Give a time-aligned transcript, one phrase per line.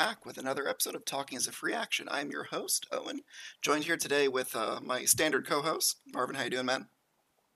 [0.00, 2.08] are back with another episode of Talking is a Free Action.
[2.10, 3.20] I'm your host, Owen,
[3.60, 6.36] joined here today with uh, my standard co-host, Marvin.
[6.36, 6.86] How you doing, man?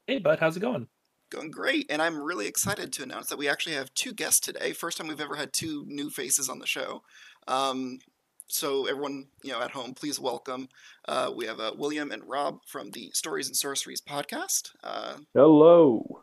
[0.06, 0.88] Hey, bud, how's it going?
[1.30, 4.72] Going great, and I'm really excited to announce that we actually have two guests today.
[4.74, 7.02] First time we've ever had two new faces on the show.
[7.48, 7.98] Um,
[8.46, 10.68] so everyone, you know, at home, please welcome.
[11.08, 14.72] Uh, we have uh, William and Rob from the Stories and Sorceries podcast.
[14.82, 16.20] Uh, Hello.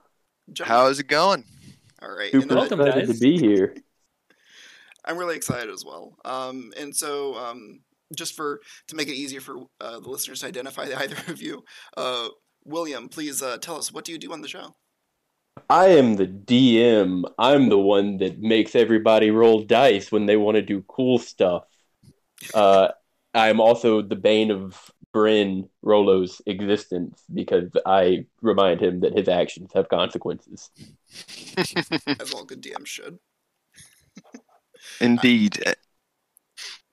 [0.53, 1.45] gentlemen, How's it going?
[1.99, 3.17] all right, Super Welcome, excited guys.
[3.17, 3.75] to be here.
[5.11, 6.15] I'm really excited as well.
[6.23, 7.81] Um, and so, um,
[8.15, 11.63] just for to make it easier for uh, the listeners to identify either of you,
[11.97, 12.29] uh,
[12.63, 14.75] William, please uh, tell us what do you do on the show?
[15.69, 17.23] I am the DM.
[17.37, 21.65] I'm the one that makes everybody roll dice when they want to do cool stuff.
[22.55, 22.87] Uh,
[23.35, 29.69] I'm also the bane of Bryn Rolo's existence because I remind him that his actions
[29.75, 30.71] have consequences.
[31.57, 33.19] As all good DMs should.
[35.01, 35.63] Indeed.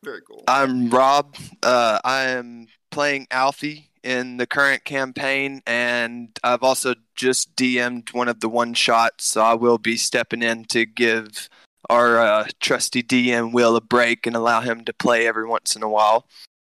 [0.03, 0.45] Very cool.
[0.47, 1.37] I'm Rob.
[1.63, 8.29] Uh, I am playing Alfie in the current campaign, and I've also just DM'd one
[8.29, 11.49] of the one shots, so I will be stepping in to give
[11.91, 15.83] our uh, trusty DM Will a break and allow him to play every once in
[15.83, 16.27] a while.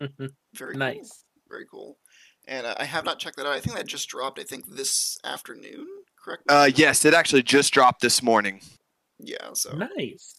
[0.00, 0.28] Very
[0.58, 0.74] cool.
[0.74, 1.24] nice.
[1.48, 1.98] Very cool.
[2.46, 3.52] And uh, I have not checked that out.
[3.52, 4.38] I think that just dropped.
[4.38, 5.86] I think this afternoon.
[6.22, 6.42] Correct.
[6.48, 8.60] Uh, yes, it actually just dropped this morning.
[9.18, 9.52] Yeah.
[9.52, 10.37] So Nice.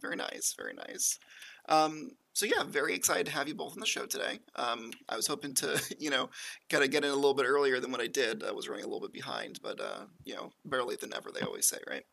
[0.00, 1.18] Very nice, very nice.
[1.68, 4.38] Um, so yeah, very excited to have you both on the show today.
[4.54, 6.30] Um, I was hoping to, you know,
[6.68, 8.44] kind of get in a little bit earlier than what I did.
[8.44, 11.30] I was running a little bit behind, but uh, you know, better late than never.
[11.30, 12.04] They always say, right?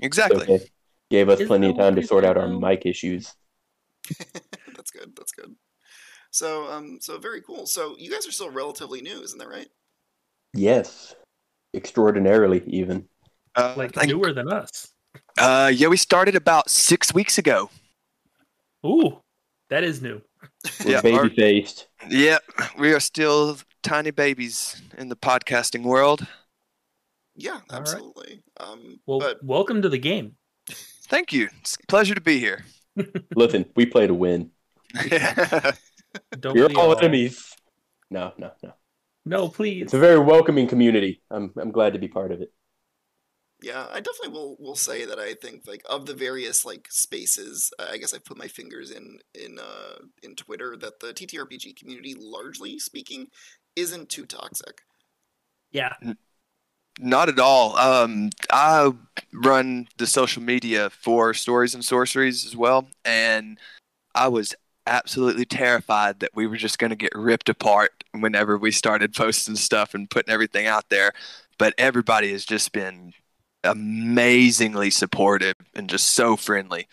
[0.00, 0.42] Exactly.
[0.42, 0.64] Okay.
[1.10, 3.32] Gave us Is plenty of time to sort out our reason, mic issues.
[4.74, 5.14] that's good.
[5.16, 5.54] That's good.
[6.30, 7.66] So, um, so very cool.
[7.66, 9.68] So you guys are still relatively new, isn't that right?
[10.52, 11.14] Yes.
[11.74, 13.06] Extraordinarily, even.
[13.54, 14.88] Uh, Like thank- newer than us.
[15.38, 17.70] Uh, yeah, we started about six weeks ago.
[18.86, 19.18] Ooh,
[19.70, 20.20] that is new.
[20.84, 21.88] We're Yeah, baby our- faced.
[22.08, 22.38] Yeah,
[22.78, 26.26] we are still tiny babies in the podcasting world.
[27.36, 27.72] Yeah, All right.
[27.80, 28.42] absolutely.
[28.60, 30.36] Um, Well, but welcome to the game.
[31.08, 31.48] Thank you.
[31.60, 32.64] It's a pleasure to be here.
[33.34, 34.50] Listen, we play to win.
[36.38, 37.54] Don't You're we all enemies.
[38.10, 38.72] No, no, no.
[39.26, 39.82] No, please.
[39.84, 41.22] It's a very welcoming community.
[41.30, 42.52] I'm I'm glad to be part of it.
[43.64, 47.72] Yeah, I definitely will will say that I think like of the various like spaces,
[47.78, 51.74] uh, I guess I've put my fingers in in uh in Twitter that the TTRPG
[51.74, 53.28] community, largely speaking,
[53.74, 54.82] isn't too toxic.
[56.02, 56.12] yeah.
[57.00, 57.76] Not at all.
[57.78, 58.92] Um, I
[59.32, 63.58] run the social media for Stories and Sorceries as well, and
[64.14, 64.54] I was
[64.86, 69.56] absolutely terrified that we were just going to get ripped apart whenever we started posting
[69.56, 71.12] stuff and putting everything out there.
[71.58, 73.14] But everybody has just been
[73.64, 76.86] amazingly supportive and just so friendly.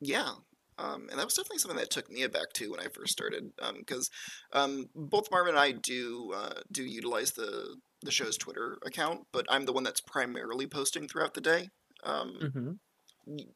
[0.00, 0.30] Yeah.
[0.78, 3.50] Um, and that was definitely something that took me aback too when I first started,
[3.78, 4.10] because
[4.52, 9.44] um, both Marvin and I do uh, do utilize the the show's Twitter account, but
[9.48, 11.68] I'm the one that's primarily posting throughout the day.
[12.04, 12.72] Um, hmm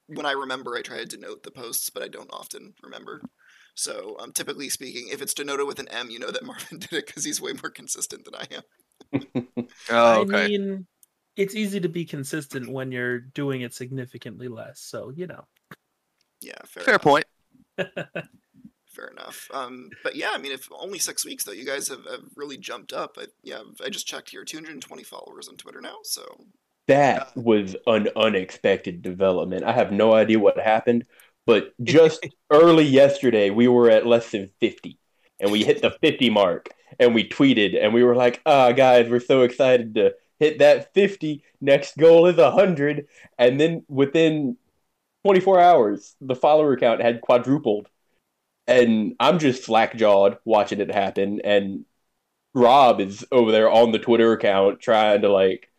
[0.06, 3.22] when I remember, I try to denote the posts, but I don't often remember.
[3.74, 6.92] So, um, typically speaking, if it's denoted with an M, you know that Marvin did
[6.92, 8.62] it because he's way more consistent than I am.
[9.91, 10.48] Oh, I okay.
[10.48, 10.86] mean,
[11.37, 14.81] it's easy to be consistent when you're doing it significantly less.
[14.81, 15.45] So, you know.
[16.41, 17.03] Yeah, fair, Fair enough.
[17.03, 17.24] point.
[18.89, 19.48] Fair enough.
[19.54, 22.59] Um, but yeah, I mean, if only six weeks though, you guys have, have really
[22.59, 23.16] jumped up.
[23.18, 25.97] I, yeah, I just checked here, 220 followers on Twitter now.
[26.03, 26.45] So
[26.89, 29.65] That was an unexpected development.
[29.65, 31.06] I have no idea what happened,
[31.47, 34.98] but just early yesterday, we were at less than 50,
[35.41, 36.68] and we hit the 50 mark,
[36.98, 40.92] and we tweeted, and we were like, ah, guys, we're so excited to hit that
[40.92, 41.44] 50.
[41.60, 43.06] Next goal is 100.
[43.39, 44.56] And then within
[45.24, 47.89] 24 hours, the follower count had quadrupled.
[48.66, 51.41] And I'm just slack jawed watching it happen.
[51.44, 51.84] And
[52.54, 55.71] Rob is over there on the Twitter account trying to like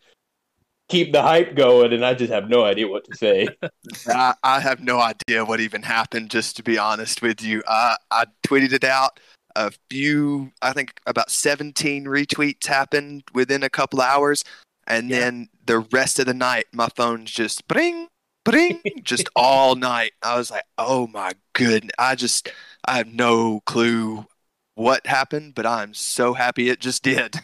[0.89, 3.48] keep the hype going, and I just have no idea what to say.
[4.07, 7.63] I, I have no idea what even happened, just to be honest with you.
[7.68, 9.19] I, I tweeted it out.
[9.55, 14.44] A few, I think about 17 retweets happened within a couple hours.
[14.88, 15.19] And Yeah.
[15.19, 18.07] then the rest of the night, my phone's just bring,
[18.44, 20.13] bring, just all night.
[20.21, 21.91] I was like, oh my goodness.
[21.97, 22.50] I just,
[22.85, 24.25] I have no clue
[24.75, 27.35] what happened, but I'm so happy it just did.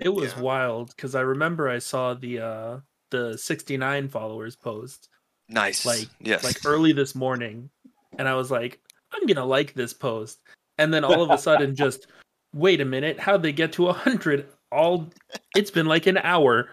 [0.00, 0.40] It was Yeah.
[0.40, 2.78] wild because I remember I saw the uh
[3.10, 5.08] the 69 followers post
[5.48, 5.86] Nice.
[5.86, 6.44] Like- yes.
[6.44, 7.70] like early this morning
[8.18, 8.78] and I was like
[9.12, 10.38] I'm going to like this post
[10.78, 12.06] and then all of a sudden just
[12.54, 15.08] wait a minute how'd they get to 100 all
[15.56, 16.68] it's been like an hour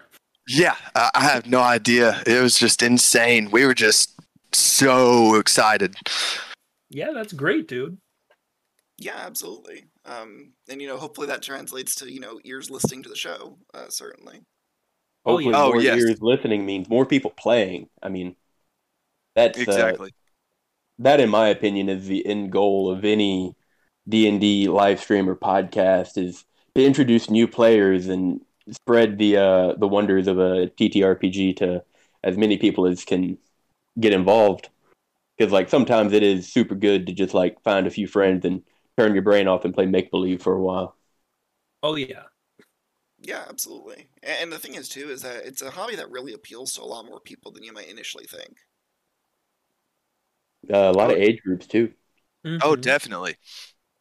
[0.48, 2.22] Yeah, I I have no idea.
[2.26, 3.50] It was just insane.
[3.50, 4.14] We were just
[4.52, 5.96] so excited.
[6.88, 7.98] Yeah, that's great, dude.
[8.96, 9.86] Yeah, absolutely.
[10.04, 13.58] Um, and you know, hopefully that translates to you know ears listening to the show.
[13.74, 14.42] Uh, certainly.
[15.24, 15.62] Oh, Hopefully, yeah.
[15.62, 15.98] Oh, more yes.
[15.98, 17.88] ears listening means more people playing.
[18.00, 18.36] I mean,
[19.34, 20.14] that's uh, Exactly.
[21.00, 23.56] that, in my opinion, is the end goal of any
[24.08, 26.44] D and D live stream or podcast is
[26.74, 31.84] to introduce new players and spread the uh, the wonders of a TTRPG to
[32.24, 33.38] as many people as can
[34.00, 34.70] get involved.
[35.38, 38.62] Because like sometimes it is super good to just like find a few friends and
[38.98, 40.96] turn your brain off and play make believe for a while.
[41.82, 42.24] Oh yeah.
[43.20, 44.08] Yeah, absolutely.
[44.22, 46.84] And the thing is too is that it's a hobby that really appeals to a
[46.84, 48.58] lot more people than you might initially think.
[50.72, 51.18] Uh, a lot of Oh.
[51.18, 51.92] age groups too.
[52.60, 52.82] Oh, Mhm.
[52.82, 53.36] definitely.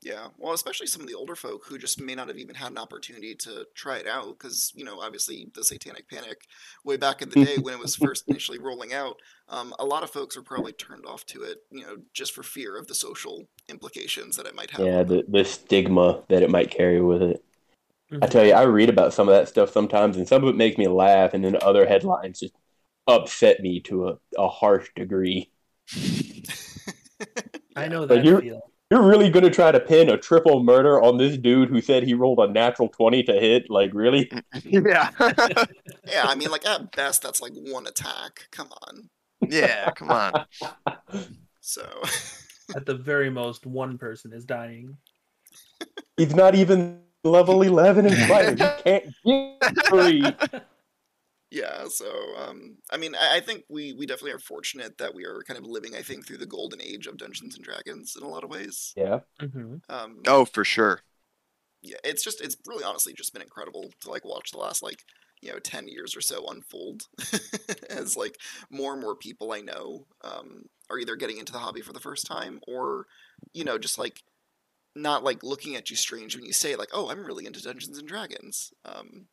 [0.06, 2.72] Yeah, well, especially some of the older folk who just may not have even had
[2.72, 6.42] an opportunity to try it out because, you know, obviously the Satanic Panic,
[6.84, 9.16] way back in the day when it was first initially rolling out,
[9.50, 12.44] um, a lot of folks were probably turned off to it, you know, just for
[12.44, 14.86] fear of the social implications that it might have.
[14.86, 17.44] Yeah, the, the stigma that it might carry with it.
[18.12, 18.30] I Mhm.
[18.30, 20.78] tell you, I read about some of that stuff sometimes, and some of it makes
[20.78, 22.54] me laugh, and then other headlines just
[23.08, 25.50] upset me to a, a harsh degree.
[27.75, 27.88] I Yeah.
[27.88, 28.72] know But that you're- feel.
[28.92, 32.04] You're really going to try to pin a triple murder on this dude who said
[32.04, 33.70] he rolled a natural 20 to hit?
[33.70, 34.32] Like, really?
[34.64, 35.10] yeah.
[36.08, 38.48] Yeah, I mean, like at best, that's like one attack.
[38.52, 39.10] Come on.
[39.42, 39.92] yeah.
[39.92, 40.46] Come on.
[41.68, 41.84] So,
[42.76, 44.96] At the very most, one person is dying.
[46.16, 48.52] He's not even level 11 in fighter.
[48.52, 50.24] He can't get three.
[51.56, 55.25] Yeah, so, um, I mean, I, I think we, we definitely are fortunate that we
[55.25, 58.24] are kind of living, I think, through the golden age of Dungeons and Dragons in
[58.24, 58.96] a lot of ways.
[58.96, 59.22] Yeah.
[59.40, 61.02] hmm Um, Oh, for sure.
[61.81, 65.04] yeah, it's just it's really honestly just been incredible to like watch the last like
[65.42, 67.04] you know 10 years or so unfold
[67.90, 68.40] as like
[68.72, 72.00] more and more people I know um are either getting into the hobby for the
[72.00, 73.06] first time or
[73.54, 74.24] you know just like
[74.96, 77.98] not like looking at you strange when you say like oh I'm really into Dungeons
[78.00, 79.28] and Dragons um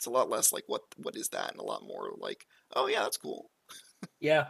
[0.00, 2.86] it's a lot less like what what is that and a lot more like oh
[2.86, 3.50] yeah that's cool
[4.18, 4.46] Yeah.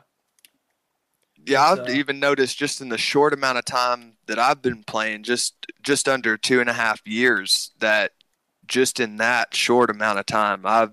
[1.45, 4.85] Yeah, I've uh, even noticed just in the short amount of time that I've been
[4.85, 8.13] playing, just just under two and a half years, that
[8.67, 10.93] just in that short amount of time, I've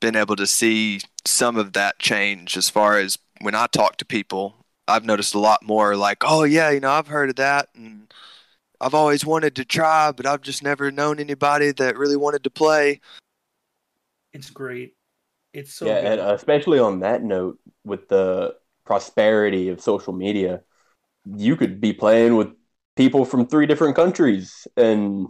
[0.00, 4.04] been able to see some of that change as far as when I talk to
[4.04, 4.66] people.
[4.88, 8.12] I've noticed a lot more like, oh yeah, you know, I've heard of that, and
[8.80, 12.50] I've always wanted to try, but I've just never known anybody that really wanted to
[12.50, 13.00] play.
[14.32, 14.94] It's great.
[15.52, 16.18] It's so yeah, good.
[16.18, 20.62] and especially on that note, with the prosperity of social media,
[21.24, 22.48] you could be playing with
[22.96, 25.28] people from three different countries, and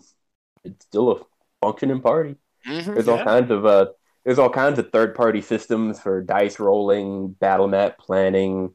[0.64, 1.20] it's still a
[1.62, 2.36] functioning party.
[2.66, 2.94] Mm-hmm.
[2.94, 3.86] There's all kinds of uh,
[4.24, 8.74] there's all kinds of third party systems for dice rolling, battle map planning,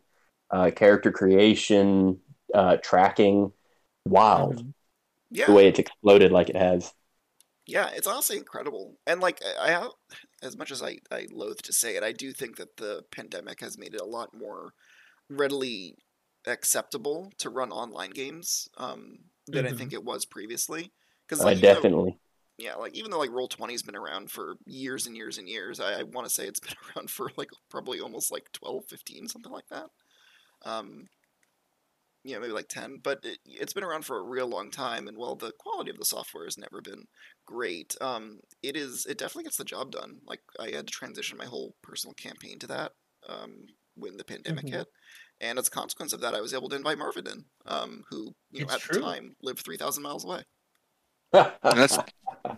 [0.50, 2.20] uh, character creation,
[2.54, 3.52] uh, tracking.
[4.08, 4.74] Wild Mhm.
[5.32, 6.94] yeah the way it's exploded like it has.
[7.68, 8.98] Yeah, it's honestly incredible.
[9.08, 9.90] And like I, I
[10.44, 13.60] as much as I, I loathe to say it, I do think that the pandemic
[13.62, 14.74] has made it a lot more
[15.30, 15.98] readily
[16.48, 19.18] acceptable to run online games um,
[19.48, 19.78] than I Mhm.
[19.78, 20.92] think it was previously.
[21.28, 22.20] Because Uh, definitely.
[22.58, 25.80] yeah, like even though like Roll Twenty's been around for years and years and years,
[25.80, 29.28] I, I want to say it's been around for like probably almost like 12, 15,
[29.28, 29.88] something like that.
[30.66, 31.08] Um,
[32.26, 35.08] yeah, maybe like 10, but it, it's been around for a real long time.
[35.08, 37.06] And while the quality of the software has never been
[37.46, 40.18] great, um, it is it definitely gets the job done.
[40.26, 42.92] Like I had to transition my whole personal campaign to that
[43.30, 43.66] um,
[43.96, 44.72] when the pandemic Mhm.
[44.72, 44.88] hit.
[45.42, 48.34] And as a consequence of that, I was able to invite Marvin in, um, who
[48.52, 49.00] you know It's at true.
[49.00, 50.44] the time lived three thousand miles away.
[51.32, 51.98] That's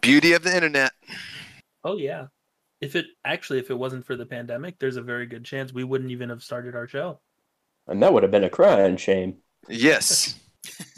[0.01, 0.91] beauty of the internet.
[1.83, 2.27] Oh yeah.
[2.79, 5.83] If it actually, if it wasn't for the pandemic, there's a very good chance we
[5.83, 7.19] wouldn't even have started our show.
[7.87, 9.37] and that would have been a crying shame.
[9.69, 10.35] Yes.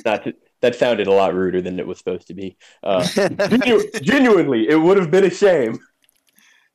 [0.06, 2.58] Not to, that sounded a lot ruder than it was supposed to be.
[2.84, 3.08] Uh,
[3.48, 5.80] genu- genuinely, it would have been a shame.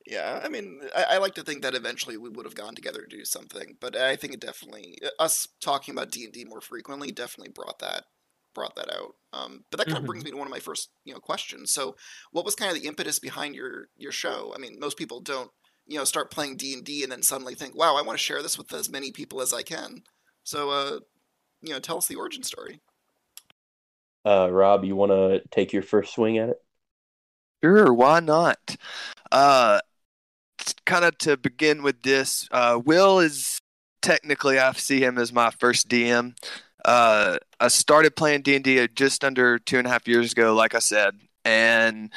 [0.06, 3.00] Yeah, I mean, I, I like to think that eventually we would have gone together
[3.00, 6.60] to do something, but I think it definitely us talking about D and D more
[6.60, 8.04] frequently definitely brought that
[8.54, 9.14] brought that out.
[9.32, 10.06] Um, but that kind of Mhm.
[10.06, 11.72] brings me to one of my first you know questions.
[11.72, 11.96] So,
[12.32, 14.52] what was kind of the impetus behind your your show?
[14.54, 15.50] I mean, most people don't
[15.86, 18.24] you know start playing D and D and then suddenly think, wow, I want to
[18.24, 20.02] share this with as many people as I can.
[20.44, 21.00] So, uh,
[21.64, 22.80] you know, tell us the origin story.
[24.24, 26.56] Uh, Rob, you want to take your first swing at it?
[27.62, 28.76] Sure, why not?
[29.30, 29.80] Uh,
[30.86, 33.58] kind of to begin with this, uh, Will is
[34.02, 36.36] technically I see him as my first DM.
[36.84, 40.54] Uh, I started playing D and D just under two and a half years ago,
[40.54, 42.10] like I said, and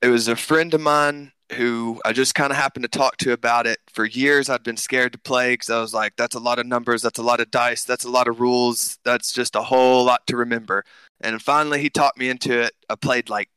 [0.00, 3.32] it was a friend of mine who I just kind of happened to talk to
[3.32, 3.78] about it.
[3.92, 6.66] For years, I'd been scared to play because I was like, that's a lot of
[6.66, 10.04] numbers, that's a lot of dice, that's a lot of rules, that's just a whole
[10.04, 10.84] lot to remember.
[11.20, 12.72] And finally, he talked me into it.
[12.88, 13.48] I played like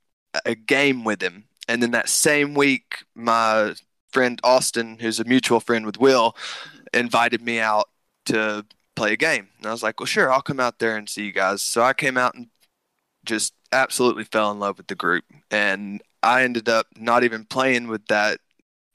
[0.45, 1.45] a game with him.
[1.67, 3.75] And then that same week, my
[4.11, 6.35] friend Austin, who's a mutual friend with Will,
[6.93, 7.89] invited me out
[8.25, 8.65] to
[8.95, 9.49] play a game.
[9.57, 11.61] And I was like, well, sure, I'll come out there and see you guys.
[11.61, 12.47] So I came out and
[13.25, 15.25] just absolutely fell in love with the group.
[15.51, 18.39] And I ended up not even playing with that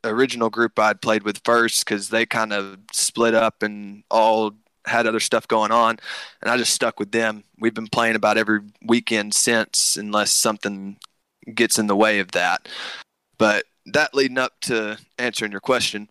[0.05, 4.53] original group I'd played with first because they kind of split up and all
[4.87, 5.99] had other stuff going on.
[6.41, 7.45] And I just stuck with them.
[7.59, 10.97] We've been playing about every weekend since, unless something
[11.55, 12.69] gets in the way of that.
[13.39, 16.09] But that leading up to answering your question,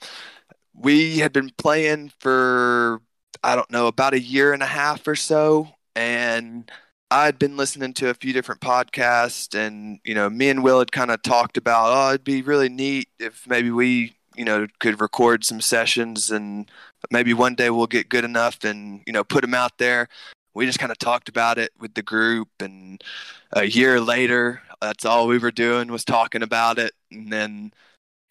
[0.74, 3.02] we had been playing for
[3.44, 6.70] I don't know about a year and a half or so, and
[7.12, 10.94] I'd been listening to a few different podcasts, and you know, me and Will had
[10.94, 15.02] kind of talked about, oh, it'd be really neat if maybe we, you know, could
[15.02, 16.72] record some sessions, and
[17.12, 20.08] maybe one day we'll get good enough and you know put them out there.
[20.54, 23.04] We just kind of talked about it with the group, and
[23.52, 27.74] a year later, that's all we were doing was talking about it, and then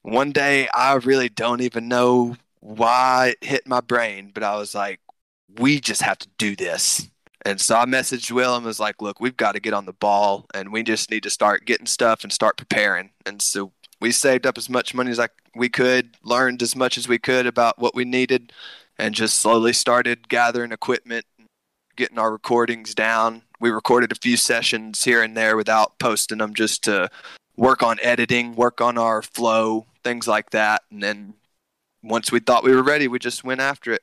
[0.03, 4.75] one day I really don't even know why it hit my brain, but I was
[4.75, 5.01] like,
[5.59, 7.11] we just have to do this.
[7.45, 9.93] And so I messaged Will and was like, look, we've got to get on the
[9.93, 13.11] ball and we just need to start getting stuff and start preparing.
[13.25, 16.99] And so we saved up as much money as I, we could, learned as much
[16.99, 18.53] as we could about what we needed,
[18.99, 21.25] and just slowly started gathering equipment,
[21.97, 23.43] getting our recordings down.
[23.59, 27.11] We recorded a few sessions here and there without posting them just to
[27.57, 30.83] work on editing, work on our flow, things like that.
[30.91, 31.35] And then
[32.03, 34.03] once we thought we were ready, we just went after it.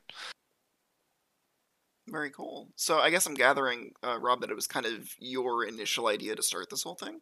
[2.09, 2.69] Very cool.
[2.75, 6.35] So I guess I'm gathering, uh, Rob, that it was kind of your initial idea
[6.35, 7.19] to start this whole thing.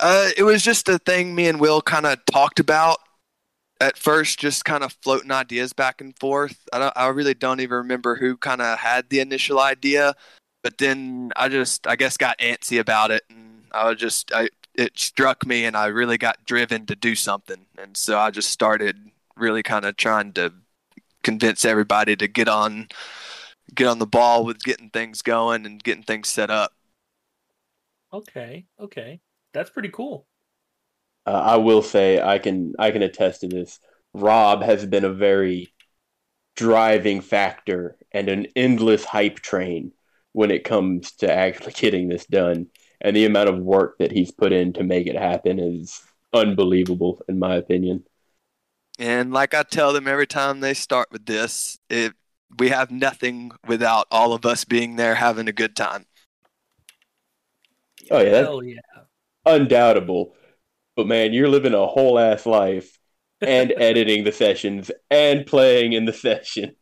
[0.00, 2.98] Uh, it was just a thing me and Will kind of talked about
[3.80, 6.66] at first, just kind of floating ideas back and forth.
[6.72, 10.14] I don't, I really don't even remember who kind of had the initial idea,
[10.62, 14.50] but then I just, I guess, got antsy about it, and I was just, I,
[14.74, 18.50] it struck me, and I really got driven to do something, and so I just
[18.50, 18.96] started
[19.36, 20.52] really kind of trying to
[21.24, 22.88] convince everybody to get on
[23.74, 26.72] get on the ball with getting things going and getting things set up.
[28.12, 29.20] Okay, okay,
[29.52, 30.26] that's pretty cool.
[31.24, 33.78] Uh, I will say I can I can attest to this.
[34.12, 35.72] Rob has been a very
[36.56, 39.92] driving factor and an endless hype train
[40.32, 42.66] when it comes to actually getting this done.
[43.00, 46.02] And the amount of work that he's put in to make it happen is
[46.32, 48.04] unbelievable, in my opinion.
[48.98, 52.12] And like I tell them every time they start with this, it
[52.58, 56.06] we have nothing without all of us being there having a good time.
[58.10, 58.80] Oh yeah, that's Hell yeah.
[59.46, 60.34] undoubtable.
[60.96, 62.98] But man, you're living a whole ass life
[63.40, 66.76] and editing the sessions and playing in the session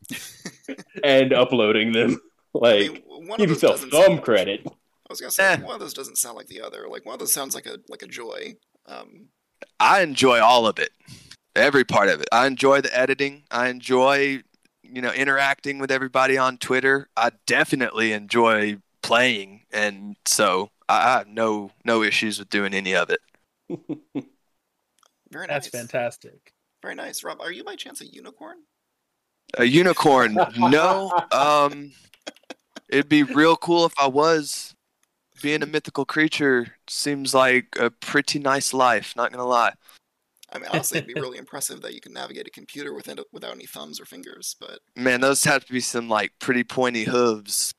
[1.03, 2.19] and uploading them.
[2.55, 4.61] I Like, mean, one give yourself some sound- credit.
[4.65, 4.71] I
[5.11, 5.57] was gonna say Eh.
[5.57, 6.87] one of those doesn't sound like the other.
[6.89, 8.55] Like one of those sounds like a like a joy.
[8.85, 9.27] Um,
[9.79, 10.91] I enjoy all of it.
[11.55, 12.27] Every part of it.
[12.31, 13.43] I enjoy the editing.
[13.51, 14.41] I enjoy,
[14.91, 17.09] you know, interacting with everybody on Twitter.
[17.15, 22.95] I definitely enjoy playing and so I I have no no issues with doing any
[22.95, 23.19] of it.
[25.31, 25.47] very nice.
[25.47, 26.53] That's fantastic.
[26.81, 27.41] Very nice, Rob.
[27.41, 28.57] Are you by chance a unicorn?
[29.57, 30.37] A unicorn?
[30.57, 31.11] no.
[31.31, 31.93] Um,
[32.89, 34.75] it'd be real cool if I was.
[35.41, 39.15] Being a mythical creature seems like a pretty nice life.
[39.15, 39.73] Not gonna lie.
[40.53, 43.53] I mean, honestly, it'd be really impressive that you can navigate a computer within, without
[43.53, 44.55] any thumbs or fingers.
[44.59, 47.73] But Man, those have to be some like pretty pointy hooves.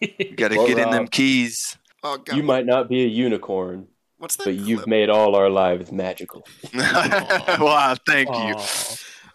[0.00, 1.76] You gotta Well, get in them uh, keys.
[2.04, 4.44] oh god, You might not be a unicorn, what's that?
[4.44, 6.46] but you've made all our lives magical.
[6.74, 8.54] wow, thank you.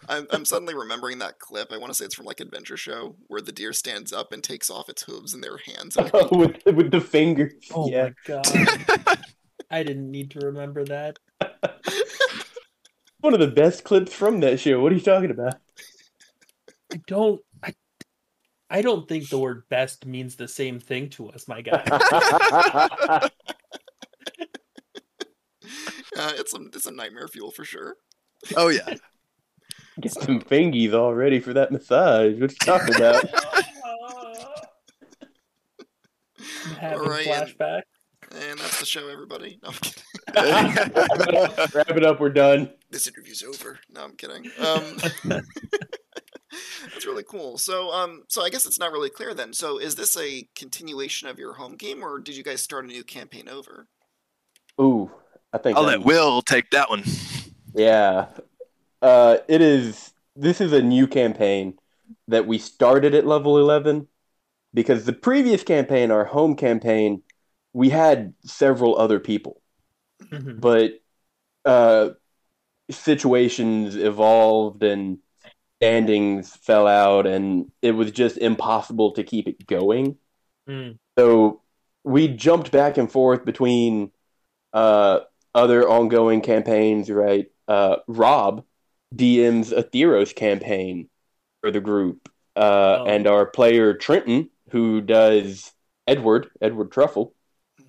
[0.08, 1.72] I'm, I'm suddenly remembering that clip.
[1.72, 4.42] I want to say it's from like Adventure Show where the deer stands up and
[4.44, 5.96] takes off its hooves in their hands.
[5.96, 7.52] and- with with the fingers.
[7.74, 8.10] Oh yeah.
[8.26, 9.18] my god.
[9.70, 11.18] I didn't need to remember that.
[13.24, 14.82] One of the best clips from that show.
[14.82, 15.54] What are you talking about?
[16.92, 17.72] I don't I
[18.68, 21.82] I don't think the word best means the same thing to us, my guy.
[21.90, 23.30] uh,
[26.34, 27.96] it's a it's a nightmare fuel for sure.
[28.58, 28.94] Oh yeah.
[30.02, 32.38] Get some fingies all ready for that massage.
[32.38, 33.24] What you talking about?
[36.66, 37.82] I'm having Alright, and- flashback.
[38.32, 39.58] And that's the show, everybody.
[39.62, 40.02] No, I'm kidding.
[40.34, 42.20] Wrap, it up, wrap it up.
[42.20, 42.70] We're done.
[42.90, 43.78] this interview's over.
[43.92, 44.46] No, I'm kidding.
[44.58, 44.96] Um,
[46.84, 47.58] that's really cool.
[47.58, 49.52] So, um, so I guess it's not really clear then.
[49.52, 52.88] So, is this a continuation of your home game, or did you guys start a
[52.88, 53.86] new campaign over?
[54.80, 55.10] Ooh,
[55.52, 57.04] I think I'll I'm- let Will take that one.
[57.74, 58.26] Yeah.
[59.02, 60.12] Uh, it is.
[60.36, 61.78] This is a new campaign
[62.28, 64.08] that we started at level 11
[64.72, 67.22] because the previous campaign, our home campaign,
[67.72, 69.60] we had several other people,
[70.30, 70.60] Mhm.
[70.60, 71.00] but
[71.64, 72.10] uh,
[72.90, 75.18] situations evolved and
[75.80, 80.16] standings fell out, and it was just impossible to keep it going.
[80.68, 80.96] Mm.
[81.18, 81.62] So
[82.04, 84.10] we jumped back and forth between
[84.72, 85.20] uh,
[85.54, 87.46] other ongoing campaigns, right?
[87.68, 88.64] Uh, Rob
[89.14, 91.08] DMs a Theros campaign
[91.60, 93.04] for the group, uh, Oh.
[93.06, 95.72] and our player Trenton, who does
[96.06, 97.34] Edward, Edward Truffle,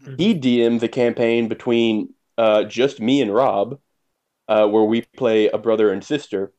[0.03, 0.19] Mhm.
[0.19, 3.79] he DMs a campaign between uh, just me and Rob,
[4.47, 6.51] uh, where we play a brother and sister.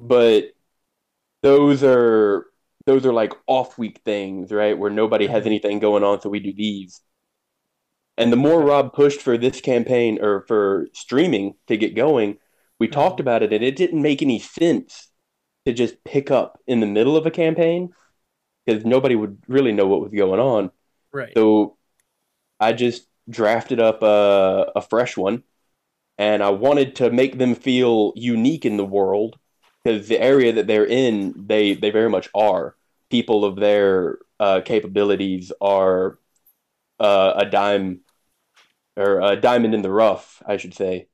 [0.00, 0.52] But
[1.42, 2.46] those are
[2.86, 4.76] those are like off week things, right?
[4.76, 7.00] Where nobody has anything going on, so we do these.
[8.18, 12.38] And the more Rob pushed for this campaign or for streaming to get going,
[12.78, 15.08] we talked about it, and it didn't make any sense
[15.64, 17.92] to just pick up in the middle of a campaign
[18.66, 20.70] because nobody would really know what was going on.
[21.12, 21.32] Right.
[21.34, 21.76] So
[22.58, 25.44] I just drafted up a, a fresh one,
[26.18, 29.38] and I wanted to make them feel unique in the world
[29.84, 32.76] because the area that they're in, they they very much are.
[33.10, 36.18] People of their uh, capabilities are
[37.00, 38.00] uh, a dime
[38.96, 41.08] or a diamond in the rough, I should say.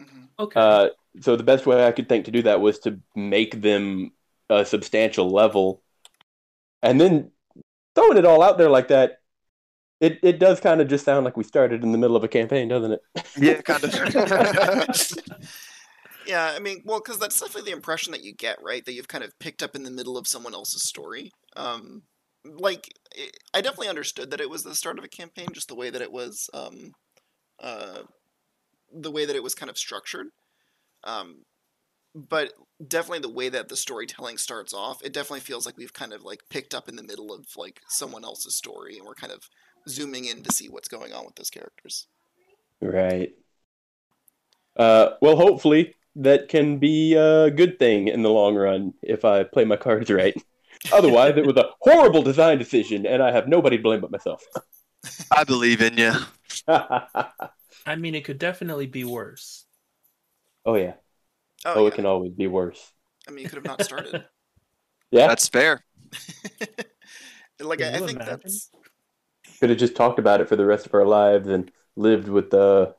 [0.00, 0.28] Mhm.
[0.38, 0.60] Okay.
[0.60, 0.88] Uh,
[1.20, 4.12] so the best way I could think to do that was to make them
[4.50, 5.82] a substantial level,
[6.82, 7.32] and then
[7.94, 9.20] throwing it all out there like that.
[10.00, 12.28] It it does kind of just sound like we started in the middle of a
[12.28, 13.00] campaign, doesn't it?
[13.38, 13.94] Yeah, kind of.
[16.26, 18.84] yeah, I mean, well, because that's definitely the impression that you get, right?
[18.84, 21.30] That you've kind of picked up in the middle of someone else's story.
[21.56, 22.02] Um,
[22.44, 25.74] like, i I definitely understood that it was the start of a campaign, just the
[25.74, 26.92] way that it was, um,
[27.62, 28.00] uh,
[28.92, 30.26] the way that it was kind of structured.
[31.04, 31.44] Um,
[32.14, 32.52] but
[32.86, 36.22] definitely the way that the storytelling starts off, it definitely feels like we've kind of
[36.22, 39.48] like picked up in the middle of like someone else's story, and we're kind of
[39.88, 42.06] zooming in to see what's going on with those characters.
[42.80, 43.34] Right.
[44.76, 49.44] Uh, well, hopefully that can be a good thing in the long run if I
[49.44, 50.34] play my cards right.
[50.92, 54.42] Otherwise, it was a horrible design decision, and I have nobody to blame but myself.
[55.30, 56.12] I believe in you.
[56.68, 59.66] I mean, it could definitely be worse.
[60.64, 60.94] oh yeah.
[61.64, 61.88] Oh, Oh, yeah.
[61.88, 62.92] it can always be worse.
[63.28, 64.24] I mean, you could have not started.
[65.10, 65.28] Yeah.
[65.28, 65.84] That's fair.
[67.60, 68.40] like I, I think imagine?
[68.42, 68.70] that's
[69.58, 72.50] Could have just talked about it for the rest of our lives and lived with
[72.50, 72.94] the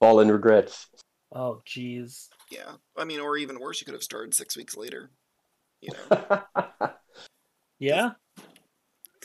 [0.00, 0.88] fallen regrets.
[1.32, 2.28] Oh, jeez.
[2.50, 2.74] yeah.
[2.96, 5.10] I mean, or even worse, you could have started six weeks later.
[5.80, 6.42] You know,
[7.78, 8.10] Yeah.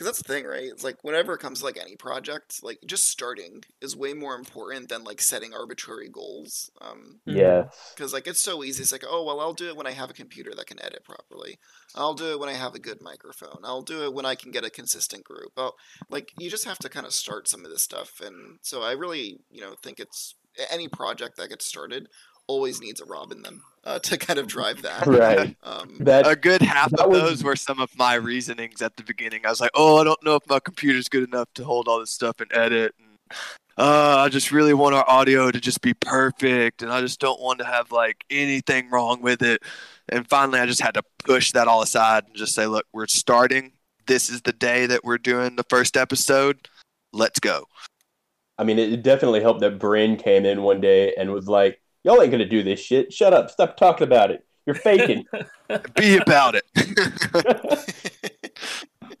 [0.00, 0.62] Because that's the thing, right?
[0.62, 4.34] It's like whenever it comes to like any project, like just starting is way more
[4.34, 6.70] important than like setting arbitrary goals.
[6.80, 7.92] Um, yes.
[7.94, 8.80] because like it's so easy.
[8.82, 11.04] It's like, oh well, I'll do it when I have a computer that can edit
[11.04, 11.58] properly.
[11.94, 13.60] I'll do it when I have a good microphone.
[13.62, 15.52] I'll do it when I can get a consistent group.
[15.54, 15.74] Well,
[16.08, 18.92] like you just have to kind of start some of this stuff, and so I
[18.92, 20.34] really, you know, think it's
[20.70, 22.08] any project that gets started
[22.50, 25.06] always needs a Rob in them uh, to kind of drive that.
[25.06, 25.56] Right.
[25.62, 29.04] Um, That A good half of was- those were some of my reasonings at the
[29.04, 29.46] beginning.
[29.46, 32.00] I was like, "Oh, I don't know if my computer's good enough to hold all
[32.00, 33.08] this stuff and edit." And,
[33.78, 37.40] uh, I just really want our audio to just be perfect, and I just don't
[37.40, 39.62] want to have like anything wrong with it.
[40.08, 43.06] And finally, I just had to push that all aside and just say, "Look, we're
[43.06, 43.72] starting.
[44.06, 46.68] This is the day that we're doing the first episode.
[47.12, 47.66] Let's go."
[48.58, 52.20] I mean, it definitely helped that Bryn came in one day and was like, "Y'all
[52.22, 53.12] ain't gonna do this shit.
[53.12, 53.50] Shut up.
[53.50, 54.44] Stop talking about it.
[54.66, 55.24] You're faking."
[55.94, 56.64] Be about it.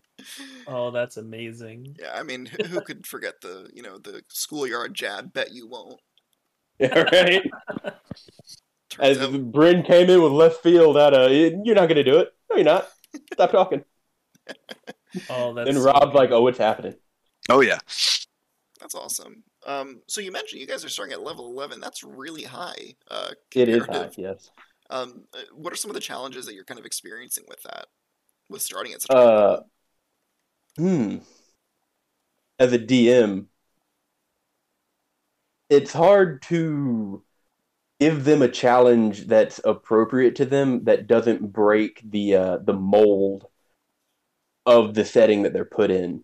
[0.66, 1.96] Oh, that's amazing.
[1.98, 5.32] yeah, I mean, who who could forget the you know the schoolyard jab?
[5.32, 5.98] Bet you won't.
[6.78, 7.50] yeah, right.
[8.88, 12.18] Turns As out, Bryn came in with left field out of, "You're not gonna do
[12.18, 12.32] it.
[12.48, 12.88] No, you're not.
[13.32, 13.84] Stop talking."
[15.28, 16.14] Oh, that's And so Rob's good.
[16.14, 16.94] like, "Oh, it's happening."
[17.48, 17.78] oh yeah.
[18.78, 19.42] that's awesome.
[19.66, 21.80] Um, so you mentioned you guys are starting at level eleven.
[21.80, 22.94] That's really high.
[23.10, 24.10] Uh, It is high.
[24.16, 24.50] Yes.
[24.88, 27.86] Um, uh, what are some of the challenges that you're kind of experiencing with that,
[28.48, 29.70] with starting at such a Uh, level?
[30.76, 31.18] Hmm.
[32.58, 33.48] As a DM,
[35.68, 37.22] it's hard to
[38.00, 43.46] give them a challenge that's appropriate to them that doesn't break the uh, the mold
[44.66, 46.22] of the setting that they're put in.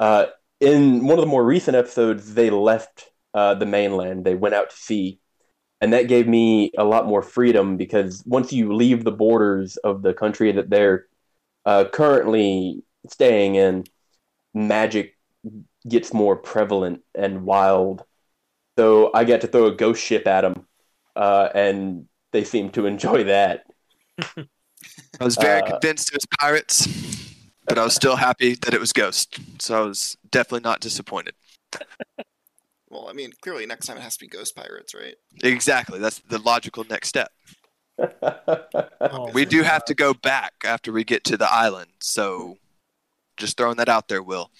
[0.00, 0.26] Uh,
[0.62, 4.24] in one of the more recent episodes, they left uh, the mainland.
[4.24, 5.20] They went out to sea,
[5.80, 10.02] and that gave me a lot more freedom because once you leave the borders of
[10.02, 11.06] the country that they're
[11.66, 13.84] uh, currently staying in,
[14.54, 15.16] magic
[15.88, 18.04] gets more prevalent and wild.
[18.78, 20.66] So I got to throw a ghost ship at them,
[21.16, 23.64] uh, and they seemed to enjoy that.
[25.20, 26.86] I was very Uh, convinced it was pirates,
[27.66, 29.38] but I was still happy that it was Ghost.
[29.58, 31.34] So I was definitely not disappointed.
[32.90, 35.14] Well, I mean, clearly next time it has to be Ghost Pirates, right?
[35.42, 35.98] Exactly.
[35.98, 37.30] That's the logical next step.
[39.32, 41.90] We do have to go back after we get to the island.
[42.00, 42.58] So
[43.38, 44.50] just throwing that out there, Will.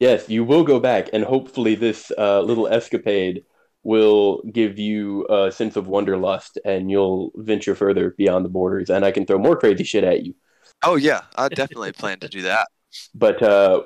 [0.00, 3.44] yes, you will go back, and hopefully, this uh, little escapade
[3.84, 8.90] will give you a sense of wanderlust, and you'll venture further beyond the borders.
[8.90, 10.34] And I can throw more crazy shit at you.
[10.82, 11.22] Oh, yeah.
[11.36, 12.68] I definitely plan to do that.
[13.14, 13.82] But uh,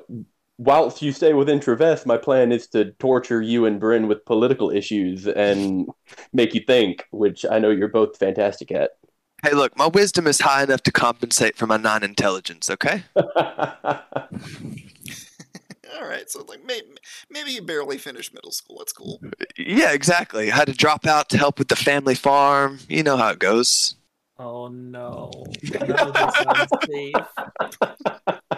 [0.57, 4.69] whilst you stay within Traves, my plan is to torture you and Bryn with political
[4.69, 5.87] issues and
[6.33, 8.91] make you think, which I know you're both fantastic at.
[9.43, 13.03] Hey, look, my wisdom is high enough to compensate for my non intelligence, okay?
[15.95, 16.87] All right, so like maybe
[17.29, 18.77] maybe he barely finished middle school.
[18.79, 19.19] That's cool.
[19.57, 20.51] Yeah, exactly.
[20.51, 22.79] I had to drop out to help with the family farm.
[22.87, 23.95] You know how it goes.
[24.41, 25.29] Oh no.
[25.71, 27.13] None of this sounds safe.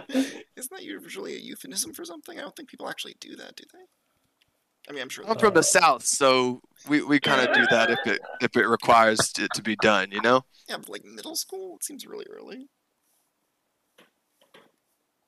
[0.56, 2.40] Isn't that usually a euphemism for something?
[2.40, 3.80] I don't think people actually do that, do they?
[4.88, 5.26] I mean, I'm sure.
[5.28, 8.66] I'm from the south, so we, we kind of do that if it if it
[8.66, 10.46] requires it to be done, you know.
[10.70, 12.70] Yeah, but like middle school, it seems really early.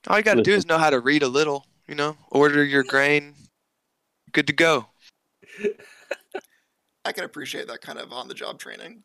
[0.07, 2.15] All you got to do is know how to read a little, you know.
[2.31, 3.33] Order your grain.
[4.31, 4.87] Good to go.
[7.05, 9.03] I can appreciate that kind of on-the-job training.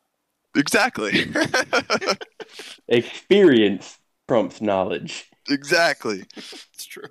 [0.55, 1.33] Exactly.
[2.89, 5.31] Experience trumps knowledge.
[5.49, 6.25] exactly.
[6.37, 7.09] It's true,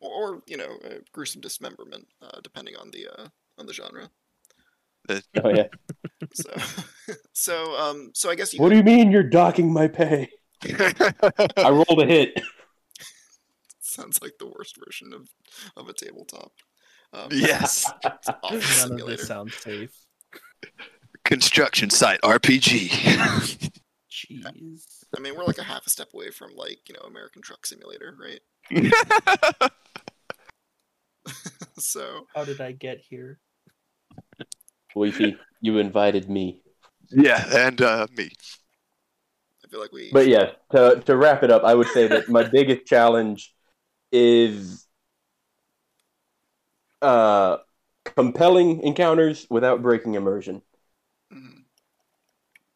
[0.00, 4.10] or, or you know, uh, gruesome dismemberment, uh, depending on the uh, on the genre.
[5.08, 5.66] Oh yeah.
[6.34, 6.54] So,
[7.32, 8.60] so um, so I guess you.
[8.60, 10.28] What do you mean you're docking my pay?
[10.62, 12.38] I rolled a hit.
[13.80, 15.28] Sounds like the worst version of
[15.78, 16.52] of a tabletop.
[17.14, 17.90] Um, yes.
[18.04, 19.90] it's None of this sounds safe.
[21.30, 22.88] Construction site RPG.
[24.10, 25.04] Jeez.
[25.16, 27.64] I mean, we're like a half a step away from like you know American Truck
[27.64, 28.40] Simulator, right?
[31.78, 33.38] So How did I get here?
[34.96, 36.62] Leafy, you invited me.
[37.10, 38.30] yeah, and uh, me.
[39.64, 40.10] I feel like we.
[40.12, 43.54] But yeah, to to wrap it up, I would say that my biggest challenge
[44.10, 44.84] is
[47.02, 47.58] uh
[48.04, 50.60] compelling encounters without breaking immersion.
[51.30, 51.64] Mhm.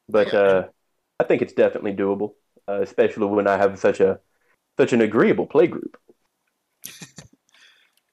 [0.09, 0.35] But Yeah.
[0.35, 0.69] uh
[1.21, 2.35] I think it's definitely doable,
[2.69, 4.21] uh, especially when I have such a
[4.79, 5.97] such an agreeable play group.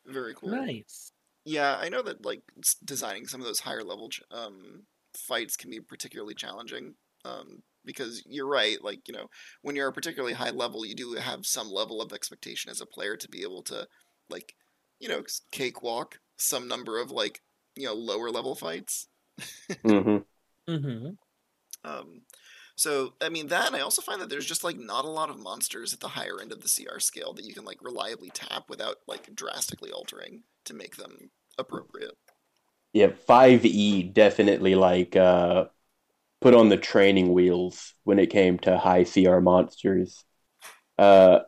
[0.06, 0.68] Very cool.
[0.68, 1.14] Nice.
[1.46, 2.44] Yeah, I know that like
[2.86, 4.84] designing some of those higher level um,
[5.16, 6.96] fights can be particularly challenging.
[7.26, 9.28] Um, because you're right, like you know,
[9.64, 12.88] when you're a particularly high level, you do have some level of expectation as a
[12.88, 13.88] player to be able to,
[14.30, 14.56] like,
[15.00, 17.42] you know, cakewalk some number of like
[17.76, 19.08] you know lower level fights.
[19.84, 20.24] hmm
[20.68, 21.10] Mm-hmm.
[21.84, 22.22] Um,
[22.76, 25.30] so I mean that, and I also find that there's just like not a lot
[25.30, 28.30] of monsters at the higher end of the CR scale that you can like reliably
[28.32, 32.18] tap without like drastically altering to make them appropriate.
[32.94, 35.66] Yeah, 5e definitely like uh
[36.42, 40.24] put on the training wheels when it came to high CR monsters.
[40.98, 41.42] Uh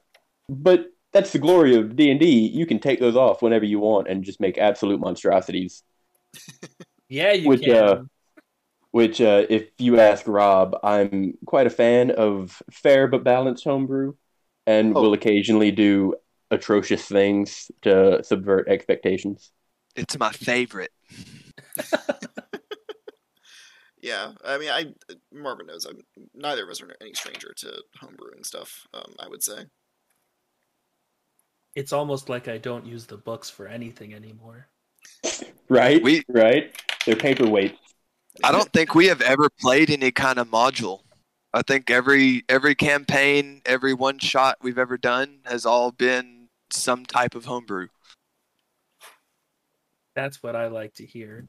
[0.49, 2.49] but that's the glory of D&D.
[2.49, 5.83] You can take those off whenever you want and just make absolute monstrosities.
[7.09, 7.75] Yeah, you Which, can.
[7.75, 8.03] uh,
[8.93, 14.13] Which uh if you ask Rob, I'm quite a fan of fair but balanced homebrew
[14.67, 15.01] and Oh.
[15.01, 16.13] will occasionally do
[16.51, 19.51] atrocious things to subvert expectations.
[19.95, 20.91] It's my favorite.
[24.01, 24.93] Yeah, I mean, I
[25.31, 26.01] Marvin knows I'm
[26.35, 28.85] neither of us are any stranger to homebrewing stuff.
[28.93, 29.65] Um, I would say.
[31.73, 34.67] It's almost like I don't use the books for anything anymore.
[35.69, 36.03] Right?
[36.03, 36.75] We- right?
[37.05, 37.77] They're paperweights.
[38.41, 41.01] I don't think we have ever played any kind of module.
[41.53, 47.05] I think every every campaign, every one shot we've ever done has all been some
[47.05, 47.89] type of homebrew.
[50.15, 51.47] That's what I like to hear.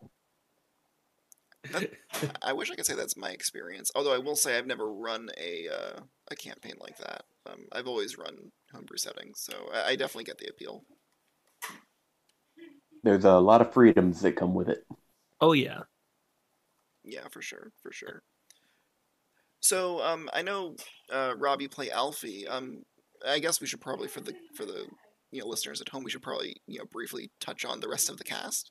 [2.43, 3.91] I wish I could say that's my experience.
[3.95, 7.23] Although I will say I've never run a uh, a campaign like that.
[7.47, 8.37] Um, I've always run
[8.73, 10.85] homebrew settings, so I, I definitely get the appeal.
[13.03, 14.85] There's a lot of freedoms that come with it.
[15.41, 15.81] oh yeah.
[17.05, 18.23] Yeah, for sure, for sure.
[19.61, 20.77] So um, I know
[21.13, 22.47] uh, Rob, you play Alfie.
[22.49, 22.83] Um,
[23.27, 24.87] I guess we should probably for the for the
[25.31, 28.09] you know listeners at home, we should probably you know briefly touch on the rest
[28.11, 28.71] of the cast.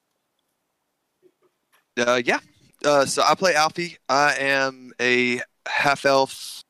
[1.98, 2.40] Uh, yeah.
[2.84, 3.98] Uh, so I play Alfie.
[4.10, 6.64] I am a half elf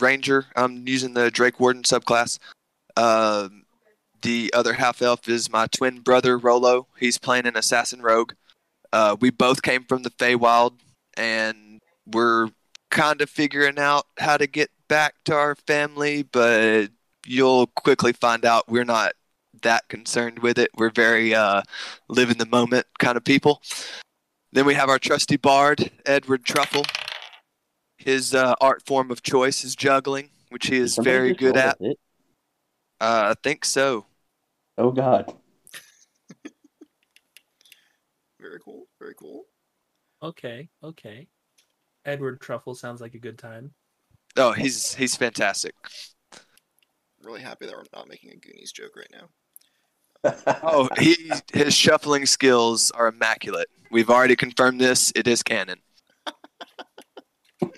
[0.00, 0.46] ranger.
[0.56, 2.38] I'm using the Drake Warden subclass.
[2.96, 3.64] Um,
[4.22, 6.86] the other half elf is my twin brother Rolo.
[6.98, 8.32] He's playing an assassin rogue.
[8.92, 10.74] Uh, we both came from the Feywild,
[11.16, 12.48] and we're
[12.90, 16.88] kind of figuring out how to get back to our family, but
[17.26, 19.12] you'll quickly find out we're not
[19.62, 20.70] that concerned with it.
[20.76, 21.62] We're very uh,
[22.08, 23.62] live in the moment kind of people.
[24.52, 26.84] Then we have our trusty bard, Edward Truffle.
[27.96, 31.78] His uh, art form of choice is juggling, which he is Somebody very good at.
[31.80, 31.94] Uh,
[33.00, 34.06] I think so.
[34.76, 35.34] Oh God.
[38.40, 38.81] Very cool.
[39.02, 39.46] Very cool.
[40.22, 41.26] Okay, okay.
[42.04, 43.72] Edward Truffle sounds like a good time.
[44.36, 45.74] Oh, he's he's fantastic.
[47.20, 49.28] Really happy that we're not making a Goonies joke right now.
[50.62, 53.66] Oh, he his shuffling skills are immaculate.
[53.90, 55.12] We've already confirmed this.
[55.16, 55.80] It is canon.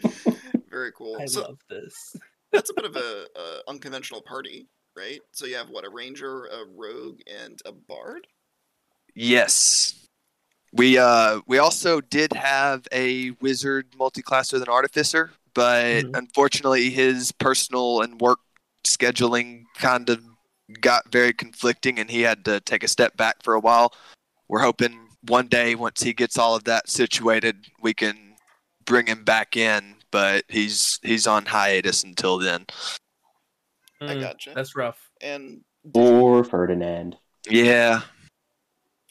[0.70, 1.16] Very cool.
[1.18, 2.16] I so love this.
[2.52, 5.20] that's a bit of a, a unconventional party, right?
[5.32, 8.26] So you have what a ranger, a rogue, and a bard.
[9.14, 10.03] Yes.
[10.74, 16.16] We uh we also did have a wizard multi-class with an artificer, but Mhm.
[16.18, 18.40] unfortunately his personal and work
[18.84, 20.20] scheduling kind of
[20.80, 23.94] got very conflicting and he had to take a step back for a while.
[24.48, 28.34] We're hoping one day once he gets all of that situated, we can
[28.84, 32.66] bring him back in, but he's he's on hiatus until then.
[34.00, 34.52] I Mm, gotcha.
[34.54, 34.98] That's rough.
[35.20, 35.62] And
[35.94, 37.16] Or Ferdinand.
[37.48, 38.02] Yeah.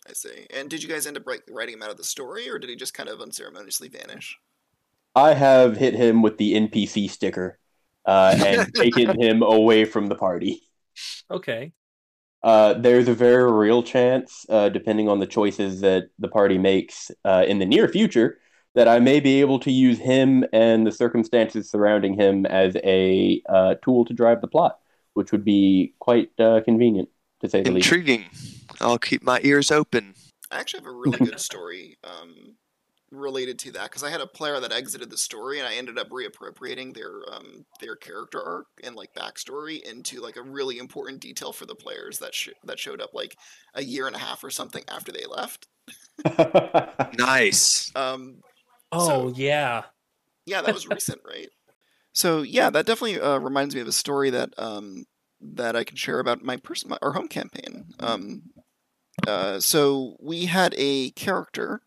[0.08, 0.48] I see.
[0.54, 2.70] And did you guys end up write, writing him out of the story, or did
[2.70, 4.38] he just kind of unceremoniously vanish?
[5.16, 7.60] I have hit him with the NPC sticker
[8.06, 10.62] uh, and taken him away from the party.
[11.32, 11.72] Okay.
[12.42, 17.10] Uh, there's a very real chance, uh, depending on the choices that the party makes
[17.24, 18.40] uh, in the near future,
[18.76, 23.42] that I may be able to use him and the circumstances surrounding him as a
[23.48, 24.80] uh, tool to drive the plot,
[25.14, 27.08] which would be quite uh, convenient,
[27.42, 27.88] to say the least.
[27.88, 28.26] Intriguing.
[28.84, 30.14] I'll keep my ears open.
[30.52, 32.56] I actually have a really good story um,
[33.12, 35.98] related to that because I had a player that exited the story, and I ended
[35.98, 41.22] up reappropriating their um, their character arc and like backstory into like a really important
[41.22, 43.36] detail for the players that sh- that showed up like
[43.74, 45.68] a year and a half or something after they left.
[47.18, 47.92] Nice.
[47.96, 48.42] Um,
[48.92, 49.84] Oh So- yeah.
[50.46, 51.50] yeah, that was recent, right?
[52.14, 55.06] So yeah, that definitely uh, reminds me of a story that um,
[55.42, 57.86] that I can share about my person, my, our home campaign.
[58.00, 58.44] Um,
[59.28, 61.82] uh, so we had a character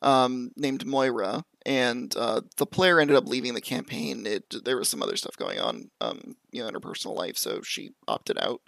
[0.00, 4.26] um, named Moira, and uh, the player ended up leaving the campaign.
[4.26, 7.36] It there was some other stuff going on, um, you know, in her personal life,
[7.36, 8.60] so she opted out,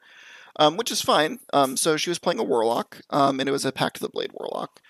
[0.57, 1.40] um, which is fine.
[1.53, 4.09] Um, so she was playing a warlock, um, and it was a Pact of the
[4.09, 4.81] Blade warlock,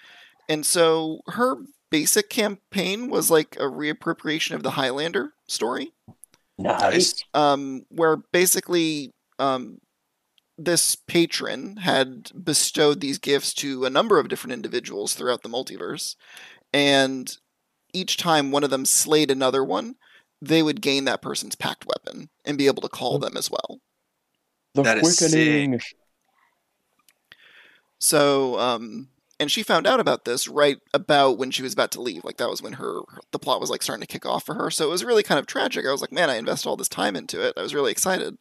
[0.49, 1.57] and so her
[1.91, 5.93] basic campaign was like a reappropriation of the Highlander story
[6.59, 7.25] nice.
[7.35, 9.79] um, where basically um,
[10.57, 16.17] this patron had bestowed these gifts to a number of different individuals throughout the multiverse,
[16.73, 17.37] and
[17.93, 19.95] each time one of them slayed another one,
[20.41, 23.81] they would gain that person's pact weapon and be able to call them as well.
[24.75, 25.81] The That is quickening.
[27.99, 29.09] So, um,
[29.41, 32.25] and she found out about this right about when she was about to leave.
[32.25, 33.01] Like that was when her
[33.33, 34.71] the plot was like starting to kick off for her.
[34.71, 35.87] So it was really kind of tragic.
[35.87, 37.55] I was like, man, I invested all this time into it.
[37.57, 38.37] I was really excited.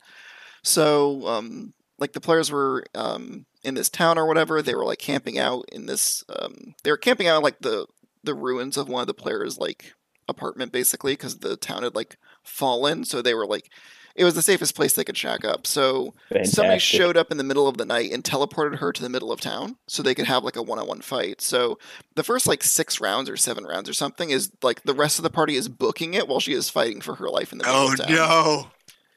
[0.64, 1.74] So, um,
[2.04, 4.62] like the players were um, in this town or whatever.
[4.62, 6.24] They were like camping out in this.
[6.28, 7.88] Um, they were camping out like the
[8.26, 9.94] the ruins of one of the players' like
[10.28, 13.06] apartment, basically, because the town had like fallen.
[13.06, 13.70] So they were like,
[14.16, 15.66] it was the safest place they could shack up.
[15.66, 16.14] So
[16.46, 19.32] somebody showed up in the middle of the night and teleported her to the middle
[19.32, 21.78] of town so they could have like a one-on-one fight so
[22.16, 25.24] the first like six rounds or seven rounds or something is like the rest of
[25.24, 27.80] the party is booking it while she is fighting for her life in the middle
[27.82, 28.68] Oh of town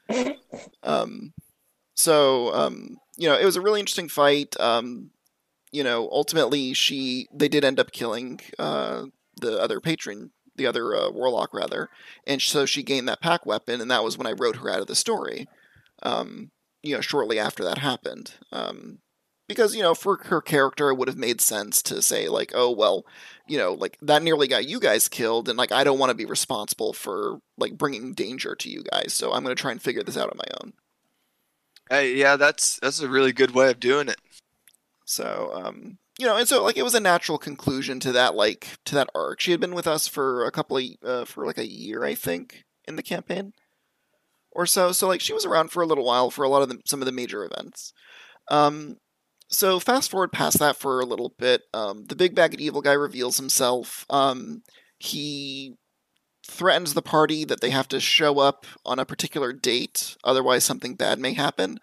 [0.08, 0.24] no.
[0.82, 1.32] um
[1.96, 5.10] so um you know it was a really interesting fight um
[5.72, 9.04] you know ultimately she they did end up killing uh
[9.40, 11.90] the other patron the other uh, warlock rather
[12.26, 14.80] and so she gained that pact weapon and that was when i wrote her out
[14.80, 15.48] of the story
[16.02, 16.50] um
[16.82, 18.98] you know shortly after that happened um
[19.48, 22.70] because you know for her character it would have made sense to say like oh
[22.70, 23.04] well
[23.46, 26.16] you know like that nearly got you guys killed and like i don't want to
[26.16, 29.82] be responsible for like bringing danger to you guys so i'm going to try and
[29.82, 30.72] figure this out on my own
[31.90, 34.20] Hey, yeah, that's that's a really good way of doing it.
[35.04, 38.68] So, um, you know, and so like it was a natural conclusion to that like
[38.86, 39.40] to that arc.
[39.40, 42.14] She had been with us for a couple of uh, for like a year, I
[42.14, 43.52] think, in the campaign
[44.56, 44.90] or so.
[44.92, 47.00] So like she was around for a little while for a lot of the, some
[47.00, 47.92] of the major events.
[48.50, 48.96] Um,
[49.48, 51.62] so fast forward past that for a little bit.
[51.72, 54.04] Um, the big bagged evil guy reveals himself.
[54.10, 54.62] Um,
[54.98, 55.76] he
[56.46, 60.94] threatens the party that they have to show up on a particular date, otherwise something
[60.94, 61.78] bad may happen.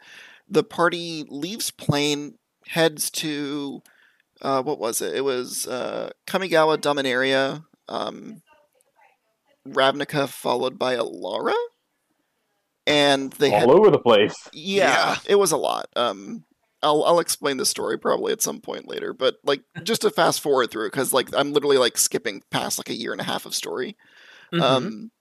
[0.49, 3.82] The party leaves plane, heads to
[4.41, 5.15] uh, what was it?
[5.15, 8.41] It was uh, Kamigawa Dominaria, um,
[9.67, 11.54] Ravnica followed by Alara,
[12.86, 14.36] and they All had over the place.
[14.52, 15.17] yeah, Yeah.
[15.28, 15.88] it was a lot.
[15.95, 16.43] Um,
[16.82, 20.41] I'll I'll explain the story probably at some point later, but like just to fast
[20.41, 23.45] forward through because like I'm literally like skipping past like a year and a half
[23.45, 23.95] of story.
[24.54, 24.62] Mhm.
[24.62, 25.12] Um,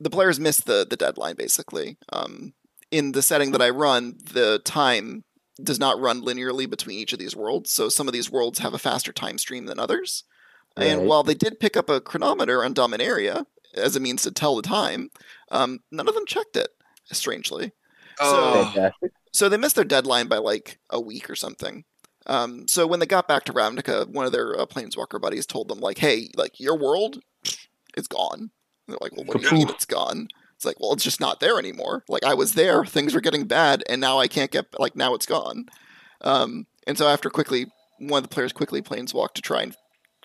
[0.00, 1.96] the players missed the the deadline basically.
[2.12, 2.54] Um,
[2.90, 5.24] in the setting that I run, the time
[5.62, 8.74] does not run linearly between each of these worlds, so some of these worlds have
[8.74, 10.24] a faster time stream than others.
[10.76, 14.54] And while they did pick up a chronometer on Dominaria as a means to tell
[14.56, 15.10] the time,
[15.50, 16.68] um, none of them checked it.
[17.10, 17.72] Strangely,
[18.20, 19.12] Oh, Fantastic.
[19.32, 21.84] so they missed their deadline by like a week or something.
[22.26, 25.68] Um, so when they got back to Ravnica, one of their uh, planeswalker buddies told
[25.68, 27.20] them like, "Hey, like your world,
[27.96, 28.50] it's gone." And
[28.88, 31.40] they're like, "Well, what do you mean it's gone?" It's like, "Well, it's just not
[31.40, 32.04] there anymore.
[32.08, 35.14] Like I was there, things were getting bad, and now I can't get like now
[35.14, 35.66] it's gone."
[36.22, 37.66] Um, and so after quickly,
[37.98, 39.76] one of the players quickly planeswalked to try and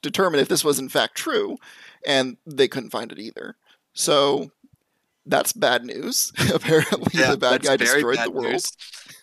[0.02, 1.58] determine if this was in fact true,
[2.06, 3.56] and they couldn't find it either.
[3.94, 4.52] So
[5.26, 6.32] that's bad news.
[6.54, 8.52] Apparently, yeah, the bad guy destroyed bad the world.
[8.52, 8.72] news.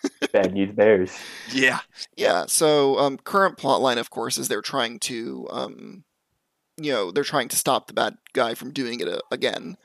[0.31, 1.11] Bad news bears.
[1.51, 1.79] Yeah.
[2.15, 2.45] Yeah.
[2.45, 6.03] So um, current plot line, of course, is they're trying to, um,
[6.83, 9.77] you know, they're trying to stop the bad guy from doing it uh, again.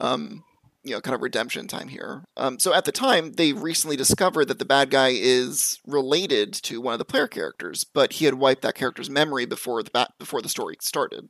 [0.00, 0.44] Um,
[0.82, 2.24] you know, kind of redemption time here.
[2.38, 6.80] Um, so at the time, they recently discovered that the bad guy is related to
[6.80, 10.08] one of the player characters, but he had wiped that character's memory before the ba-
[10.18, 11.28] before the story started.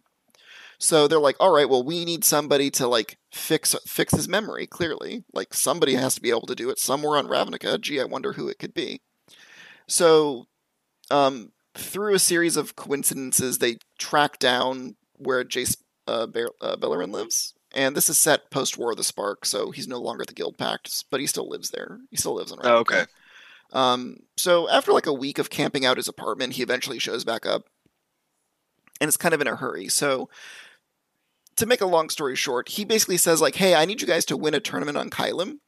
[0.79, 4.66] So they're like, all right, well, we need somebody to like fix fix his memory.
[4.66, 7.81] Clearly, like somebody has to be able to do it somewhere on Ravnica.
[7.81, 9.03] Gee, I wonder who it could be.
[9.88, 10.46] So,
[11.11, 16.26] um, through a series of coincidences, they track down where Jace uh,
[16.61, 20.00] uh, Beleren lives, and this is set post War of the Spark, so he's no
[20.00, 22.00] longer at the Guild Pact, but he still lives there.
[22.11, 22.70] He still lives in Ravnica.
[22.70, 23.04] Oh, okay.
[23.72, 27.46] Um, so after like a week of camping out his apartment, he eventually shows back
[27.46, 27.66] up,
[29.00, 29.88] and it's kind of in a hurry.
[29.88, 30.28] So,
[31.56, 34.24] to make a long story short, he basically says like, "Hey, I need you guys
[34.26, 35.59] to win a tournament on Kylem,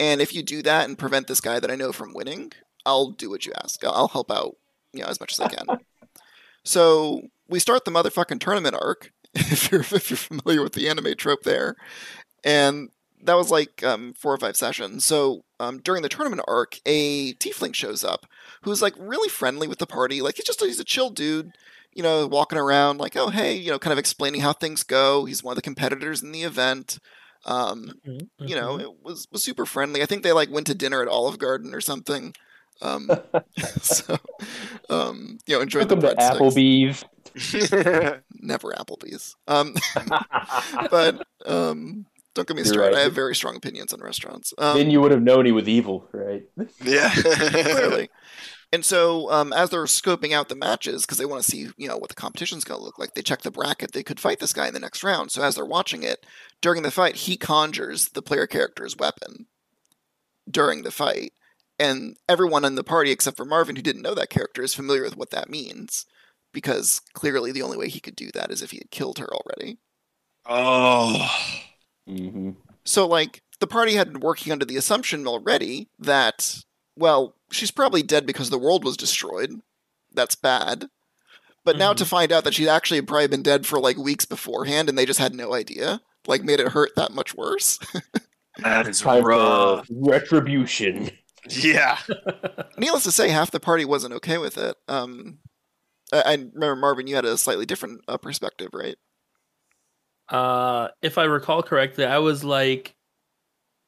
[0.00, 2.52] and if you do that and prevent this guy that I know from winning,
[2.84, 3.84] I'll do what you ask.
[3.84, 4.56] I'll help out,
[4.92, 5.66] you know, as much as I can."
[6.64, 9.12] so we start the motherfucking tournament arc.
[9.38, 11.76] If you're if you're familiar with the anime trope there,
[12.42, 12.88] and
[13.22, 15.04] that was like um, four or five sessions.
[15.04, 18.26] So um, during the tournament arc, a tiefling shows up
[18.62, 20.22] who's like really friendly with the party.
[20.22, 21.50] Like he's just he's a chill dude,
[21.92, 25.26] you know, walking around like, oh hey, you know, kind of explaining how things go.
[25.26, 26.98] He's one of the competitors in the event.
[27.44, 28.80] Um, Mhm, you know, mhm.
[28.82, 30.02] it was was super friendly.
[30.02, 32.34] I think they like went to dinner at Olive Garden or something.
[32.80, 33.10] Um,
[33.82, 34.16] so,
[34.88, 36.38] um, you know, enjoyed Welcome the to breadsticks.
[36.38, 37.04] Applebee's.
[38.32, 39.36] Never Applebee's.
[39.46, 39.74] Um,
[40.90, 42.94] but um, don't get me started.
[42.94, 42.94] right.
[42.94, 44.54] I have very strong opinions on restaurants.
[44.58, 46.44] Um, then you would have known he was evil, right?
[46.84, 47.10] yeah.
[47.10, 48.10] clearly.
[48.72, 51.88] And so, um, as they're scoping out the matches, because they want to see, you
[51.88, 53.92] know, what the competition's going to look like, they check the bracket.
[53.92, 55.30] They could fight this guy in the next round.
[55.30, 56.26] So, as they're watching it,
[56.60, 59.46] during the fight, he conjures the player character's weapon
[60.50, 61.32] during the fight.
[61.78, 65.02] And everyone in the party, except for Marvin, who didn't know that character, is familiar
[65.02, 66.06] with what that means.
[66.56, 69.28] Because clearly, the only way he could do that is if he had killed her
[69.28, 69.76] already.
[70.46, 71.28] Oh.
[72.08, 76.64] hmm So, like, the party had been working under the assumption already that,
[76.96, 79.60] well, she's probably dead because the world was destroyed.
[80.14, 80.86] That's bad.
[81.62, 84.88] But now to find out that she'd actually probably been dead for like weeks beforehand
[84.88, 87.78] and they just had no idea, like, made it hurt that much worse.
[88.62, 89.86] That is Time for rough.
[89.90, 91.10] retribution.
[91.50, 91.98] Yeah.
[92.78, 94.74] Needless to say, half the party wasn't okay with it.
[94.88, 95.40] Um,
[96.12, 98.96] I, I remember, Marvin, you had a slightly different uh, perspective, right?
[100.28, 102.94] Uh, if I recall correctly, I was like,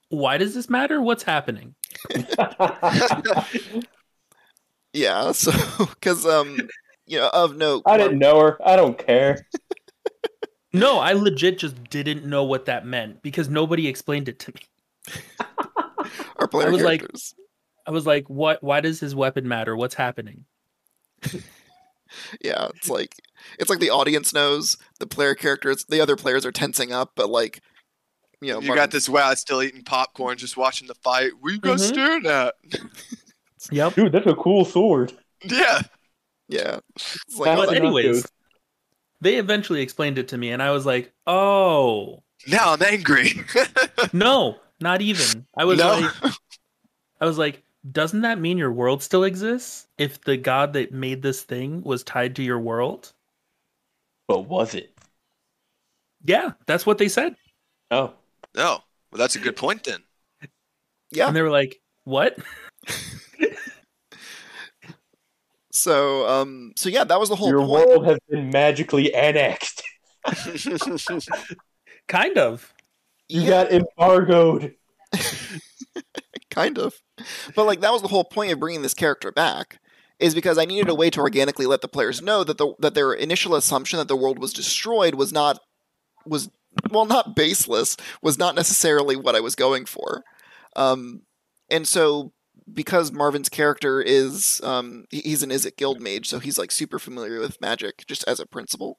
[0.08, 1.00] "Why does this matter?
[1.02, 1.74] What's happening?"
[4.92, 5.52] Yeah, so,
[5.90, 6.56] because, um,
[7.06, 8.58] you know, of note, I didn't know her.
[8.66, 9.46] I don't care.
[10.70, 14.60] No, I legit just didn't know what that meant because nobody explained it to me.
[16.36, 17.06] our player I was like-
[17.86, 18.62] I was like, "What?
[18.62, 19.74] Why does his weapon matter?
[19.74, 20.44] What's happening?"
[22.42, 23.14] Yeah, it's like
[23.58, 27.30] it's like the audience knows the player characters, the other players are tensing up, but
[27.30, 27.60] like
[28.40, 31.32] you know, You Martin- got this wow still eating popcorn, just watching the fight.
[31.40, 31.88] What you guys Mhm.
[31.88, 32.54] staring at?
[33.72, 33.94] Yep.
[33.94, 35.12] Dude, that's a cool sword.
[35.44, 35.82] Yeah.
[36.48, 38.24] Yeah, it's like oh, But anyways,
[39.20, 43.32] they eventually explained it to me, and I was like, "Oh, Now I'm angry.
[44.14, 45.98] no, not even." I was No.
[46.22, 46.32] like,
[47.20, 49.86] I was like, "Doesn't that mean your world still exists?
[49.98, 53.12] If the god that made this thing was tied to your world?"
[54.26, 54.94] But was it?
[56.24, 57.36] Yeah, that's what they said,
[57.90, 58.12] Oh.
[58.54, 58.82] no.
[59.10, 60.02] Well, that's a good point then.
[61.10, 61.28] yeah.
[61.28, 62.36] and they were like, "What?"
[65.70, 67.88] So um, so yeah, that was the whole Your point.
[67.88, 69.82] world has been magically annexed.
[72.08, 72.74] Kind of.
[73.28, 74.74] You Yeah, got embargoed.
[76.58, 76.94] kind of.
[77.54, 79.78] But like that was the whole point of bringing this character back,
[80.18, 82.94] is because I needed a way to organically let the players know that the that
[82.94, 85.58] their initial assumption that the world was destroyed was not
[86.26, 86.50] was
[86.90, 90.22] well not baseless was not necessarily what I was going for,
[90.76, 91.22] um,
[91.70, 92.32] and so
[92.72, 97.40] because Marvin's character is um, he's an Izzet guild mage, so he's like super familiar
[97.40, 98.98] with magic just as a principle.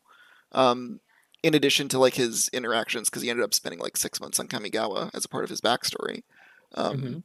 [0.52, 1.00] Um,
[1.44, 4.48] in addition to like his interactions, because he ended up spending like six months on
[4.48, 6.24] Kamigawa as a part of his backstory.
[6.76, 7.24] Um, Mhm.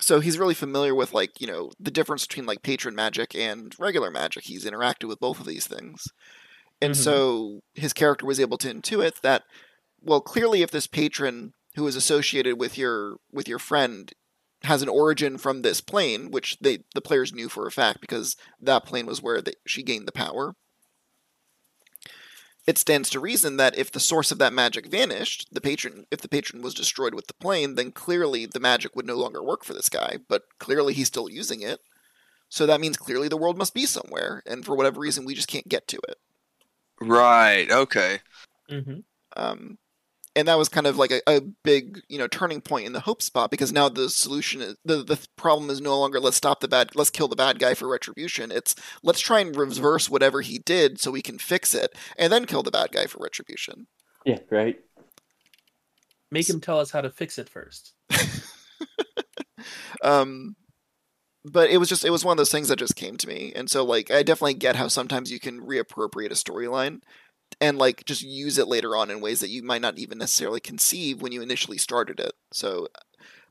[0.00, 3.74] So he's really familiar with like you know the difference between like patron magic and
[3.78, 6.04] regular magic he's interacted with both of these things
[6.80, 6.96] and Mhm.
[6.96, 9.44] so his character was able to intuit that
[10.00, 14.12] well clearly if this patron who is associated with your with your friend
[14.62, 18.36] has an origin from this plane which they the players knew for a fact because
[18.60, 20.54] that plane was where they, she gained the power
[22.66, 26.20] it stands to reason that if the source of that magic vanished, the patron if
[26.20, 29.64] the patron was destroyed with the plane, then clearly the magic would no longer work
[29.64, 31.80] for this guy, but clearly he's still using it.
[32.48, 35.48] So that means clearly the world must be somewhere, and for whatever reason we just
[35.48, 36.18] can't get to it.
[37.00, 37.70] Right.
[37.70, 38.20] Okay.
[38.70, 39.04] Mhm.
[39.36, 39.78] Um,
[40.36, 43.00] and that was kind of like a, a big, you know, turning point in the
[43.00, 46.60] hope spot because now the solution is the the problem is no longer let's stop
[46.60, 48.50] the bad, let's kill the bad guy for retribution.
[48.50, 52.46] It's let's try and reverse whatever he did so we can fix it, and then
[52.46, 53.86] kill the bad guy for retribution.
[54.24, 54.78] Yeah, right.
[56.30, 57.94] Make him tell us how to fix it first.
[60.02, 60.56] um
[61.44, 63.52] but it was just it was one of those things that just came to me
[63.54, 67.00] and so like i definitely get how sometimes you can reappropriate a storyline
[67.60, 70.60] and like just use it later on in ways that you might not even necessarily
[70.60, 72.88] conceive when you initially started it so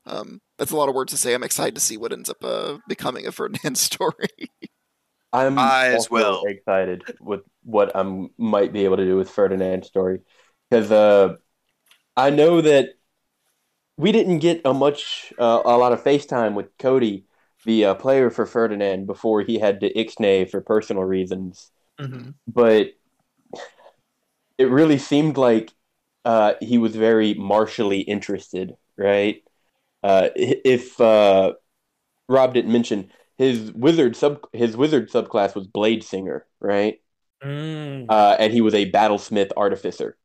[0.06, 2.42] um that's a lot of words to say i'm excited to see what ends up
[2.44, 4.28] uh, becoming a ferdinand story
[5.34, 6.42] I'm I as also well.
[6.46, 10.20] excited with what I might be able to do with Ferdinand's story
[10.70, 11.34] because uh,
[12.16, 12.90] I know that
[13.96, 17.26] we didn't get a much uh, a lot of FaceTime with Cody,
[17.64, 21.70] the uh, player for Ferdinand, before he had to ixnay for personal reasons.
[22.00, 22.30] Mm-hmm.
[22.46, 22.90] But
[24.58, 25.72] it really seemed like
[26.24, 29.42] uh, he was very martially interested, right?
[30.02, 31.54] Uh, if uh,
[32.28, 37.00] Rob didn't mention his wizard sub his wizard subclass was Blade Singer, right?
[37.42, 38.06] Mm.
[38.08, 40.16] uh, and he was a battlesmith artificer.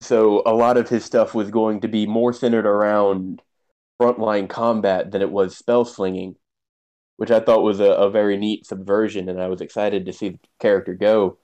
[0.00, 3.42] So a lot of his stuff was going to be more centered around
[4.00, 6.36] frontline combat than it was spell slinging,
[7.18, 10.30] which I thought was a, a very neat subversion, and I was excited to see
[10.30, 11.38] the character go.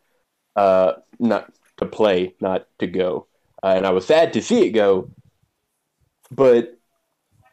[0.56, 3.26] Uh, not to play, not to go,
[3.62, 5.10] uh, and I was sad to see it go.
[6.30, 6.78] But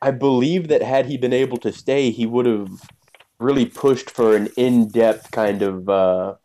[0.02, 2.70] I believe that had he been able to stay, he would have
[3.40, 6.36] really pushed for an in-depth kind of uh,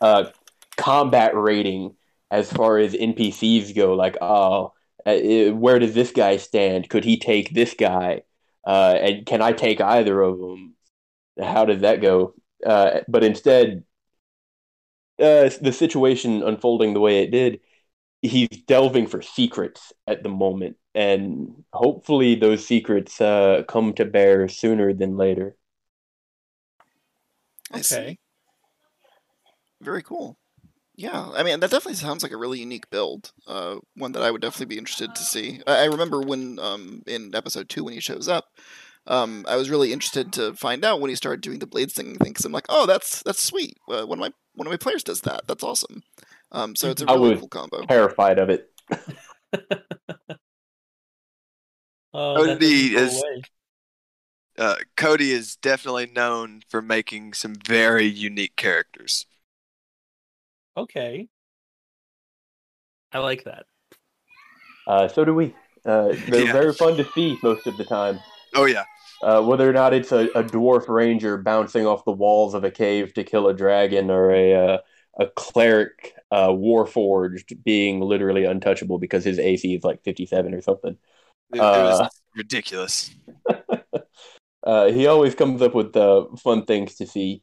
[0.00, 0.24] uh,
[0.76, 1.94] combat rating
[2.30, 3.94] as far as NPCs go.
[3.94, 4.72] Like, oh,
[5.06, 5.16] uh,
[5.52, 6.88] where does this guy stand?
[6.88, 8.22] Could he take this guy?
[8.66, 10.74] Uh, and can I take either of them?
[11.40, 12.34] How did that go?
[12.64, 13.84] Uh, but instead,
[15.20, 17.60] uh, the situation unfolding the way it did,
[18.22, 24.48] he's delving for secrets at the moment, and hopefully those secrets uh, come to bear
[24.48, 25.56] sooner than later.
[27.72, 27.96] I see.
[27.98, 28.18] Okay.
[29.80, 30.38] very cool
[30.96, 34.30] yeah i mean that definitely sounds like a really unique build uh one that i
[34.30, 37.94] would definitely be interested to see i, I remember when um in episode two when
[37.94, 38.46] he shows up
[39.08, 42.16] um, I was really interested to find out when he started doing the blade thing
[42.20, 43.78] because I'm like, oh, that's that's sweet.
[43.88, 45.46] Uh, one of my one of my players does that.
[45.46, 46.02] That's awesome.
[46.52, 47.82] Um, so it's a really was- cool combo.
[47.86, 48.70] Terrified of it.
[52.14, 53.42] Oh, Cody that doesn't go is-
[54.58, 59.26] Uh, Cody is definitely known for making some very unique characters.
[60.76, 61.28] Okay.
[63.12, 63.66] I like that.
[64.86, 65.54] Uh, so do we.
[65.84, 66.52] Uh, they're Yeah.
[66.52, 68.20] very fun to see most of the time.
[68.54, 68.84] Oh yeah.
[69.22, 72.70] Uh, whether or not it's a, a dwarf ranger bouncing off the walls of a
[72.70, 74.78] cave to kill a dragon, or a uh,
[75.18, 80.60] a cleric uh, warforged being literally untouchable because his AC is like fifty seven or
[80.60, 80.96] something.
[81.52, 83.10] It, it was Uh, ridiculous.
[84.64, 87.42] Uh, he always comes up with uh, fun things to see.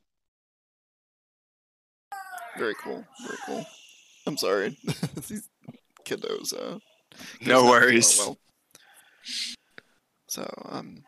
[2.58, 3.04] Very cool.
[3.26, 3.66] Very cool.
[4.28, 4.78] I'm sorry.
[5.28, 5.50] These
[6.04, 6.54] kiddos.
[6.54, 6.78] Uh,
[7.42, 8.18] No worries.
[8.20, 8.38] well.
[10.28, 11.04] So, um,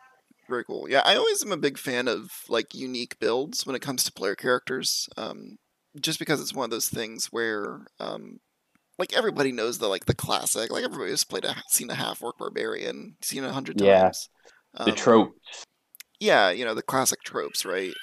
[0.48, 0.88] very cool.
[0.88, 4.12] Yeah, I always am a big fan of like unique builds when it comes to
[4.12, 5.08] player characters.
[5.16, 5.58] Um,
[6.00, 8.40] just because it's one of those things where, um,
[8.98, 10.70] like everybody knows the like the classic.
[10.72, 14.12] Like everybody everybody's played a seen a half orc barbarian, seen a hundred Yeah.
[14.12, 14.30] times.
[14.84, 15.36] The Um, trope.
[16.20, 17.94] yeah, you know the classic tropes, right?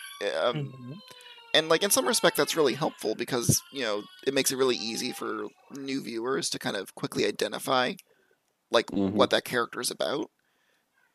[0.42, 1.00] Um, Mhm.
[1.54, 4.78] and like in some respect that's really helpful because you know it makes it really
[4.78, 7.94] easy for new viewers to kind of quickly identify
[8.72, 9.16] like Mhm.
[9.16, 10.30] what that character is about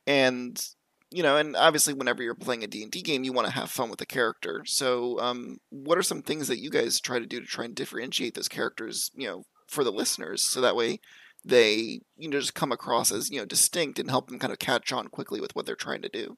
[0.07, 0.64] and
[1.11, 3.91] you know and obviously whenever you're playing a d&d game you want to have fun
[3.91, 4.63] with the character.
[4.65, 7.75] So um, what are some things that you guys try to do to try and
[7.75, 10.43] differentiate those characters you know for the listeners?
[10.43, 11.01] So that way
[11.45, 14.59] they you know just come across as you know distinct and help them kind of
[14.59, 16.37] catch on quickly with what they're trying to do.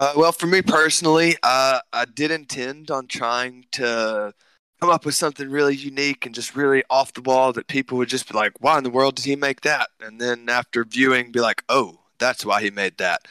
[0.00, 4.32] Uh, well, for me personally, uh, I did intend on trying to
[4.80, 8.08] come up with something really unique and just really off the wall that people would
[8.08, 11.30] just be like, "Why in the world did he make that?" And then after viewing,
[11.30, 13.28] be like, "Oh, that's why he made that."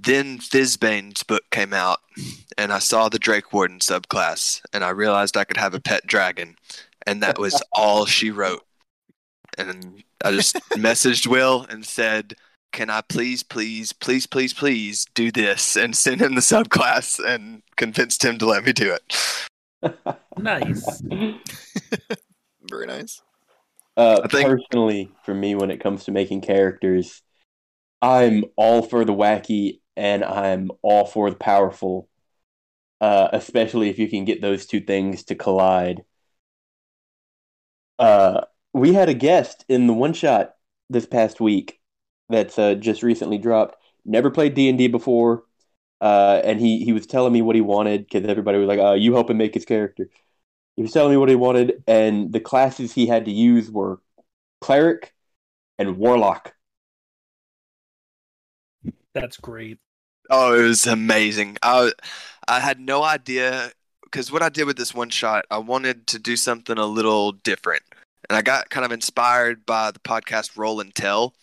[0.00, 1.98] Then Fizban's book came out,
[2.56, 6.06] and I saw the Drake Warden subclass, and I realized I could have a pet
[6.06, 6.54] dragon,
[7.06, 8.64] and that was all she wrote.
[9.56, 12.34] And I just messaged Will and said,
[12.72, 17.62] can I please, please, please, please, please do this and send him the subclass and
[17.76, 19.16] convinced him to let me do it.
[20.38, 21.02] Nice.
[22.70, 23.20] very nice
[23.96, 27.22] Uh, I think- personally, for me, when it comes to making characters,
[28.00, 32.08] I'm all for the wacky and I'm all for the powerful.
[33.00, 36.04] Uh, especially if you can get those two things to collide.
[37.98, 38.42] Uh,
[38.72, 40.54] we had a guest in the one shot
[40.90, 41.80] this past week
[42.28, 43.76] that's uh, just recently dropped.
[44.04, 45.44] Never played D and D before,
[46.00, 48.94] uh, and he he was telling me what he wanted because everybody was like, "Uh,
[48.94, 50.08] you help him make his character."
[50.76, 54.00] He was telling me what he wanted, and the classes he had to use were
[54.60, 55.14] cleric
[55.78, 56.54] and warlock.
[59.14, 59.78] That's great.
[60.30, 61.56] Oh, it was amazing.
[61.62, 61.92] I
[62.46, 63.72] I had no idea
[64.04, 67.32] because what I did with this one shot, I wanted to do something a little
[67.32, 67.82] different,
[68.28, 71.34] and I got kind of inspired by the podcast Roll and Tell.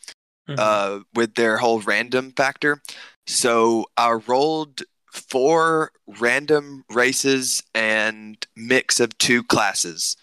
[0.48, 0.60] Mhm.
[0.60, 2.80] uh, with their whole random factor.
[3.26, 10.16] So I rolled four random races and mix of two classes,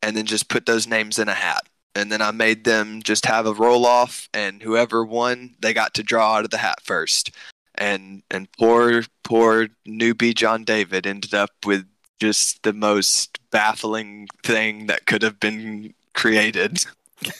[0.00, 1.67] and then just put those names in a hat.
[1.98, 5.94] And then I made them just have a roll off, and whoever won, they got
[5.94, 7.30] to draw out of the hat first.
[7.74, 11.86] And and poor poor newbie John David ended up with
[12.20, 16.84] just the most baffling thing that could have been created.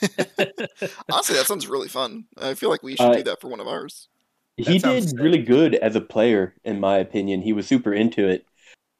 [1.10, 2.24] Honestly, that sounds really fun.
[2.36, 4.08] I feel like we should Uh, do that for one of ours.
[4.56, 5.18] He That sounds did sick.
[5.20, 7.42] really good as a player, in my opinion.
[7.42, 8.46] He was super into it.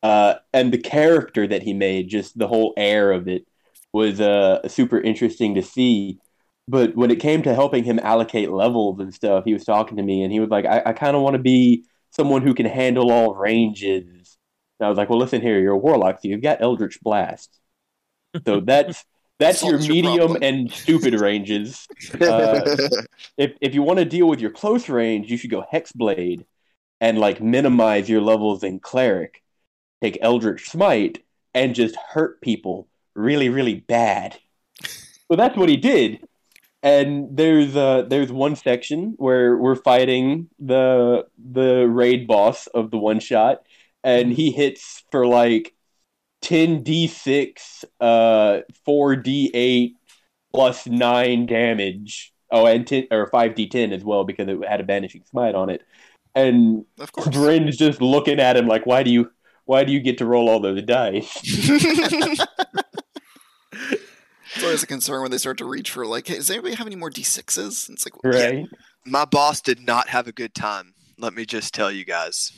[0.03, 3.47] Uh, and the character that he made, just the whole air of it,
[3.99, 6.21] was uh, super interesting to see.
[6.69, 10.03] But when it came to helping him allocate levels and stuff, he was talking to
[10.05, 12.67] me and he was like, I, I kind of want to be someone who can
[12.67, 14.39] handle all ranges.
[14.79, 17.59] And I was like, well, listen here, you're a warlock, so you've got Eldritch Blast.
[18.47, 19.05] So that's
[19.41, 21.89] that's your Solves your medium and stupid ranges.
[22.21, 22.77] Uh,
[23.37, 26.45] if if you want to deal with your close range, you should go Hexblade
[27.01, 29.43] and like minimize your levels in cleric.
[30.03, 31.25] Take Eldritch Smite
[31.55, 32.89] and just hurt people
[33.19, 34.39] really, really bad.
[35.31, 36.27] So that's what he did.
[36.83, 42.99] And there's uh there's one section where we're fighting the the raid boss of the
[42.99, 43.63] one shot,
[44.05, 45.75] and he hits for like
[46.43, 49.95] 10d6, uh 4d8
[50.55, 52.33] plus 9 damage.
[52.51, 55.83] Oh, and 10 or 5d10 as well because it had a banishing smite on it.
[56.35, 56.87] And.
[57.33, 59.31] Bryn's just looking at him like, "Why do you
[59.65, 61.29] why do you get to roll all those dice?"
[64.55, 66.87] It's always a concern when they start to reach for like, hey, does anybody have
[66.87, 67.91] any more d6s?
[67.91, 68.67] It's like, Right?
[69.05, 70.95] My boss did not have a good time.
[71.19, 72.53] Let me just tell you guys.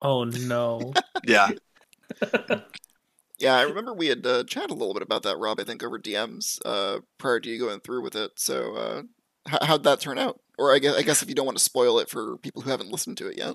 [0.00, 0.92] Oh no.
[1.26, 1.50] Yeah.
[3.38, 5.58] yeah, I remember we had uh, chatted a little bit about that, Rob.
[5.58, 8.32] I think over DMs uh, prior to you going through with it.
[8.36, 9.02] So, uh,
[9.46, 10.40] how, how'd that turn out?
[10.58, 12.70] Or I guess, I guess if you don't want to spoil it for people who
[12.70, 13.54] haven't listened to it yet.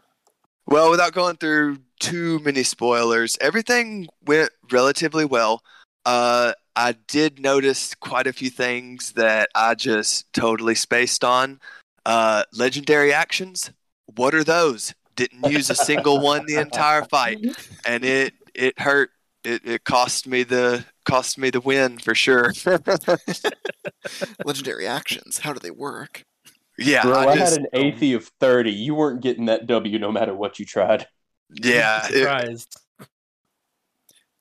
[0.66, 5.62] Well, without going through too many spoilers, everything went relatively well.
[6.06, 11.60] Uh, I did notice quite a few things that I just totally spaced on.
[12.06, 13.72] Uh, legendary actions.
[14.16, 14.94] What are those?
[15.16, 17.40] Didn't use a single one the entire fight,
[17.86, 19.12] and it it hurt.
[19.44, 22.54] It it cost me the cost me the win for sure.
[24.46, 25.40] Legendary actions.
[25.40, 26.24] How do they work?
[26.78, 28.72] yeah, Bro, I, just had an AC of 30.
[28.72, 31.08] You weren't getting that W no matter what you tried.
[31.50, 32.06] yeah.
[32.08, 32.80] it- Surprised.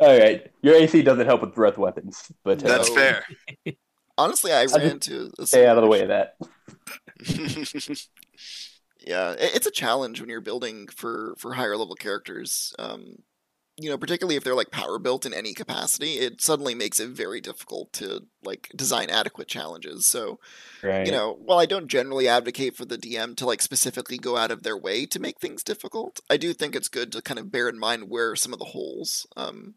[0.00, 3.24] All right, your AC doesn't help with breath weapons, but uh, that's fair.
[4.18, 6.36] Honestly, I just ran into a stay out of the way of that.
[9.00, 12.74] Yeah, it's a challenge when you're building for for higher level characters.
[12.78, 13.22] Um,
[13.76, 17.10] you know, particularly if they're like power built in any capacity, it suddenly makes it
[17.10, 20.06] very difficult to like design adequate challenges.
[20.06, 20.40] So,
[20.82, 21.04] Right.
[21.04, 24.50] you know, while I don't generally advocate for the DM to like specifically go out
[24.52, 27.52] of their way to make things difficult, I do think it's good to kind of
[27.52, 29.26] bear in mind where some of the holes.
[29.36, 29.74] Um,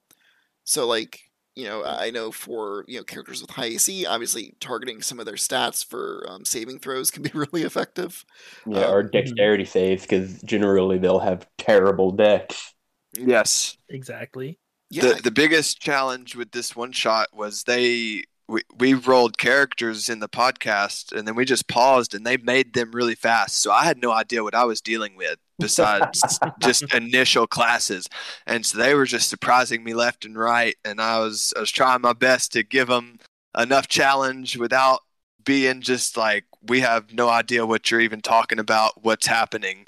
[0.71, 1.19] so like,
[1.55, 5.25] you know, I know for you know characters with high AC, obviously targeting some of
[5.25, 8.25] their stats for um, saving throws can be really effective.
[8.65, 12.73] yeah, or um, dexterity saves because generally they'll have terrible dex.
[13.17, 13.77] Yes.
[13.89, 14.59] Exactly.
[14.89, 20.09] Yeah, The the biggest challenge with this one shot was they we, we rolled characters
[20.09, 23.61] in the podcast and then we just paused and they made them really fast.
[23.61, 28.07] So I had no idea what I was dealing with besides just initial classes.
[28.45, 31.71] And so they were just surprising me left and right and I was I was
[31.71, 33.19] trying my best to give them
[33.57, 35.01] enough challenge without
[35.43, 39.87] being just like we have no idea what you're even talking about, what's happening.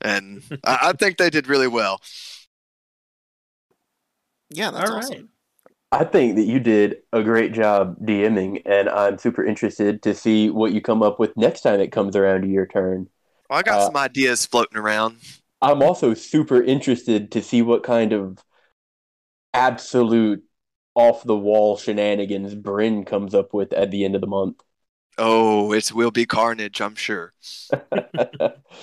[0.00, 2.00] And I, I think they did really well.
[4.50, 5.14] yeah, that's All awesome.
[5.14, 5.24] right.
[5.92, 10.48] I think that you did a great job DMing, and I'm super interested to see
[10.48, 13.08] what you come up with next time it comes around to your turn.
[13.48, 15.20] Well, I got Uh, some ideas floating around.
[15.62, 18.38] I'm also super interested to see what kind of
[19.54, 20.42] absolute
[20.94, 24.62] off the wall shenanigans Bryn comes up with at the end of the month.
[25.18, 27.32] Oh, it will be carnage, I'm sure.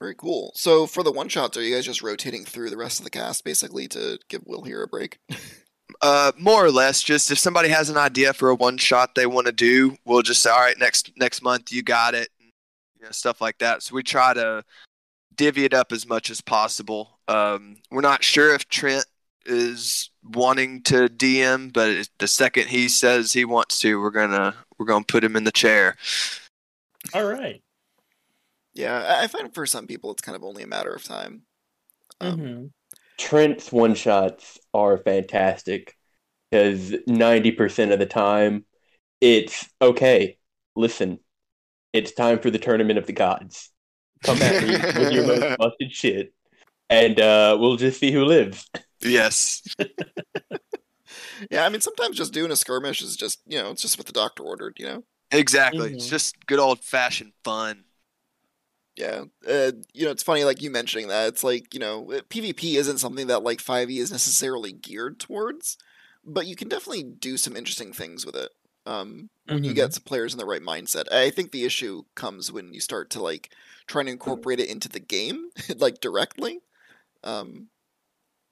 [0.00, 0.52] Very cool.
[0.54, 3.10] So for the one shots, are you guys just rotating through the rest of the
[3.10, 5.18] cast basically to give Will here a break?
[6.02, 9.26] Uh, more or less, just if somebody has an idea for a one shot they
[9.26, 13.04] want to do, we'll just say, all right, next next month you got it, you
[13.04, 13.82] know, stuff like that.
[13.82, 14.64] So we try to
[15.34, 17.18] divvy it up as much as possible.
[17.28, 19.04] Um, we're not sure if Trent
[19.44, 24.86] is wanting to DM, but the second he says he wants to, we're gonna we're
[24.86, 25.96] gonna put him in the chair.
[27.12, 27.62] All right.
[28.74, 31.42] Yeah, I- I find for some people it's kind of only a matter of time.
[32.20, 32.66] Um, hmm
[33.18, 35.96] Trent's one shots are fantastic
[36.50, 38.64] because 90% of the time
[39.20, 40.38] it's okay,
[40.76, 41.20] listen,
[41.92, 43.70] it's time for the tournament of the gods.
[44.24, 46.34] Come at me with your most busted shit,
[46.90, 48.68] and uh, we'll just see who lives.
[49.02, 49.62] Yes.
[51.50, 54.06] Yeah, I mean sometimes just doing a skirmish is just you know it's just what
[54.06, 54.76] the doctor ordered.
[54.78, 55.04] You know.
[55.30, 55.92] Exactly.
[55.92, 56.10] It's Mhm.
[56.10, 57.84] just good old fashioned fun.
[59.00, 62.20] Yeah, uh, you know it's funny like you mentioning that it's like you know uh,
[62.28, 65.78] PvP isn't something that like Five E is necessarily geared towards,
[66.24, 68.50] but you can definitely do some interesting things with it.
[68.86, 69.76] Um, when you Mhm.
[69.76, 71.10] get some players in the right mindset.
[71.12, 73.52] I think the issue comes when you start to like
[73.86, 76.60] try and incorporate it into the game, like directly.
[77.24, 77.68] Um,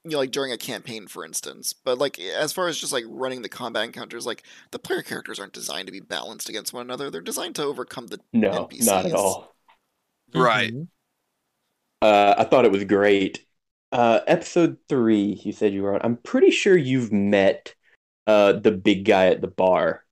[0.05, 1.73] you know, like during a campaign, for instance.
[1.75, 5.39] But like as far as just like running the combat encounters, like the player characters
[5.41, 7.11] aren't designed to be balanced against one another.
[7.11, 9.55] They're designed to overcome the No, not at all.
[10.35, 10.73] Right.
[10.73, 10.89] Mhm.
[12.03, 13.45] Uh, I thought it was great.
[13.91, 16.01] Uh, episode three, you said you were on.
[16.03, 17.75] I'm pretty sure you've met
[18.27, 20.05] uh, the big guy at the bar.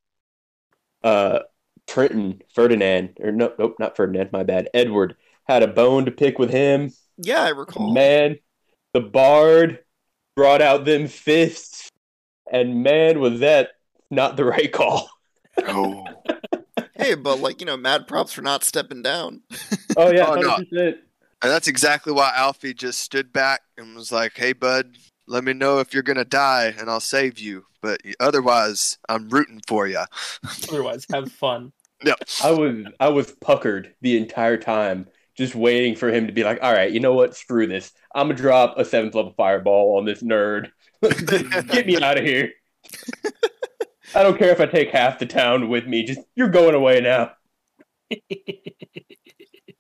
[1.03, 1.41] Uh,
[1.87, 4.33] Trenton Ferdinand, or no, nope, not Ferdinand.
[4.33, 4.69] My bad.
[4.75, 6.93] Edward had a bone to pick with him.
[7.19, 7.93] Yeah, I recall.
[7.93, 8.39] Man,
[8.93, 9.85] the bard
[10.35, 11.91] brought out them fists,
[12.51, 13.71] and man, was that
[14.11, 15.09] not the right call.
[15.59, 16.05] Oh.
[17.07, 19.43] Hey, but like you know, mad props for not stepping down.
[19.99, 20.57] Oh yeah, Oh, no.
[20.83, 20.99] And
[21.41, 25.79] that's exactly why Alfie just stood back and was like, "Hey, bud, let me know
[25.79, 27.65] if you're gonna die, and I'll save you.
[27.81, 30.03] But otherwise, I'm rooting for you."
[30.69, 31.73] Otherwise, have fun.
[32.43, 36.59] I was I was puckered the entire time, just waiting for him to be like,
[36.61, 37.37] "All right, you know what?
[37.37, 37.93] Screw this.
[38.15, 40.71] I'm gonna drop a seventh level fireball on this nerd.
[41.03, 42.53] Get me out of here.
[44.17, 46.03] I don't care if I take half the town with me.
[46.05, 47.33] Just you're going away now."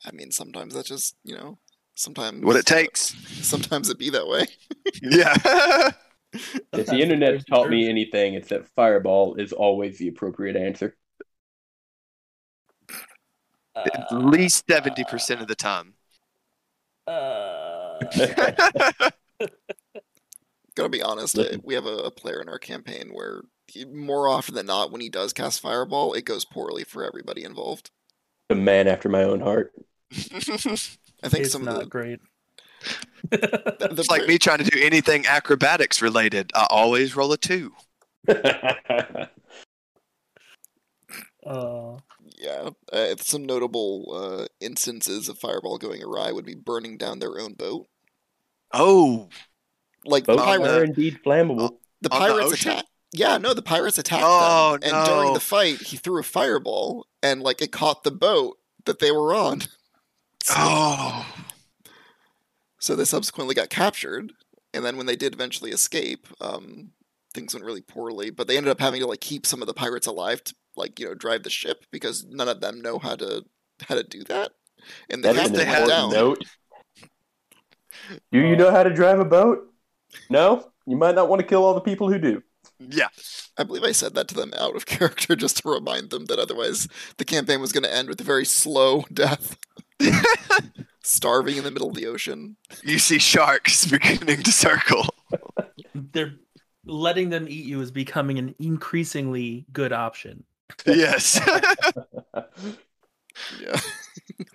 [0.05, 1.59] I mean, sometimes that's just you know,
[1.95, 3.14] sometimes What it takes.
[3.47, 4.47] Sometimes it be that way.
[5.03, 5.34] Yeah.
[6.72, 10.97] If the internet's taught me anything, it's that fireball is always the appropriate answer.
[13.74, 15.95] At least seventy percent of the time.
[17.07, 17.99] Uh,
[20.74, 21.61] Gotta be honest, Listen.
[21.61, 23.56] uh, we have a, a player in our campaign where he,
[23.93, 27.91] more often than not, when he does cast Fireball, it goes poorly for everybody involved.
[28.49, 29.73] The man after my own heart.
[30.12, 30.17] I
[31.29, 32.21] think it's some not of the, great.
[33.31, 33.37] the,
[33.79, 36.53] the it's like me trying to do anything acrobatics related.
[36.55, 37.73] I always roll a two.
[41.47, 41.99] Uh,
[42.39, 47.39] Yeah, uh, some notable uh, instances of Fireball going awry would be burning down their
[47.39, 47.87] own boat.
[48.73, 49.29] Oh.
[50.05, 51.79] Like the Boats pirate- pirate, are indeed flammable.
[52.03, 52.71] the on the pirates ocean?
[52.73, 52.85] attack.
[53.13, 57.07] Yeah, no, the pirates attacked Oh, them, and during the fight, he threw a fireball,
[57.23, 59.63] and like it caught the boat that they were on.
[60.45, 61.27] So, Oh.
[62.79, 64.33] so they subsequently got captured.
[64.73, 66.93] and then when they did eventually escape, um,
[67.35, 68.31] things went really poorly.
[68.31, 71.01] But they ended up having to like keep some of the pirates alive to like
[71.01, 73.45] you know drive the ship because none of them know how to
[73.89, 74.53] how to do that,
[75.11, 76.11] and they That's had to head had down.
[76.13, 76.45] note.
[78.31, 79.67] Do you know how to drive a boat?
[80.31, 80.71] No?
[80.87, 82.43] You might not want to kill all the people who do.
[82.79, 83.09] Yeah.
[83.57, 86.39] I believe I said that to them out of character just to remind them that
[86.39, 89.57] otherwise the campaign was going to end with a very slow death,
[91.03, 92.57] starving in the middle of the ocean.
[92.83, 95.07] You see sharks beginning to circle.
[95.95, 96.35] They're
[96.85, 100.45] letting them eat you is becoming an increasingly good option.
[100.87, 101.41] Yes.
[103.61, 103.79] Yeah.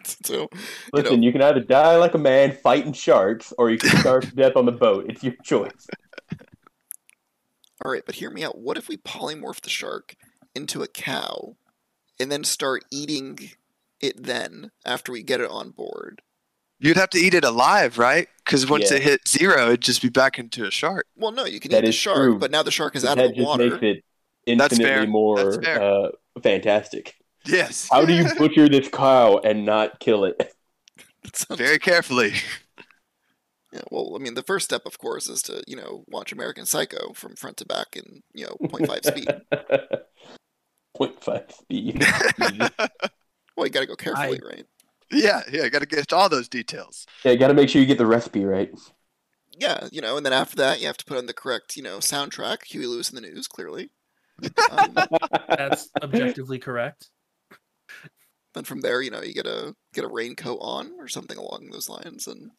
[0.03, 0.49] so
[0.91, 4.35] Listen, you, can either die like a man fighting sharks, or you can starve to
[4.35, 5.05] death on the boat.
[5.07, 5.87] It's your choice.
[7.83, 8.57] All right, but hear me out.
[8.57, 10.15] What if we polymorph the shark
[10.53, 11.55] into a cow
[12.19, 13.51] and then start eating
[13.99, 16.21] it then after we get it on board?
[16.79, 18.27] You'd have to eat it alive, right?
[18.45, 18.97] Because once Yeah.
[18.97, 21.07] it hit zero, it'd just be back into a shark.
[21.15, 22.39] Well, no, you can That eat the shark, true.
[22.39, 23.69] but now the shark is out that of the just water.
[23.79, 23.83] makes
[24.47, 25.07] it That's infinitely fair.
[25.07, 25.81] more That's fair.
[25.81, 26.09] uh,
[26.41, 27.15] fantastic.
[27.45, 27.87] Yes.
[27.91, 30.53] How do you butcher this cow and not kill it?
[31.33, 32.33] Sounds- Very carefully.
[33.73, 36.65] Yeah, well, I mean, the first step, of course, is to you know watch American
[36.65, 39.29] Psycho from front to back in you know 0.5 speed.
[40.97, 42.05] 0.5 speed.
[43.57, 44.65] Well, you got to go carefully, right?
[45.11, 45.63] yeah, yeah.
[45.65, 47.05] You Got to get all those details.
[47.25, 48.71] yeah, got to make sure you get the recipe right.
[49.59, 51.83] Yeah, you know, and then after that, you have to put on the correct you
[51.83, 52.63] know soundtrack.
[52.63, 53.89] Huey Lewis and the News, clearly.
[54.71, 54.95] Um,
[55.49, 57.09] That's objectively correct.
[58.55, 61.69] then from there, you know, you get a get a raincoat on or something along
[61.71, 62.51] those lines, and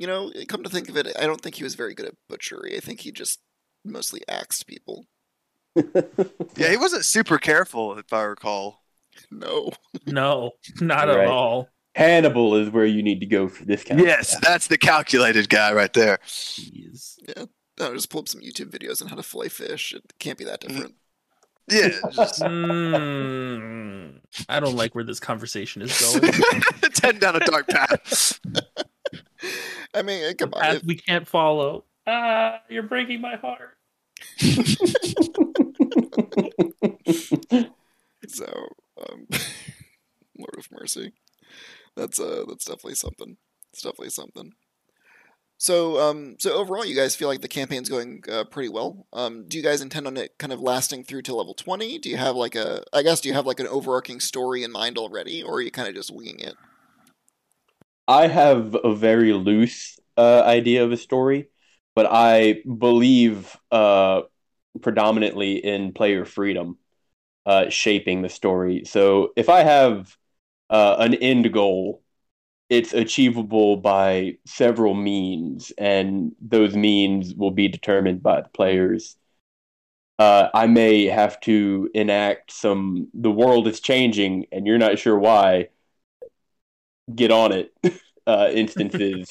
[0.00, 2.14] you know, come to think of it, I don't think he was very good at
[2.28, 2.74] butchery.
[2.76, 3.38] I think he just
[3.84, 5.06] mostly axed people.
[6.56, 8.82] Yeah, he wasn't super careful, if I recall.
[9.30, 9.70] No,
[10.06, 11.18] No, not Right.
[11.20, 11.68] at all.
[11.94, 15.48] Hannibal is where you need to go for this kind Yes, of that's the calculated
[15.48, 16.18] guy right there.
[16.26, 17.18] Jeez.
[17.78, 19.92] no, just pull up some YouTube videos on how to fillet fish.
[19.92, 20.94] It can't be that different.
[21.68, 26.32] Yeah, just Mm, I don't like where this conversation is going.
[26.94, 28.40] ten down a dark path.
[29.94, 30.76] I mean, uh, come on.
[30.76, 31.84] If- we can't follow.
[32.06, 33.76] Ah, you're breaking my heart.
[38.28, 38.46] So,
[39.00, 39.26] um,
[40.38, 41.12] Lord of Mercy.
[41.96, 43.36] That's uh, that's definitely something.
[43.72, 44.52] It's definitely something.
[45.58, 49.06] So, um, so overall, you guys feel like the campaign's going uh, pretty well.
[49.12, 51.98] Um, do you guys intend on it kind of lasting through to level twenty?
[51.98, 54.72] Do you have like a, I guess, do you have like an overarching story in
[54.72, 56.54] mind already, or are you kind of just winging it?
[58.08, 61.48] I have a very loose uh, idea of a story,
[61.94, 64.22] but I believe uh,
[64.80, 66.78] predominantly in player freedom
[67.46, 68.84] uh, shaping the story.
[68.84, 70.16] So if I have
[70.68, 72.02] uh, an end goal,
[72.68, 79.16] it's achievable by several means, and those means will be determined by the players.
[80.20, 83.08] Uh, I may have to enact some.
[83.14, 85.70] The world is changing, and you're not sure why.
[87.14, 87.72] Get on it
[88.26, 89.30] uh, instances,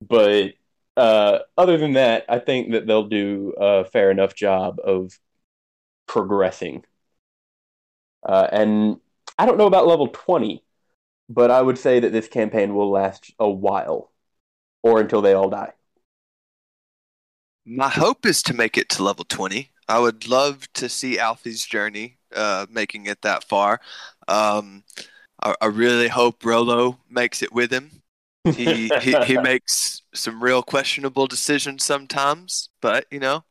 [0.00, 0.52] but
[0.96, 5.12] uh, other than that, I think that they'll do a fair enough job of
[6.06, 6.84] progressing.
[8.26, 9.00] Uh, and
[9.38, 10.64] I don't know about level 20,
[11.28, 14.10] but I would say that this campaign will last a while
[14.82, 15.72] or until they all die.
[17.64, 19.70] My hope is to make it to level 20.
[19.88, 23.80] I would love to see Alfie's journey, uh, making it that far.
[24.26, 24.84] Um,
[25.42, 28.02] I, I really hope Rolo makes it with him.
[28.44, 33.44] He, he he makes some real questionable decisions sometimes, but you know,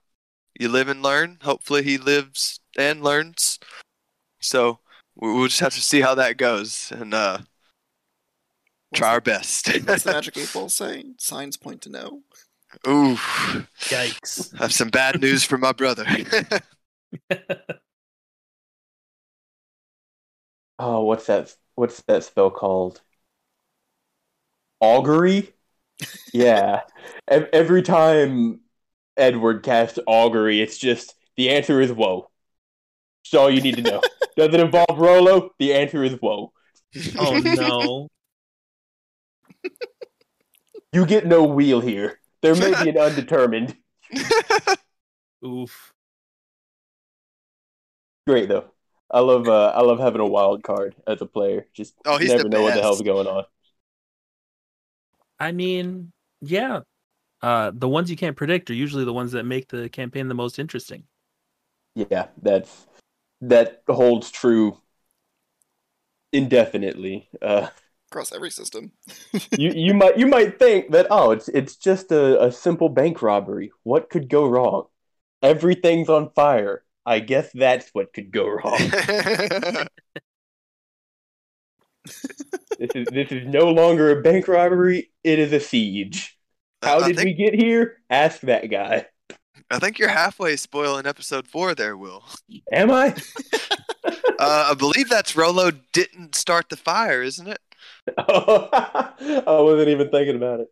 [0.60, 1.38] you live and learn.
[1.44, 3.60] Hopefully, he lives and learns.
[4.40, 4.80] So
[5.16, 7.40] we- we'll just have to see how that goes and uh,
[8.94, 9.68] try our best.
[9.86, 11.04] What's the magic eight ball say?
[11.20, 12.22] Signs point to no.
[12.88, 13.16] Ooh,
[13.86, 14.54] Yikes.
[14.56, 16.06] I have some bad news for my brother.
[20.80, 21.56] Oh, what's that?
[21.78, 23.02] What's that spell called?
[24.80, 25.54] Augury?
[26.34, 26.82] Yeah.
[27.28, 28.62] Ev- Every time
[29.16, 32.32] Edward casts augury, it's just the answer is woe.
[33.24, 34.02] That's all you need to know.
[34.36, 35.52] Does it involve Rolo?
[35.60, 36.52] The answer is woe.
[37.20, 38.08] oh no.
[40.94, 42.20] You get no wheel here.
[42.42, 43.76] There may be an undetermined.
[45.46, 45.94] Oof.
[48.26, 48.72] Great though.
[49.10, 51.66] I love uh, I love having a wild card as a player.
[51.74, 53.46] Just Oh, he's never the know what the hell's going on.
[55.40, 56.82] I mean, yeah.
[57.42, 60.36] Uh, the ones you can't predict are usually the ones that make the campaign the
[60.36, 61.04] most interesting.
[61.96, 62.88] Yeah, that's
[63.42, 64.78] that holds true
[66.32, 67.30] indefinitely.
[67.42, 67.68] Uh,
[68.12, 68.92] across every system.
[69.56, 73.22] you you might you might think that oh it's it's just a, a simple bank
[73.22, 73.72] robbery.
[73.84, 74.88] What could go wrong?
[75.42, 76.84] Everything's on fire.
[77.08, 78.78] I guess that's what could go wrong.
[82.80, 85.12] this is this is no longer a bank robbery.
[85.24, 86.38] It is a siege.
[86.82, 87.98] How I did think, we get here?
[88.10, 89.08] Ask that guy.
[89.70, 92.24] I think you're halfway spoiling episode four there, Will.
[92.72, 93.16] Am I?
[94.40, 97.60] Uh, I believe that's Rolo didn't start the fire, isn't it?
[98.18, 99.14] I
[99.62, 100.68] wasn't even thinking about it.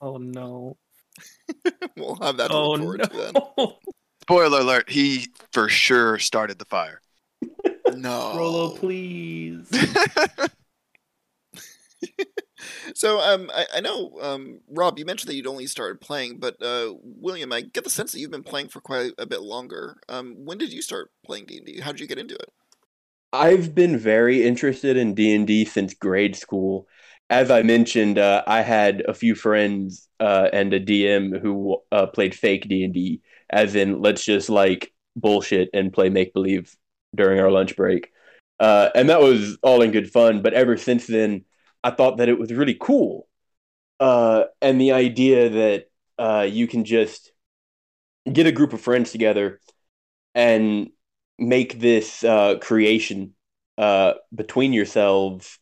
[0.00, 0.76] Oh no.
[1.96, 3.42] we'll have that Oh look forward then.
[3.56, 3.78] no.
[4.28, 7.00] Spoiler alert, he for sure started the fire.
[7.94, 8.36] No.
[8.36, 9.66] Rolo, please.
[12.94, 16.60] So um, I, I know um, Rob, you mentioned that you'd only started playing, but
[16.60, 19.98] uh, William, I get the sense that you've been playing for quite a bit longer.
[20.08, 21.80] Um, when did you start playing D and D?
[21.80, 22.50] How did you get into it?
[23.32, 26.88] I've been very interested in D and D since grade school.
[27.30, 32.06] As I mentioned, uh, I had a few friends uh, and a DM who uh,
[32.06, 33.20] played fake D and D,
[33.50, 36.74] as in let's just like bullshit and play make believe
[37.14, 38.12] during our lunch break,
[38.60, 40.42] uh, and that was all in good fun.
[40.42, 41.44] But ever since then,
[41.82, 43.28] I thought that it was really cool,
[44.00, 47.32] uh, and the idea that uh, you can just
[48.30, 49.60] get a group of friends together
[50.34, 50.90] and
[51.38, 53.34] make this uh, creation
[53.78, 55.58] uh, between yourselves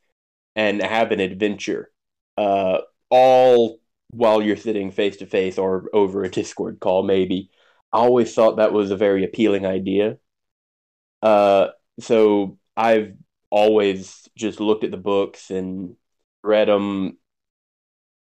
[0.55, 1.91] and have an adventure,
[2.39, 2.79] uh,
[3.11, 3.79] all
[4.11, 7.51] while you're sitting face to face or over a Discord call, maybe.
[7.93, 10.19] I always thought that was a very appealing idea.
[11.23, 11.69] Uh,
[12.01, 13.15] so I've
[13.51, 15.97] always just looked at the books and
[16.43, 17.19] read them,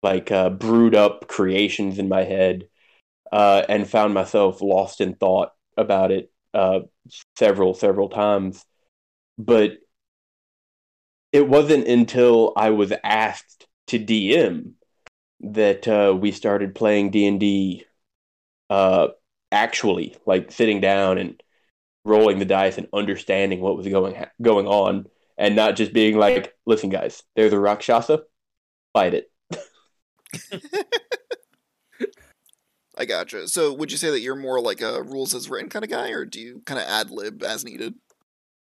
[0.04, 2.68] like uh, brewed up creations in my head,
[3.32, 6.82] uh, and found myself lost in thought about it uh,
[7.38, 8.66] several several times
[9.38, 9.74] but
[11.32, 14.72] it wasn't until i was asked to dm
[15.42, 17.86] that uh, we started playing d&d
[18.70, 19.08] uh,
[19.56, 21.42] actually like sitting down and
[22.04, 26.18] rolling the dice and understanding what was going ha- going on and not just being
[26.18, 28.22] like listen guys there's a rakshasa
[28.94, 29.32] fight it
[32.98, 33.48] I gotcha.
[33.48, 36.12] So would you say that you're more like a rules as written kind of guy,
[36.12, 37.96] or do you kind of ad lib as needed?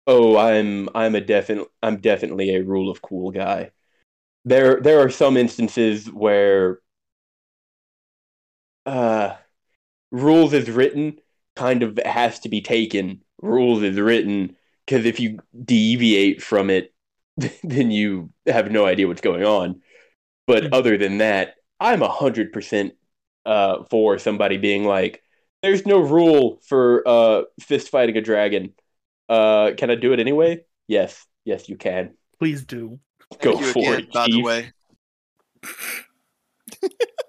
[0.06, 3.72] Oh, I'm I'm a definite I'm definitely a rule of cool guy.
[4.44, 6.80] There there are some instances where
[8.86, 9.34] uh
[10.10, 11.18] rules as written
[11.56, 13.22] kind of has to be taken.
[13.42, 14.56] Rules as written
[14.86, 16.92] because if you deviate from it,
[17.62, 19.80] then you have no idea what's going on.
[20.46, 20.74] But Mhm.
[20.74, 22.94] other than that, I'm a hundred percent
[23.46, 25.22] uh for somebody being like,
[25.62, 28.74] "There's no rule for uh fist fighting a dragon."
[29.28, 30.64] Uh, can I do it anyway?
[30.88, 32.14] Yes, yes, you can.
[32.38, 32.98] Please do.
[33.40, 34.72] Go Thank you for again, it, by the way.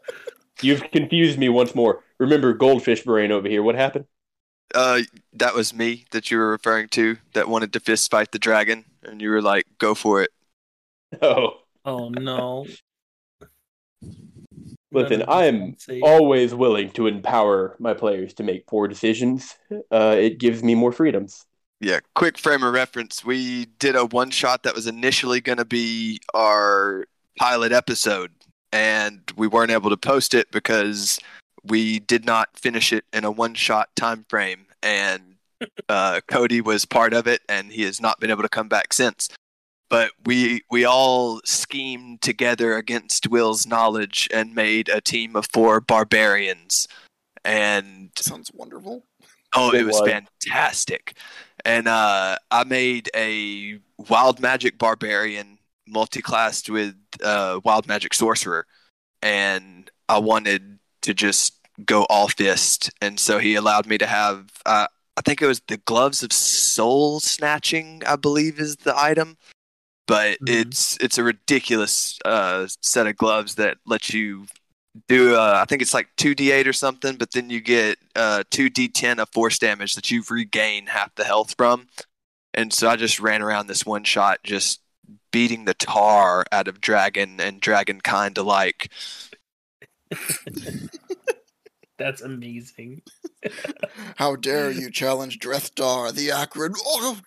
[0.62, 2.03] You've confused me once more.
[2.20, 3.64] Remember, goldfish brain over here.
[3.64, 4.05] What happened?
[4.74, 5.01] Uh,
[5.34, 8.86] that was me that you were referring to that wanted to fist fight the dragon,
[9.03, 10.32] and you were like, "Go for it."
[11.22, 12.66] Oh, Oh no.
[14.91, 19.55] listen, I am always willing to empower my players to make poor decisions.
[19.91, 21.45] Uh, it gives me more freedoms.
[21.80, 23.26] Yeah, quick frame of reference.
[23.26, 27.05] We did a one shot that was initially going to be our
[27.38, 28.32] pilot episode,
[28.72, 31.19] and we weren't able to post it because
[31.63, 34.65] we did not finish it in a one shot time frame.
[34.82, 35.36] And
[35.89, 38.93] uh, Cody was part of it, and he has not been able to come back
[38.93, 39.30] since.
[39.89, 45.82] But we we all schemed together against Will's knowledge and made a team of four
[45.82, 46.88] barbarians.
[47.43, 49.03] And Sounds wonderful.
[49.53, 50.09] Oh, It it was was.
[50.09, 51.17] fantastic.
[51.65, 55.59] And uh, I made a wild magic barbarian
[55.91, 58.65] multi-classed with uh, wild magic sorcerer,
[59.21, 64.51] and I wanted to just go all fist, and so he allowed me to have.
[64.65, 64.87] Uh,
[65.17, 68.01] I think it was the gloves of soul snatching.
[68.07, 69.37] I believe is the item,
[70.07, 70.61] but Mhm.
[70.61, 74.47] it's it's a ridiculous uh, set of gloves that lets you
[75.07, 77.97] do uh, I think it's like two D eight or something, but then you get
[78.15, 81.87] uh, two D ten of force damage that you regain half the health from.
[82.53, 84.80] And so I just ran around this one shot, just
[85.32, 88.91] beating the tar out of dragon and dragon kind alike.
[91.97, 93.03] That's amazing.
[94.15, 96.73] How dare you challenge Drethdar, the acrid?
[96.84, 97.17] Oh,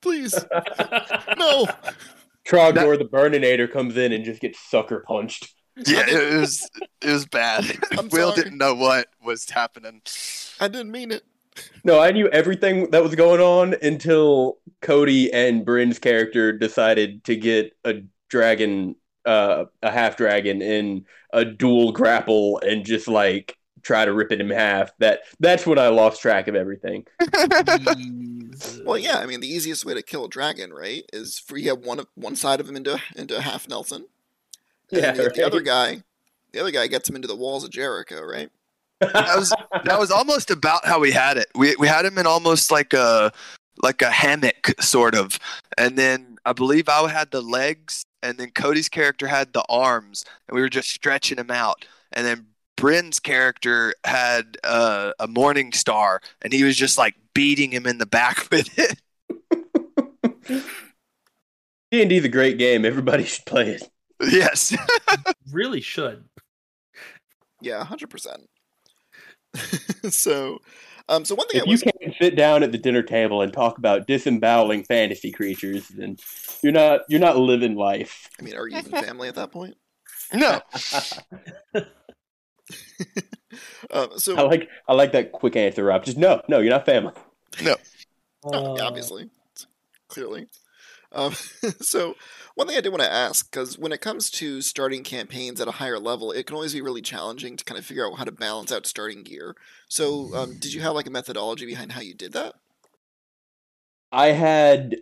[0.00, 0.34] please,
[1.38, 1.66] no.
[2.46, 5.52] Trogdor the Burninator comes in and just gets sucker punched.
[5.76, 6.68] Yeah, it was
[7.02, 7.64] it was bad.
[7.92, 8.42] I'm Will sorry.
[8.44, 10.02] didn't know what was happening.
[10.60, 11.24] I didn't mean it.
[11.84, 17.36] No, I knew everything that was going on until Cody and Bryn's character decided to
[17.36, 24.04] get a dragon, uh, a half dragon in a dual grapple and just like try
[24.04, 24.90] to rip it in half.
[24.98, 27.06] That that's when I lost track of everything.
[28.84, 29.18] Well, yeah.
[29.18, 32.04] I mean, the easiest way to kill a dragon, right, is for you have one
[32.14, 34.06] one side of him into into half Nelson.
[34.92, 36.02] And Yeah, the, the other guy,
[36.52, 38.50] the other guy gets him into the walls of Jericho, right?
[39.00, 41.46] That was that was almost about how we had it.
[41.54, 43.32] We we had him in almost like a
[43.82, 45.38] like a hammock sort of,
[45.78, 50.24] and then I believe I had the legs, and then Cody's character had the arms,
[50.48, 52.46] and we were just stretching him out, and then
[52.76, 57.98] Bryn's character had uh, a morning star, and he was just like beating him in
[57.98, 59.00] the back with it.
[61.90, 62.84] D and D's a great game.
[62.84, 63.88] Everybody should play it.
[64.20, 64.74] yes.
[65.52, 66.24] really should.
[67.60, 68.48] Yeah, hundred percent.
[70.10, 70.60] So,
[71.08, 73.42] um, so one thing If I you was can't sit down at the dinner table
[73.42, 76.16] and talk about disemboweling fantasy creatures, then
[76.62, 78.28] you're not you're not living life.
[78.38, 79.76] I mean, are you even family at that point?
[80.32, 80.60] No.
[83.90, 86.04] Um, so, I like I like that quick answer, Rob.
[86.04, 87.12] Just no, no, you're not family.
[87.62, 87.72] No,
[88.44, 89.28] Uh, yeah, obviously,
[90.08, 90.46] clearly.
[91.12, 91.32] Um,
[91.80, 92.14] so,
[92.54, 95.68] one thing I did want to ask, because when it comes to starting campaigns at
[95.68, 98.24] a higher level, it can always be really challenging to kind of figure out how
[98.24, 99.56] to balance out starting gear.
[99.88, 102.54] So, um, did you have like a methodology behind how you did that?
[104.12, 104.96] I had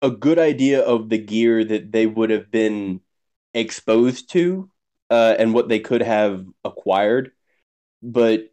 [0.00, 3.00] a good idea of the gear that they would have been
[3.54, 4.68] exposed to
[5.10, 7.30] uh, and what they could have acquired.
[8.02, 8.50] But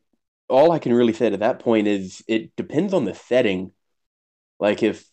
[0.48, 3.72] all I can really say to that point is it depends on the setting.
[4.60, 5.09] Like if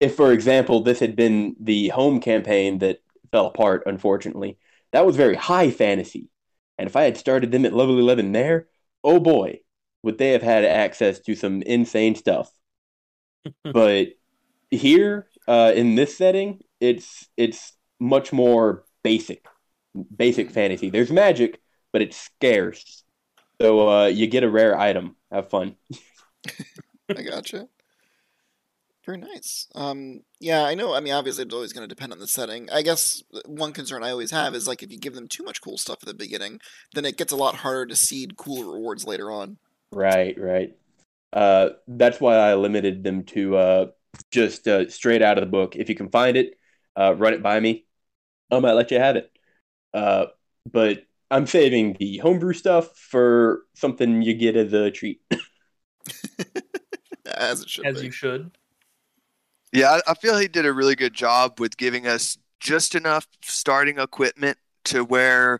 [0.00, 2.98] if for example this had been the home campaign that
[3.30, 4.58] fell apart unfortunately,
[4.92, 6.30] that was very high fantasy.
[6.78, 8.68] And if I had started them at level 11 there,
[9.02, 9.60] oh boy,
[10.02, 12.50] would they have had access to some insane stuff.
[13.64, 14.08] But
[14.70, 19.46] here uh, in this setting it's it's much more basic
[20.14, 20.90] basic fantasy.
[20.90, 21.60] There's magic
[21.92, 23.04] but it's scarce.
[23.60, 25.16] So uh, you get a rare item.
[25.32, 25.76] Have fun.
[27.16, 27.68] I gotcha.
[29.08, 29.66] Very nice.
[29.74, 30.92] Um, yeah, I know.
[30.94, 32.68] I mean, obviously, it's always going to depend on the setting.
[32.70, 35.62] I guess one concern I always have is like if you give them too much
[35.62, 36.60] cool stuff at the beginning,
[36.92, 39.56] then it gets a lot harder to seed cool rewards later on.
[39.92, 40.76] right right
[41.32, 43.86] uh, that's why i limited them to uh,
[44.30, 46.54] just uh, straight out of the book if you can find it
[46.96, 47.86] uh, run it by me
[48.50, 49.30] i might let you have it
[49.94, 50.26] uh,
[50.70, 55.22] but i'm saving the homebrew stuff for something you get as a treat
[57.26, 58.06] As it should as be.
[58.06, 58.50] you should.
[59.72, 63.98] Yeah, I, feel he did a really good job with giving us just enough starting
[63.98, 65.58] equipment to where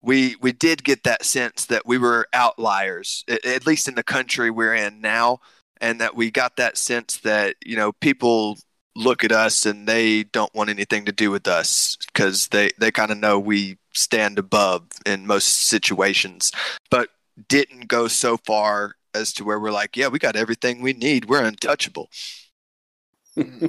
[0.00, 4.04] we we did get that sense that we were outliers, at, at least in the
[4.04, 5.40] country we're in now,
[5.80, 8.58] and that we got that sense that you know people
[8.94, 12.92] look at us and they don't want anything to do with us because they they
[12.92, 16.52] kind of know we stand above in most situations,
[16.90, 17.08] but
[17.48, 21.28] didn't go so far as to where we're like, yeah, we got everything we need,
[21.28, 22.08] we're untouchable.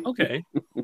[0.06, 0.44] Okay.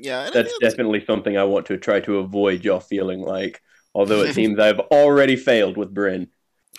[0.00, 3.20] Yeah, and That's think that's- definitely something I want to try to avoid y'all feeling
[3.20, 3.60] like.
[3.96, 6.28] Although it seems I've already failed with Bryn.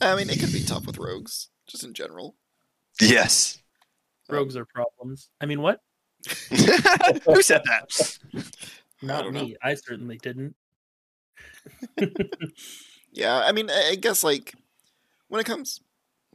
[0.00, 2.34] I mean, it can be tough with rogues, just in general.
[2.98, 3.58] Yes.
[4.30, 5.28] Um, rogues are problems.
[5.38, 5.80] I mean, what?
[6.48, 8.18] Who said that?
[9.02, 9.54] Not don't me.
[9.62, 10.56] I certainly didn't.
[13.12, 14.54] Yeah, I mean, I I guess like
[15.28, 15.80] when it comes,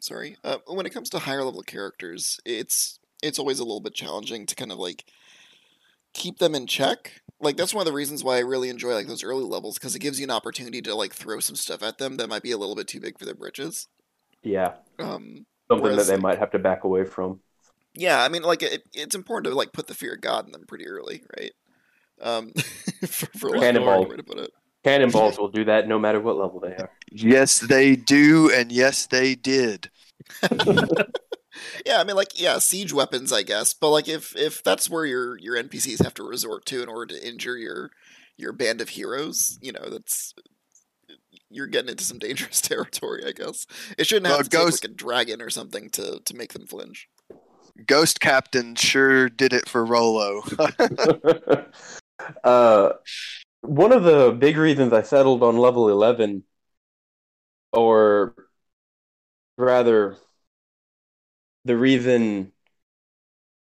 [0.03, 3.93] sorry, uh, when it comes to higher level characters, it's it's always a little bit
[3.93, 5.05] challenging to kind of like
[6.13, 7.21] keep them in check.
[7.39, 9.95] Like that's one of the reasons why I really enjoy like those early levels because
[9.95, 12.51] it gives you an opportunity to like throw some stuff at them that might be
[12.51, 13.87] a little bit too big for their britches.
[14.43, 17.39] Yeah, Um, something Whereas, that they like- might have to back away from.
[17.93, 20.51] yeah, I mean, like it, it's important to like put the fear of God in
[20.51, 21.51] them pretty early, right?
[22.21, 22.51] Um,
[23.07, 23.99] for, for lack of a Cannonball.
[24.03, 24.51] better way to put it.
[24.83, 26.91] Cannonballs will do that no matter what level they are.
[27.09, 29.89] yes, they do, and yes, they did.
[31.85, 33.73] Yeah, I mean, like, yeah, siege weapons, I guess.
[33.73, 37.13] But like, if if that's where your your NPCs have to resort to in order
[37.15, 37.91] to injure your
[38.37, 40.33] your band of heroes, you know, that's
[41.49, 43.23] you're getting into some dangerous territory.
[43.25, 43.65] I guess
[43.97, 46.53] it shouldn't have Well, to take Ghost- like a dragon or something to to make
[46.53, 47.07] them flinch.
[47.87, 50.43] Ghost Captain sure did it for Rolo.
[52.43, 52.93] uh,
[53.61, 56.43] one of the big reasons I settled on level 11,
[57.71, 58.35] or
[59.57, 60.17] rather,
[61.65, 62.51] the reason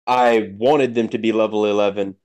[0.08, 2.18] I wanted them to be level 11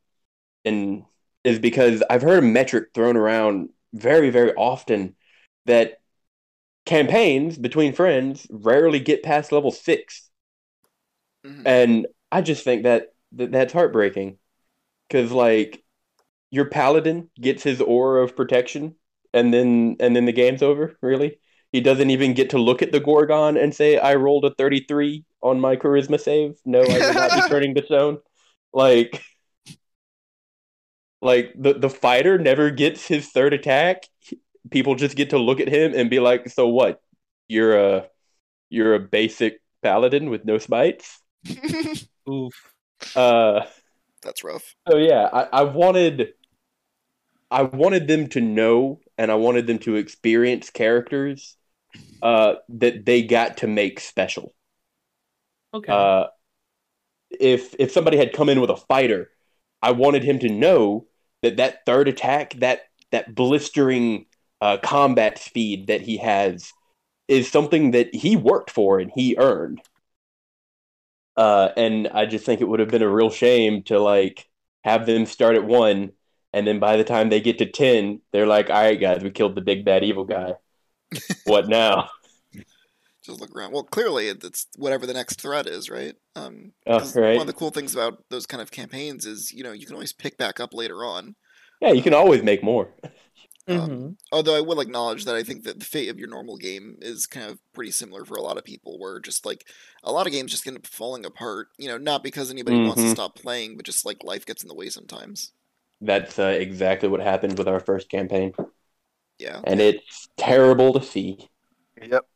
[0.65, 1.05] and
[1.45, 5.17] is because I've heard a metric thrown around very, very often
[5.67, 6.01] that
[6.87, 10.31] campaigns between friends rarely get past level 6.
[11.45, 11.63] Mhm.
[11.67, 14.39] And I just think that, that that's heartbreaking.
[15.09, 15.83] because like
[16.51, 18.97] your paladin gets his aura of protection,
[19.35, 20.97] and then and then the game's over.
[21.03, 21.41] Really,
[21.73, 25.25] he doesn't even get to look at the Gorgon and say, "I rolled a thirty-three
[25.43, 28.19] on my charisma save." No, I will not be turning to stone.
[28.73, 29.23] Like,
[31.21, 34.05] like the the fighter never gets his third attack.
[34.71, 37.01] People just get to look at him and be like, "So what?
[37.49, 38.09] You're a
[38.71, 41.21] you're a basic paladin with no smites."
[42.29, 42.55] Oof.
[43.15, 43.65] Uh,
[44.23, 44.75] That's rough.
[44.89, 46.35] so yeah, I, I wanted
[47.51, 51.57] I wanted them to know and I wanted them to experience characters
[52.23, 54.55] uh, that they got to make special.
[55.75, 55.93] Okay.
[55.93, 56.27] Uh,
[57.31, 59.31] if if somebody had come in with a fighter,
[59.83, 61.07] I wanted him to know
[61.43, 64.27] that that third attack, that that blistering
[64.61, 66.73] uh, combat speed that he has,
[67.27, 69.81] is something that he worked for and he earned.
[71.37, 74.49] Uh, and I just think it would have been a real shame to like
[74.83, 76.13] have them start at one,
[76.53, 79.31] and then by the time they get to ten, they're like, "All right, guys, we
[79.31, 80.55] killed the big bad evil guy.
[81.45, 82.09] what now?"
[83.23, 83.73] Just look around.
[83.73, 86.15] Well, clearly it- it's whatever the next threat is, right?
[86.35, 87.33] Um, Oh, 'cause right.
[87.37, 89.95] One of the cool things about those kind of campaigns is you know you can
[89.95, 91.35] always pick back up later on.
[91.81, 92.95] Yeah, you can always make more.
[93.69, 93.79] Mhm.
[93.81, 96.97] um, Although I will acknowledge that I think that the fate of your normal game
[97.03, 99.69] is kind of pretty similar for a lot of people, where just like
[100.03, 101.69] a lot of games just end up falling apart.
[101.77, 103.13] You know, not because anybody wants to Mhm.
[103.13, 105.53] stop playing, but just like life gets in the way sometimes.
[106.01, 108.53] That's uh, exactly what happened with our first campaign,
[109.39, 111.49] Yeah, and it's terrible to see.
[112.01, 112.29] Yep.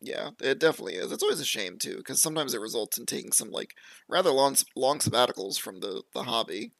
[0.00, 1.10] yeah, it definitely is.
[1.10, 3.74] It's always a shame too, because sometimes it results in taking some like
[4.08, 6.72] rather long long sabbaticals from the the hobby.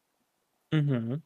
[0.72, 1.22] Mhm.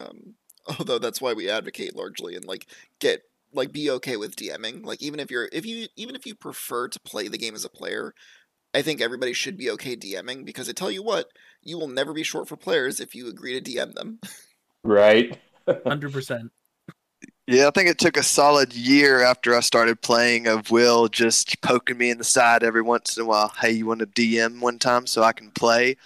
[0.00, 0.34] um,
[0.78, 2.66] although that's why we advocate largely and like
[3.00, 3.22] get
[3.52, 4.84] like be okay with DMing.
[4.84, 7.64] Like even if you're if you even if you prefer to play the game as
[7.64, 8.14] a player,
[8.74, 11.28] I think everybody should be okay DMing because I tell you what,
[11.62, 14.20] you will never be short for players if you agree to DM them.
[14.84, 15.38] Right?
[15.86, 16.50] Hundred percent.
[17.48, 21.60] Yeah, I think it took a solid year after I started playing of Will just
[21.60, 23.48] poking me in the side every once in a while.
[23.48, 25.96] Hey, you want to DM one time so I can play?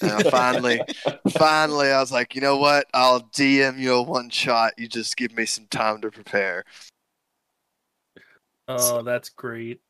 [0.00, 0.80] And I finally,
[1.30, 2.86] finally, I was like, you know what?
[2.94, 4.74] I'll DM you a one shot.
[4.78, 6.64] You just give me some time to prepare.
[8.68, 9.80] Oh, that's great.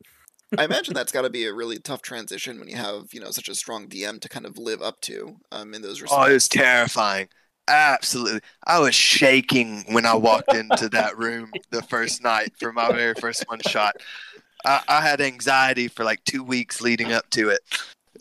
[0.57, 3.31] I imagine that's got to be a really tough transition when you have you know
[3.31, 6.33] such a strong DM to kind of live up to um, in those Oh, it
[6.33, 7.29] was terrifying.
[7.67, 8.41] Absolutely.
[8.67, 13.15] I was shaking when I walked into that room the first night for my very
[13.15, 13.95] first one shot.
[14.65, 17.59] I, I had anxiety for like two weeks leading up to it.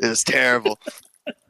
[0.00, 0.78] It was terrible.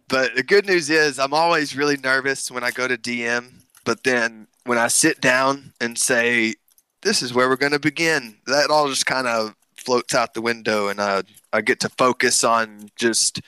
[0.09, 3.63] But the good news is, I'm always really nervous when I go to DM.
[3.85, 6.55] But then when I sit down and say,
[7.03, 9.55] this is where we're going to begin, that all just kind of
[9.85, 11.23] floats out the window and I,
[11.53, 13.41] I get to focus on just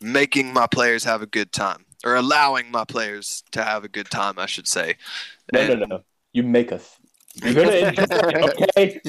[0.00, 4.10] making my players have a good time or allowing my players to have a good
[4.10, 4.96] time, I should say.
[5.52, 6.04] No, no, And- no.
[6.32, 6.96] You make us.
[7.42, 9.00] You're gonna enjoy it, okay?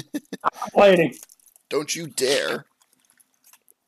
[0.44, 1.16] I'm complaining.
[1.70, 2.66] Don't you dare.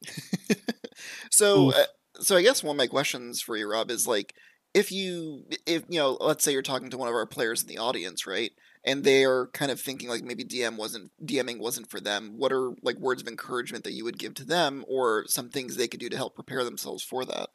[1.31, 1.85] so, uh,
[2.19, 4.33] so I guess one of my questions for you, Rob, is like,
[4.73, 7.67] if you, if you know, let's say you're talking to one of our players in
[7.67, 8.51] the audience, right,
[8.83, 12.33] and they are kind of thinking like maybe DM wasn't DMing wasn't for them.
[12.37, 15.75] What are like words of encouragement that you would give to them, or some things
[15.75, 17.49] they could do to help prepare themselves for that?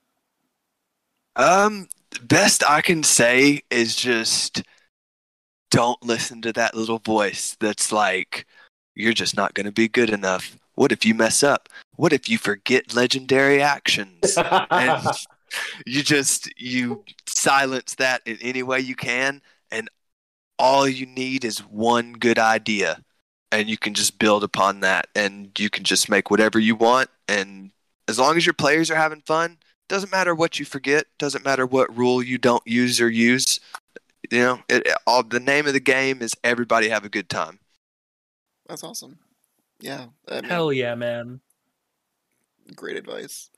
[1.37, 1.89] Um,
[2.23, 4.63] best I can say is just
[5.71, 8.47] don't listen to that little voice that's like,
[8.95, 10.57] you're just not going to be good enough.
[10.75, 11.69] What if you mess up?
[11.97, 14.39] What if you forget legendary actions?
[14.71, 15.07] and
[15.87, 19.89] you just you silence that in any way you can and
[20.59, 23.03] all you need is one good idea
[23.53, 27.11] and you can just build upon that and you can just make whatever you want
[27.29, 27.71] and
[28.09, 29.59] as long as your players are having fun
[29.89, 33.61] doesn't matter what you forget doesn't matter what rule you don't use or use
[34.31, 37.59] you know it, all the name of the game is everybody have a good time
[38.69, 39.19] That's awesome.
[39.81, 41.41] Yeah, I mean, Hell yeah, man.
[42.75, 43.51] great advice.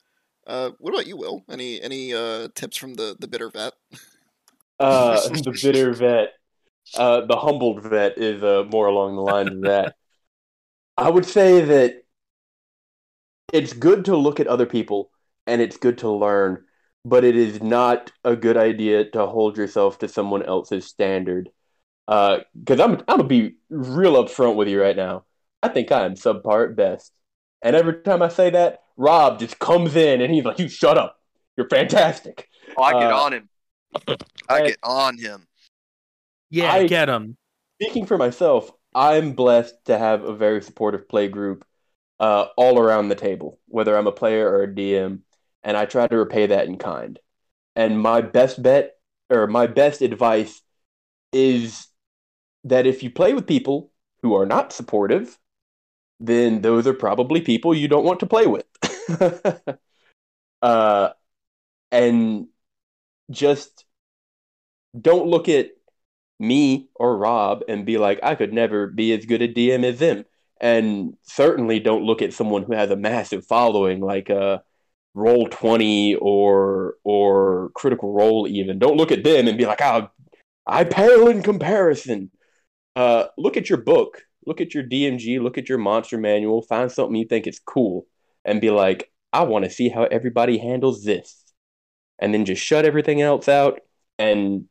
[0.47, 1.45] Uh, what about you, Will?
[1.49, 3.73] Any any uh, tips from the the bitter vet?
[4.81, 6.35] uh, the bitter vet,
[6.97, 9.95] uh, the humbled vet is uh, more along the lines of that.
[10.97, 12.03] I would say that
[13.53, 15.11] it's good to look at other people
[15.47, 16.65] and it's good to learn,
[17.05, 21.51] but it is not a good idea to hold yourself to someone else's standard.
[22.07, 25.25] Because I'm, I'm gonna be real upfront with you right now.
[25.63, 27.13] I think I am subpar at best,
[27.63, 30.97] and every time I say that, Rob just comes in and he's like, "You shut
[30.97, 31.17] up.
[31.57, 33.49] You're fantastic." oh, i get Uh, on him
[34.49, 35.48] i get on him
[36.51, 37.37] Yeah, I- get them.
[37.81, 41.65] Speaking for myself, I'm blessed to have a very supportive play group
[42.19, 45.21] uh, all around the table, whether I'm a player or a DM,
[45.63, 47.19] and I try to repay that in kind.
[47.77, 48.97] And my best bet
[49.31, 50.61] or my best advice
[51.33, 51.87] is
[52.65, 53.93] that if you play with people
[54.23, 55.39] who are not supportive,
[56.21, 58.67] then those are probably people you don't want to play with.
[60.63, 61.11] uh,
[61.93, 62.49] and
[63.31, 63.85] just
[64.99, 65.71] don't look at
[66.39, 69.99] me or Rob and be like, I could never be as good a DM as
[69.99, 70.25] them.
[70.61, 74.59] And certainly don't look at someone who has a massive following like uh,
[75.15, 78.47] Roll Twenty or or Critical Role.
[78.49, 80.11] Even don't look at them and be like, "Oh,
[80.67, 82.31] I pale in comparison."
[82.97, 86.91] Uh, look at your book, look at your DMG, look at your monster manual, find
[86.91, 88.07] something you think is cool,
[88.45, 91.53] and be like, "I want to see how everybody handles this,"
[92.19, 93.81] and then just shut everything else out
[94.19, 94.67] and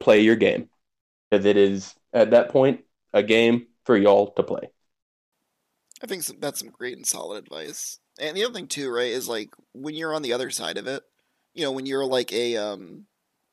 [0.00, 0.68] play your game,
[1.36, 2.80] because it is at that point
[3.12, 4.70] a game for y'all to play.
[6.02, 7.98] I think some, that's some great and solid advice.
[8.18, 10.86] And the other thing too, right, is like when you're on the other side of
[10.86, 11.02] it,
[11.54, 13.04] you know, when you're like a um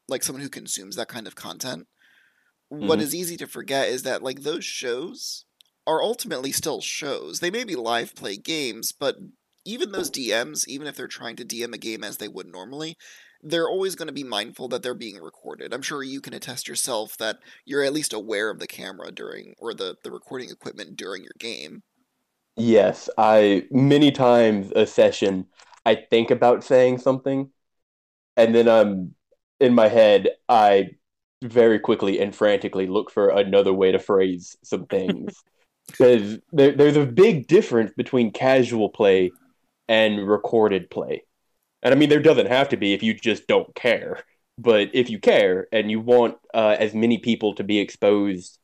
[0.07, 1.87] like someone who consumes that kind of content,
[2.71, 2.87] mm-hmm.
[2.87, 5.45] what is easy to forget is that like those shows
[5.85, 7.39] are ultimately still shows.
[7.39, 9.17] They may be live play games, but
[9.65, 12.97] even those DMs, even if they're trying to DM a game as they would normally,
[13.43, 15.73] they're always going to be mindful that they're being recorded.
[15.73, 19.53] I'm sure you can attest yourself that you're at least aware of the camera during
[19.59, 21.83] or the, the recording equipment during your game.
[22.55, 25.47] Yes, I many times a session
[25.85, 27.49] I think about saying something
[28.37, 29.15] and then I'm
[29.59, 30.91] in my head I
[31.43, 35.35] very quickly and frantically look for another way to phrase some things.
[35.85, 39.31] Because there, there's a big difference between casual play
[39.89, 41.23] and recorded play.
[41.83, 44.23] And I mean, there doesn't have to be if you just don't care.
[44.57, 48.57] But if you care and you want uh, as many people to be exposed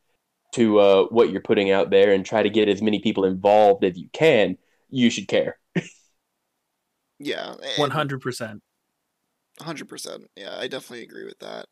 [0.53, 3.83] to uh, what you're putting out there and try to get as many people involved
[3.83, 4.57] as you can,
[4.89, 5.59] you should care.
[7.19, 8.61] yeah, one hundred percent.
[9.59, 10.29] Hundred percent.
[10.35, 11.65] Yeah, I definitely agree with that.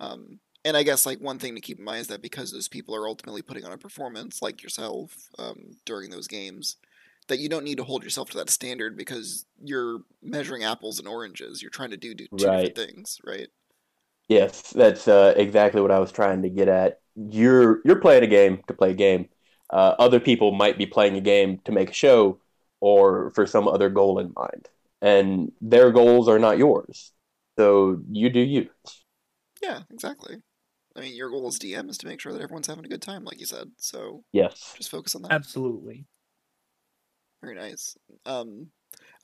[0.00, 2.68] Um, and I guess like one thing to keep in mind is that because those
[2.68, 6.76] people are ultimately putting on a performance, like yourself, um, during those games,
[7.28, 11.08] that you don't need to hold yourself to that standard because you're measuring apples and
[11.08, 11.60] oranges.
[11.60, 12.66] You're trying to do, do two right.
[12.66, 13.48] different things, right?
[14.28, 17.00] Yes, that's uh, exactly what I was trying to get at.
[17.14, 19.28] You're you're playing a game to play a game.
[19.70, 22.40] Uh, other people might be playing a game to make a show
[22.80, 24.68] or for some other goal in mind,
[25.00, 27.12] and their goals are not yours.
[27.58, 28.68] So you do you.
[29.62, 30.36] Yeah, exactly.
[30.94, 33.02] I mean, your goal as DM is to make sure that everyone's having a good
[33.02, 33.70] time, like you said.
[33.78, 35.32] So yes, just focus on that.
[35.32, 36.06] Absolutely.
[37.42, 37.96] Very nice.
[38.24, 38.68] Um,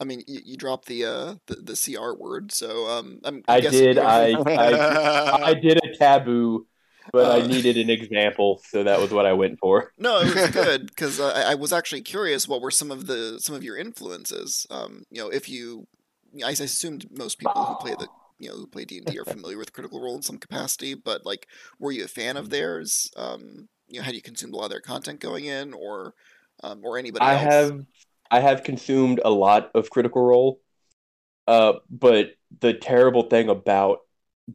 [0.01, 3.43] I mean, you, you dropped the uh the, the CR word, so um, I'm.
[3.49, 3.99] I did.
[3.99, 6.67] I, I I did a taboo,
[7.13, 9.93] but uh, I needed an example, so that was what I went for.
[9.99, 12.49] No, it was good because uh, I, I was actually curious.
[12.49, 14.67] What were some of the some of your influences?
[14.71, 15.87] Um, you know, if you,
[16.45, 18.09] I assumed most people who play the
[18.39, 20.95] you know who play D and D are familiar with Critical Role in some capacity,
[20.95, 21.47] but like,
[21.79, 23.11] were you a fan of theirs?
[23.17, 26.15] Um, you know, had you consumed a lot of their content going in, or
[26.63, 27.43] um, or anybody I else?
[27.53, 27.85] have
[28.31, 30.61] I have consumed a lot of Critical Role,
[31.47, 34.01] uh, but the terrible thing about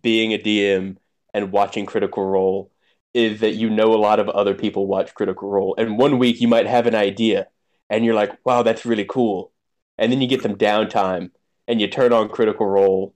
[0.02, 0.98] being a DM
[1.34, 2.72] and watching Critical Role
[3.14, 6.42] is that you know a lot of other people watch Critical Role, and one week
[6.42, 7.48] you might have an idea,
[7.90, 9.52] and you're like, "Wow, that's really cool,"
[9.98, 11.32] and then you get some downtime,
[11.68, 13.14] and you turn on Critical Role,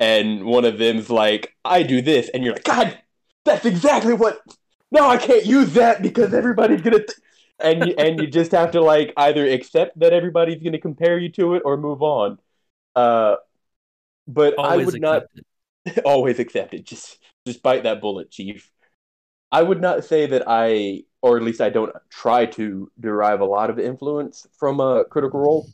[0.00, 2.98] and one of them's like, "I do this," and you're like, "God,
[3.44, 4.40] that's exactly what."
[4.90, 6.98] No, I can't use that because everybody's gonna.
[6.98, 7.18] Th-
[7.58, 11.18] and you, and you just have to like either accept that everybody's going to compare
[11.18, 12.38] you to it or move on.
[12.94, 13.36] Uh,
[14.26, 15.22] but always I would not
[16.04, 16.84] always accept it.
[16.84, 18.70] Just just bite that bullet, Chief.
[19.50, 23.44] I would not say that I, or at least I don't try to derive a
[23.44, 25.68] lot of influence from a Critical Role.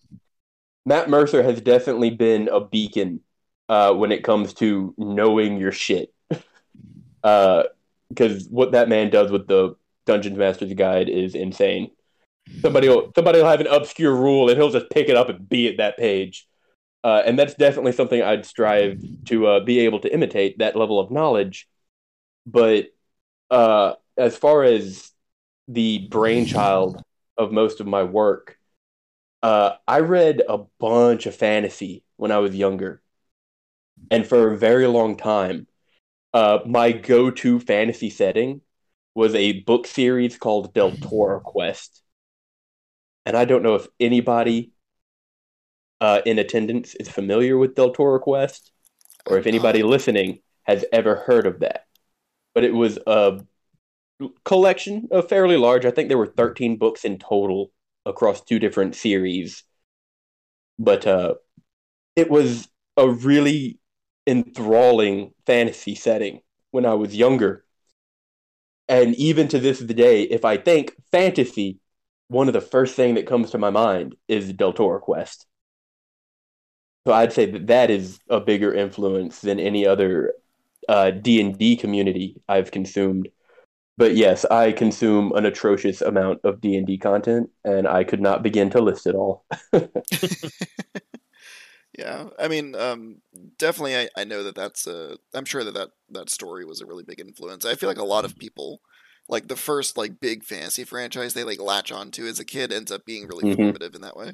[0.84, 3.20] Matt Mercer has definitely been a beacon
[3.68, 6.12] uh, when it comes to knowing your shit.
[6.28, 6.42] Because
[7.22, 9.76] uh, what that man does with the
[10.08, 11.90] Dungeons Master's Guide is insane.
[12.62, 15.46] Somebody will somebody will have an obscure rule and he'll just pick it up and
[15.46, 16.48] be at that page.
[17.04, 20.98] Uh, and that's definitely something I'd strive to uh, be able to imitate that level
[20.98, 21.68] of knowledge.
[22.46, 22.86] But
[23.50, 25.12] uh, as far as
[25.68, 27.02] the brainchild
[27.36, 28.58] of most of my work,
[29.42, 33.02] uh, I read a bunch of fantasy when I was younger,
[34.10, 35.66] and for a very long time,
[36.32, 38.62] uh, my go-to fantasy setting
[39.18, 42.02] was a book series called Deltora Quest.
[43.26, 44.70] And I don't know if anybody
[46.00, 48.70] uh, in attendance is familiar with Deltora Quest
[49.26, 51.86] or if anybody listening has ever heard of that.
[52.54, 53.40] But it was a
[54.44, 55.84] collection of fairly large.
[55.84, 57.72] I think there were 13 books in total
[58.06, 59.64] across two different series.
[60.78, 61.34] But uh,
[62.14, 63.80] it was a really
[64.28, 67.64] enthralling fantasy setting when I was younger.
[68.88, 71.78] And even to this day, if I think fantasy,
[72.28, 75.46] one of the first thing that comes to my mind is Deltora Quest.
[77.06, 80.34] So I'd say that that is a bigger influence than any other
[80.88, 83.28] uh, D and D community I've consumed.
[83.98, 88.20] But yes, I consume an atrocious amount of D and D content, and I could
[88.22, 89.44] not begin to list it all.
[91.98, 93.22] yeah, I mean, um,
[93.58, 95.18] definitely, I, I know that that's a.
[95.34, 97.64] I'm sure that, that that story was a really big influence.
[97.64, 98.80] I feel like a lot of people,
[99.28, 102.92] like the first like big fantasy franchise they like latch onto as a kid, ends
[102.92, 103.56] up being really Mhm.
[103.56, 104.32] formative in that way.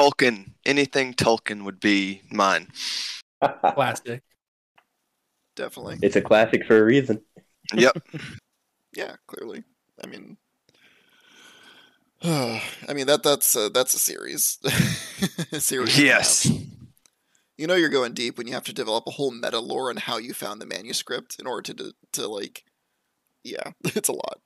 [0.00, 2.68] Tolkien, anything Tolkien would be mine.
[3.74, 4.22] Classic.
[5.56, 7.20] Definitely, it's a classic for a reason.
[7.74, 7.96] Yep.
[8.96, 9.64] yeah, clearly.
[10.02, 10.36] I mean,
[12.22, 14.58] I mean that that's a, that's a series.
[15.52, 15.98] a series.
[15.98, 16.24] and a half.
[16.24, 16.52] yes.
[17.56, 19.96] You know you're going deep when you have to develop a whole meta lore on
[19.96, 22.64] how you found the manuscript in order to to, to like,
[23.44, 24.40] yeah, it's a lot.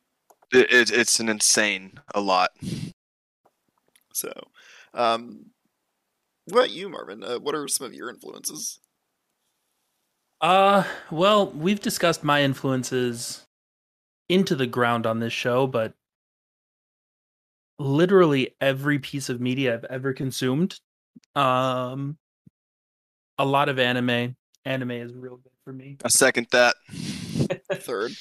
[0.53, 2.51] It, it, it's an insane a lot.
[4.13, 4.31] So,
[4.93, 5.47] um,
[6.45, 7.25] what about you, Marvin?
[7.25, 8.81] Uh, what are some of your influences?
[10.43, 13.47] Uh, well, we've discussed my influences
[14.29, 15.95] into the ground on this show, but
[17.79, 20.79] literally every piece of media I've ever consumed,
[21.35, 22.17] um,
[23.39, 24.37] a lot of anime.
[24.65, 25.97] Anime is real good for me.
[26.05, 26.77] I second that.
[27.73, 28.13] Third,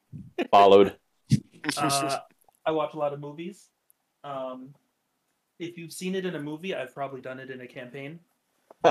[0.50, 0.96] Followed.
[1.76, 2.18] Uh,
[2.66, 3.68] I watch a lot of movies.
[4.24, 4.74] Um,
[5.58, 8.20] if you've seen it in a movie, I've probably done it in a campaign,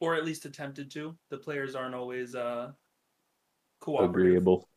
[0.00, 1.16] or at least attempted to.
[1.30, 2.70] The players aren't always uh
[3.80, 4.10] cooperative.
[4.10, 4.68] Agreeable.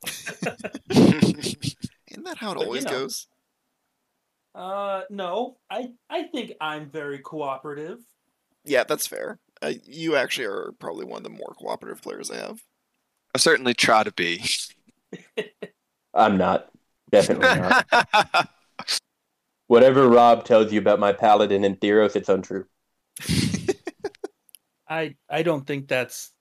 [2.17, 2.91] Isn't that how it But, you always know.
[2.91, 3.27] goes?
[4.55, 7.99] Uh, no, I I think I'm very cooperative.
[8.65, 9.39] Yeah, that's fair.
[9.61, 12.63] Uh, you actually are probably one of the more cooperative players I have.
[13.35, 14.43] I certainly try to be.
[16.13, 16.69] I'm not.
[17.11, 18.49] Definitely not.
[19.67, 22.65] Whatever Rob tells you about my paladin and Theros, it's untrue.
[24.89, 26.31] I I don't think that's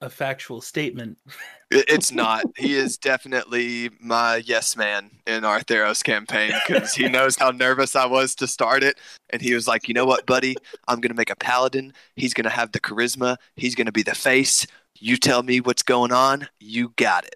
[0.00, 1.18] a factual statement.
[1.72, 2.44] It's not.
[2.56, 7.96] He is definitely my yes man in our Theros campaign because he knows how nervous
[7.96, 9.00] I was to start it.
[9.30, 10.54] And he was like, you know what, buddy?
[10.86, 11.92] I'm going to make a paladin.
[12.14, 13.36] He's going to have the charisma.
[13.56, 14.64] He's going to be the face.
[15.00, 16.46] You tell me what's going on.
[16.60, 17.34] You got it.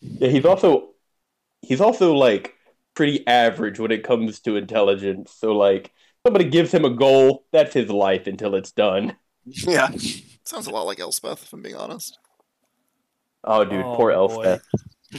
[0.00, 0.90] Yeah, he's also
[1.60, 2.54] he's also like
[2.94, 5.34] pretty average when it comes to intelligence.
[5.36, 5.92] So like
[6.24, 9.16] somebody gives him a goal, that's his life until it's done.
[9.44, 9.90] Yeah.
[10.50, 12.18] Sounds a lot like Elspeth, if I'm being honest.
[13.44, 14.42] Oh, dude, Oh, poor boy.
[14.42, 14.62] Elspeth.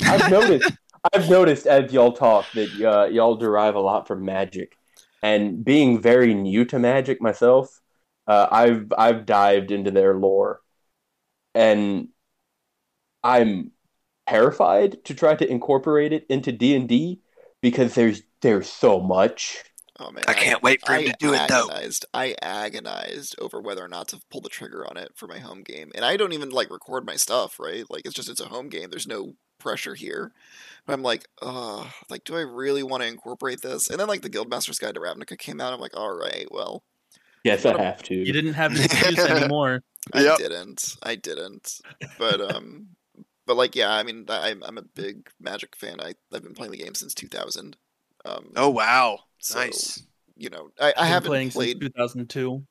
[0.04, 0.72] I've noticed.
[1.14, 4.76] I've noticed as y'all talk that uh, y'all derive a lot from magic,
[5.24, 7.80] and being very new to magic myself,
[8.28, 10.60] uh, I've I've dived into their lore,
[11.56, 12.10] and
[13.24, 13.72] I'm
[14.28, 17.22] terrified to try to incorporate it into D and D
[17.62, 19.64] because there's there's so much.
[20.02, 21.70] Oh man, I can't wait for him I to do it, though.
[22.14, 25.64] I agonized over whether or not to pull the trigger on it for my home
[25.64, 27.60] game, and I don't even like record my stuff.
[27.60, 28.90] Right, like it's just it's a home game.
[28.90, 30.32] There's no pressure here.
[30.86, 33.90] But I'm like, uh, like, do I really want to incorporate this?
[33.90, 35.74] And then like the Guildmaster's Guide to Ravnica came out.
[35.74, 36.84] I'm like, all right, well,
[37.44, 38.16] Yes, I I a- have to.
[38.16, 39.84] You didn't have to excuse anymore.
[40.14, 40.38] I Yep.
[40.38, 40.96] didn't.
[41.04, 41.82] I didn't.
[42.18, 42.90] But um,
[43.46, 46.00] but like, yeah, I mean, I, I'm I'm a big Magic fan.
[46.02, 47.78] I I've been playing the game since 2000.
[48.26, 49.20] Um, Oh, wow.
[49.42, 50.04] So, nice.
[50.36, 51.80] You know, I, I haven't playing played.
[51.82, 52.64] since 2002.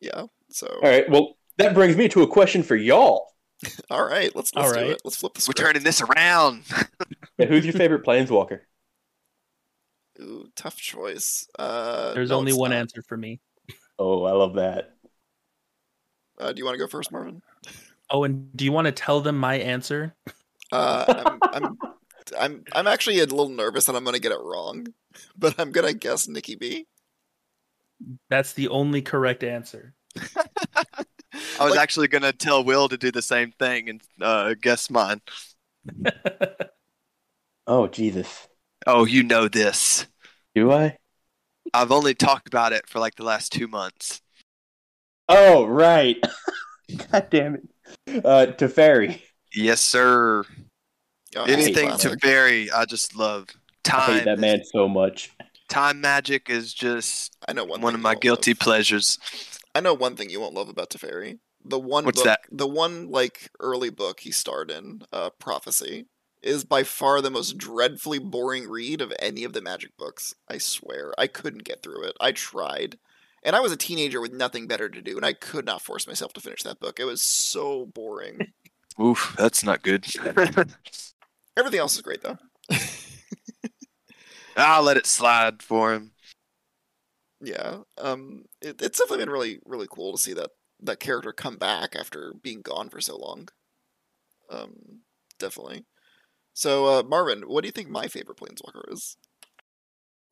[0.00, 0.26] Yeah.
[0.48, 1.08] So All right.
[1.08, 3.32] Well, that brings me to a question for y'all.
[3.90, 5.00] all right, let's All let's do it.
[5.04, 6.64] Let's flip the We're turning this around.
[7.38, 8.60] Yeah, who's your favorite planeswalker?
[10.20, 11.48] Ooh, tough choice.
[11.58, 12.76] Uh, There's no, only one not.
[12.76, 13.40] answer for me.
[13.98, 14.94] Oh, I love that.
[16.38, 17.40] Uh, do you want to go first, Marvin?
[18.10, 20.14] Oh, and do you want to tell them my answer?
[20.70, 21.78] Uh, I'm, I'm,
[22.38, 24.86] I'm, I'm actually a little nervous that I'm going to get it wrong,
[25.36, 26.86] but I'm going to guess Nikki B.
[28.30, 29.94] That's the only correct answer.
[30.36, 34.54] I was Like- actually going to tell Will to do the same thing and uh,
[34.60, 35.20] guess mine.
[37.66, 38.48] Oh, Jesus.
[38.88, 40.06] Oh, you know this.
[40.54, 40.96] Do I?
[41.72, 44.20] I've only talked about it for like the last two months.
[45.28, 46.16] Oh, right.
[47.12, 48.24] God damn it.
[48.24, 49.22] Uh, Teferi.
[49.54, 50.44] Yes, sir.
[51.36, 52.20] Oh, Anything to classic.
[52.22, 53.48] vary, I just love.
[53.50, 53.54] I
[53.84, 55.32] Time, hate that man so much.
[55.68, 57.80] time magic is just I know one.
[57.80, 58.58] one of my guilty love.
[58.60, 59.18] pleasures.
[59.74, 61.38] I know one thing you won't love about Teferi.
[61.64, 62.40] The one What's book, that?
[62.50, 66.06] the one like early book he starred in, uh, Prophecy,
[66.42, 70.34] is by far the most dreadfully boring read of any of the Magic books.
[70.48, 72.16] I swear, I couldn't get through it.
[72.20, 72.98] I tried,
[73.44, 76.06] And I was a teenager with nothing better to do, and I could not force
[76.06, 76.98] myself to finish that book.
[77.00, 78.52] It was so boring.
[79.00, 80.04] Oof, that's not good.
[81.56, 82.38] Everything else is great though.
[84.56, 86.12] I'll let it slide for him.
[87.40, 90.50] Yeah, um, it, it's definitely been really, really cool to see that
[90.80, 93.48] that character come back after being gone for so long.
[94.50, 95.02] Um,
[95.38, 95.84] definitely.
[96.54, 99.16] So, uh, Marvin, what do you think my favorite planeswalker is?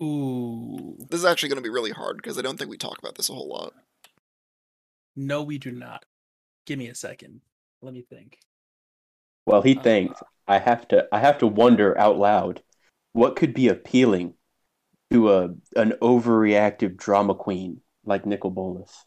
[0.03, 0.97] Ooh.
[1.11, 3.17] This is actually going to be really hard because I don't think we talk about
[3.17, 3.75] this a whole lot.
[5.15, 6.05] No, we do not.
[6.67, 7.43] Give me a second.
[7.83, 8.41] Let me think.
[9.47, 12.63] Well, he Uh, thinks, I have to I have to wonder out loud,
[13.13, 14.35] what could be appealing
[15.13, 15.45] to a
[15.77, 19.07] an overreactive drama queen like Nicol Bolas?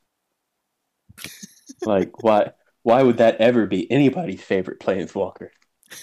[1.85, 2.51] like why
[2.83, 5.49] why would that ever be anybody's favorite planeswalker?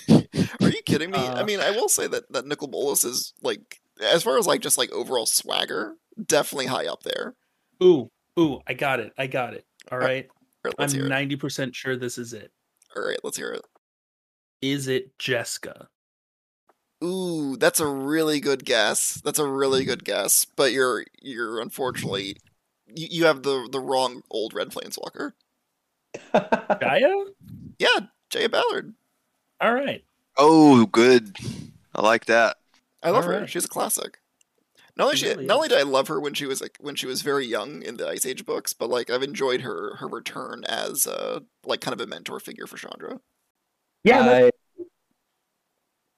[0.62, 1.30] Are you kidding me?
[1.36, 4.46] I Uh, mean, I will say that that Nicol Bolas is like, as far as
[4.46, 5.96] like just like overall swagger,
[6.26, 7.34] definitely high up there.
[7.82, 9.12] Ooh, ooh, I got it.
[9.18, 9.66] I got it.
[9.90, 10.26] All right.
[10.64, 12.52] All right, let's I'm 90% sure this is it.
[12.96, 13.64] All right, let's hear it.
[14.62, 15.88] Is it Jeska?
[17.02, 19.20] Ooh, that's a really good guess.
[19.24, 22.36] That's a really good guess, but you're you're unfortunately
[22.94, 25.32] you, you have the the wrong old red planeswalker.
[26.80, 27.14] Jaya?
[27.78, 28.94] Yeah, Jaya Ballard.
[29.60, 30.04] All right.
[30.36, 31.36] Oh, good.
[31.94, 32.56] I like that.
[33.02, 33.34] I love her.
[33.34, 33.50] Alright.
[33.50, 34.18] She's a classic.
[34.96, 36.76] Not only She she, really not only did I love her when she was like
[36.80, 39.96] when she was very young in the Ice Age books, but like I've enjoyed her
[39.96, 43.20] her return as uh like kind of a mentor figure for Chandra.
[44.04, 44.50] Yeah, I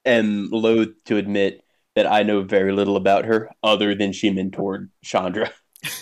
[0.05, 1.65] am loath to admit
[1.95, 5.53] that I know very little about her other than she mentored Chandra.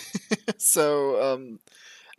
[0.57, 1.59] so um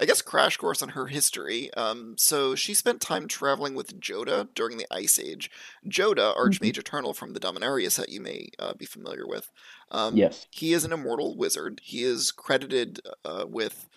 [0.01, 1.72] I guess crash course on her history.
[1.74, 5.48] Um, so she spent time traveling with Jodah during the Ice Age.
[5.89, 9.48] Jodah, Archmage Eternal from the Dominaria set, you may uh, be familiar with.
[9.93, 10.47] Um, Yes.
[10.51, 11.80] He is an immortal wizard.
[11.84, 13.89] He is credited uh, with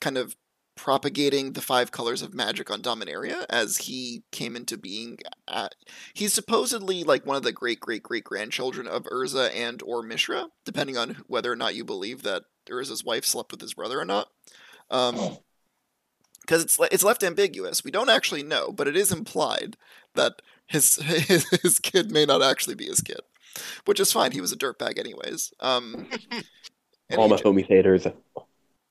[0.00, 0.36] kind of
[0.78, 5.18] propagating the five colors of magic on Dominaria as he came into being.
[5.48, 5.74] At,
[6.14, 10.48] he's supposedly like one of the great great great grandchildren of Urza and or Mishra,
[10.64, 14.04] depending on whether or not you believe that Urza's wife slept with his brother or
[14.04, 14.28] not.
[14.90, 15.38] Um,
[16.42, 17.84] because it's it's left ambiguous.
[17.84, 19.76] We don't actually know, but it is implied
[20.14, 23.20] that his his, his kid may not actually be his kid,
[23.84, 24.32] which is fine.
[24.32, 25.52] He was a dirtbag anyways.
[25.60, 26.08] Um,
[27.16, 28.06] All my j- homies haters.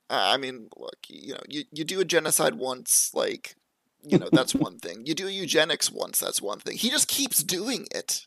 [0.10, 3.56] I mean, look, you know, you, you do a genocide once, like,
[4.02, 5.06] you know, that's one thing.
[5.06, 6.78] You do eugenics once, that's one thing.
[6.78, 8.26] He just keeps doing it.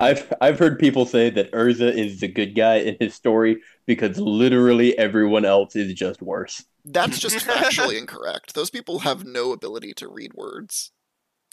[0.00, 4.18] I've I've heard people say that Urza is the good guy in his story because
[4.18, 6.64] literally everyone else is just worse.
[6.84, 8.54] That's just factually incorrect.
[8.54, 10.92] Those people have no ability to read words.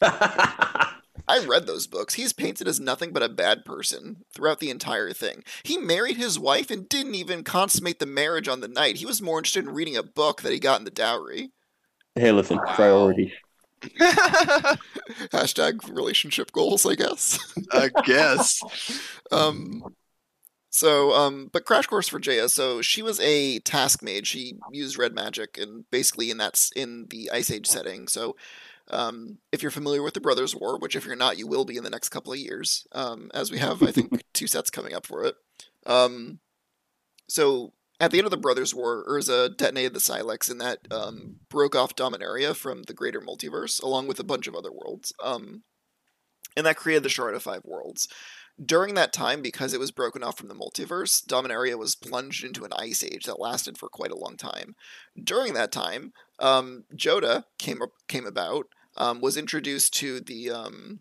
[1.28, 2.14] I read those books.
[2.14, 5.42] He's painted as nothing but a bad person throughout the entire thing.
[5.64, 8.96] He married his wife and didn't even consummate the marriage on the night.
[8.96, 11.52] He was more interested in reading a book that he got in the dowry.
[12.14, 12.74] hey, listen, Wow.
[12.74, 13.32] priorities.
[15.32, 17.38] Hashtag relationship goals, I guess.
[17.72, 18.60] I guess.
[19.30, 19.82] um
[20.70, 24.98] so um but crash course for jaya so she was a task mage she used
[24.98, 28.36] red magic and basically in that's in the ice age setting so
[28.90, 31.76] um if you're familiar with the brothers war which if you're not you will be
[31.76, 34.94] in the next couple of years um as we have i think two sets coming
[34.94, 35.34] up for it
[35.86, 36.38] um
[37.28, 41.36] so at the end of the brothers war urza detonated the sylex and that um
[41.48, 45.62] broke off dominaria from the greater multiverse along with a bunch of other worlds um
[46.56, 48.08] and that created the shard of five worlds
[48.64, 52.64] during that time, because it was broken off from the multiverse, Dominaria was plunged into
[52.64, 54.74] an ice age that lasted for quite a long time.
[55.22, 60.50] During that time, um, Jodah came up, came about, um, was introduced to the.
[60.50, 61.00] Um,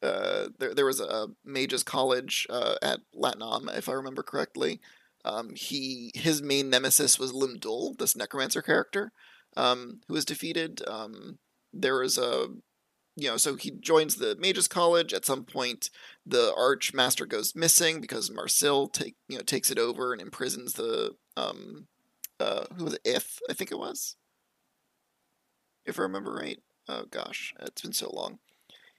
[0.00, 4.80] uh, there, there was a mages college uh, at Latnam, if I remember correctly.
[5.24, 9.12] Um, he his main nemesis was Lim-Dûl, this necromancer character,
[9.56, 10.82] um, who was defeated.
[10.86, 11.38] Um,
[11.72, 12.48] there was a
[13.16, 15.12] you know, so he joins the mages college.
[15.12, 15.90] At some point,
[16.24, 21.16] the archmaster goes missing because Mairsil take you know takes it over and imprisons the
[21.36, 21.88] um
[22.40, 24.16] uh who was it if I think it was
[25.84, 26.58] if I remember right
[26.88, 28.38] oh gosh it's been so long.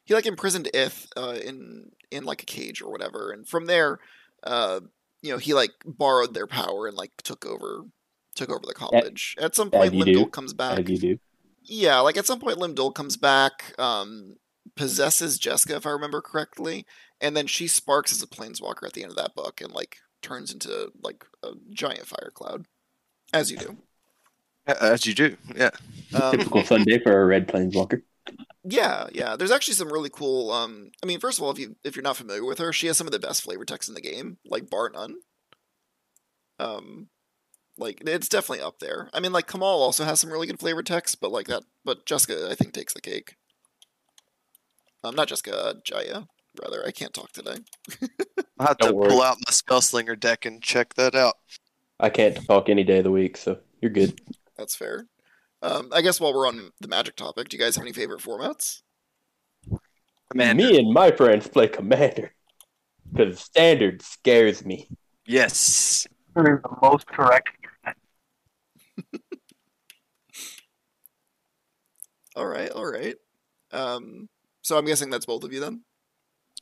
[0.03, 3.99] He like imprisoned if uh in in like a cage or whatever and from there
[4.44, 4.80] uh
[5.22, 7.84] you know he like borrowed their power and like took over
[8.36, 9.36] took over the college.
[9.40, 10.78] At some point Lim-Dûl comes back.
[11.64, 14.38] yeah, like at some point Lim-Dûl comes back, um,
[14.76, 16.86] possesses Jeska, if I remember correctly,
[17.22, 19.98] and then she sparks as a planeswalker at the end of that book and like
[20.22, 22.66] turns into like a giant fire cloud.
[23.34, 23.78] As you do.
[24.68, 25.36] As you do.
[25.56, 25.72] Yeah.
[26.14, 28.02] Um, Typical Sunday for a red planeswalker.
[28.64, 29.36] yeah, yeah.
[29.36, 32.03] There's actually some really cool um I mean, first of all, if you if you're
[32.03, 34.38] not familiar with her, she has some of the best flavor text in the game,
[34.45, 35.15] like bar none.
[36.60, 37.10] Um
[37.77, 39.10] Like it's definitely up there.
[39.14, 42.06] I mean, like Kamal also has some really good flavor text, but like that, but
[42.06, 43.36] Jeska I think takes the cake.
[45.03, 46.27] Um, not Jeska, uh, Jaya.
[46.61, 47.57] Rather, I can't talk today.
[48.60, 49.10] I'll have to Don't worry.
[49.10, 51.36] pull out my Spellslinger deck and check that out.
[52.02, 54.19] I can't talk any day of the week, so you're good.
[54.60, 55.07] That's fair.
[55.61, 58.22] Um, I guess while we're on the magic topic, do you guys have any favorite
[58.22, 58.81] formats?
[60.30, 60.64] Commander.
[60.64, 62.34] Me and my friends play Commander
[63.11, 64.90] because Standard scares me.
[65.26, 66.06] Yes.
[66.36, 67.49] That is the most correct.
[72.36, 73.15] All right, all right.
[73.73, 74.30] Um,
[74.61, 75.84] so I'm guessing that's both of you then.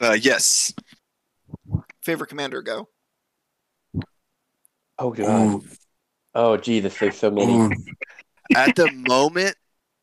[0.01, 0.73] Uh, yes.
[2.01, 2.89] Favorite commander, go.
[4.97, 5.61] Oh god.
[6.37, 7.75] Oh Jesus, there's so many.
[8.55, 9.55] At the moment,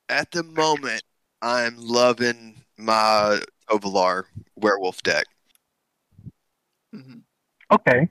[0.08, 1.04] at the moment,
[1.40, 3.38] I'm loving my
[3.70, 4.24] Tovolar
[4.56, 5.26] werewolf deck.
[6.92, 7.18] hmm
[7.70, 8.08] Okay.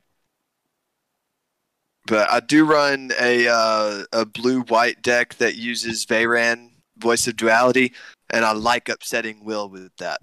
[2.07, 7.35] But I do run a uh, a blue white deck that uses Veyran Voice of
[7.35, 7.91] Duality,
[8.29, 10.21] and I like upsetting Will with that.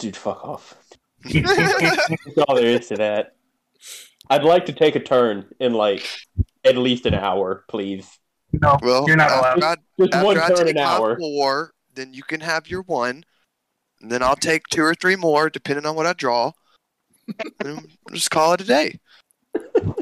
[0.00, 0.74] Dude, fuck off.
[1.24, 3.36] That's all there is to that.
[4.30, 6.08] I'd like to take a turn in like
[6.64, 8.08] at least an hour, please.
[8.52, 9.62] No, Well, you're not allowed.
[9.62, 11.18] I, Just after one I turn take an hour.
[11.18, 13.24] four, then you can have your one,
[14.00, 16.52] and then I'll take two or three more depending on what I draw.
[17.60, 18.98] and just call it a day.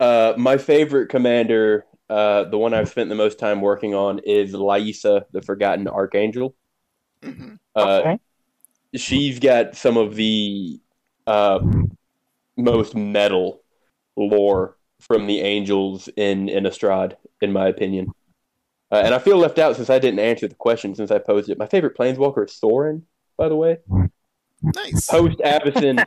[0.00, 4.52] Uh, my favorite commander, uh, the one I've spent the most time working on, is
[4.52, 6.56] Liesa, the Forgotten Archangel.
[7.22, 8.18] hmm Uh, okay.
[8.96, 10.80] she's got some of the
[11.28, 11.60] uh,
[12.56, 13.61] most metal
[14.16, 18.12] lore from the angels in Innistrad, in my opinion.
[18.90, 21.48] Uh, and I feel left out since I didn't answer the question since I posed
[21.48, 21.58] it.
[21.58, 23.04] My favorite planeswalker is Sorin,
[23.36, 23.78] by the way.
[24.62, 25.06] Nice.
[25.06, 26.04] Post Avacyn,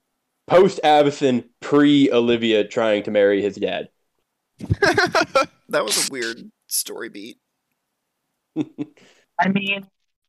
[0.46, 3.88] post Avacyn, pre Olivia trying to marry his dad.
[5.70, 7.38] That was a weird story beat.
[8.56, 9.88] I mean,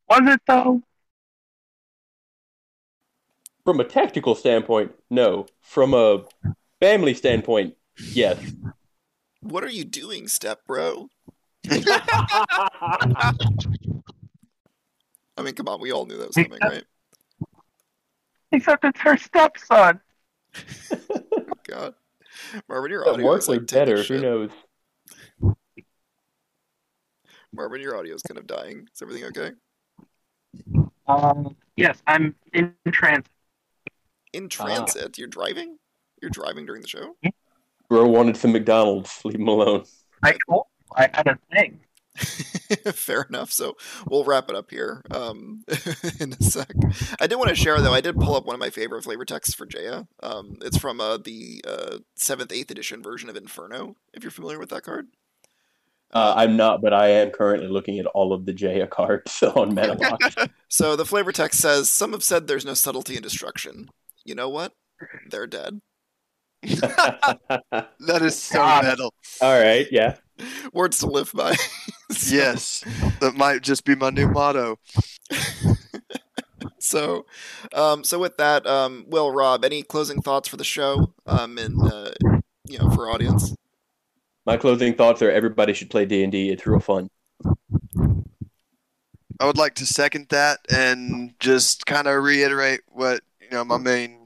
[0.09, 0.81] was it though?
[3.65, 5.47] From a tactical standpoint, no.
[5.61, 6.23] From a
[6.79, 8.39] family standpoint, yes.
[9.41, 11.09] What are you doing, step bro?
[15.37, 16.83] I mean, come on, we all knew that was coming, right?
[18.51, 19.99] Except it's her stepson.
[21.67, 21.93] God,
[22.69, 24.03] Marvin, your audio works is like like taking better.
[24.03, 25.55] Who knows?
[27.51, 28.87] Marvin, your audio is kind of dying.
[28.93, 29.51] Is everything okay?
[31.07, 33.31] Um, yes, I'm in transit.
[34.33, 35.77] In transit, you're driving.
[36.25, 37.15] You're driving during the show.
[37.87, 39.23] Bro wanted some McDonald's.
[39.23, 39.83] Leave him alone.
[40.23, 40.65] I told
[40.95, 41.81] I had a thing.
[42.93, 43.51] Fair enough.
[43.51, 43.77] So
[44.09, 45.63] we'll wrap it up here um,
[46.19, 46.73] in a sec.
[47.19, 47.93] I did want to share though.
[47.93, 50.07] I did pull up one of my favorite flavor texts for Jaya.
[50.23, 53.95] Um, it's from uh, the uh, seventh, eighth edition version of Inferno.
[54.11, 55.09] If you're familiar with that card.
[56.11, 59.75] Uh, I'm not, but I am currently looking at all of the Jaya cards on
[59.75, 60.49] MetaBox.
[60.69, 63.89] So the flavor text says, "Some have said there's no subtlety in destruction.
[64.23, 64.73] You know what?
[65.29, 65.81] They're dead.
[67.99, 68.83] that is so God.
[68.85, 69.13] metal.
[69.41, 70.15] all right, yeah.
[70.73, 71.53] Words to live by."
[72.11, 72.83] So- Yes,
[73.19, 74.77] that might just be my new motto.
[76.79, 77.25] So,
[77.73, 81.13] um, so with that, um, Will, Rob, any closing thoughts for the show?
[81.25, 82.11] Um, and uh,
[82.67, 83.55] you know, for audience.
[84.45, 86.51] My closing thoughts are: everybody should play D and D.
[86.51, 87.09] It's real fun.
[89.39, 93.77] I would like to second that and just kind of reiterate what you know my
[93.79, 94.24] main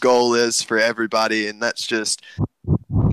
[0.00, 2.22] goal is for everybody, and that's just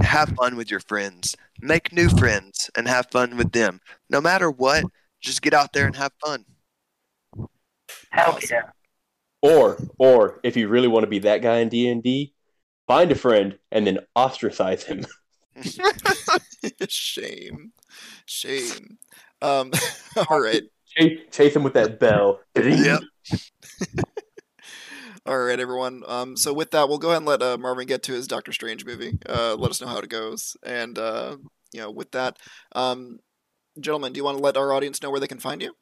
[0.02, 3.82] have fun with your friends, make new friends, and have fun with them.
[4.10, 4.86] No matter what,
[5.22, 6.46] just get out there and have fun.
[8.12, 8.70] Hell yeah.
[9.42, 12.34] Or, or if you really want to be that guy in D and D,
[12.88, 15.06] find a friend and then ostracize him.
[16.90, 17.72] shame,
[18.26, 18.98] shame.
[19.42, 19.72] Um,
[20.30, 22.40] all right, chase, chase him with that bell.
[22.56, 23.02] Yep.
[25.26, 26.04] all right, everyone.
[26.08, 28.54] Um, so with that, we'll go ahead and let uh, Marvin get to his Doctor
[28.54, 29.18] Strange movie.
[29.28, 31.38] Uh, let us know how it goes, and uh,
[31.74, 32.38] you know, with that,
[32.74, 33.20] um,
[33.80, 35.74] gentlemen, do you want to let our audience know where they can find you?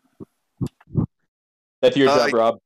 [1.81, 2.59] That's your Uh, job, Rob.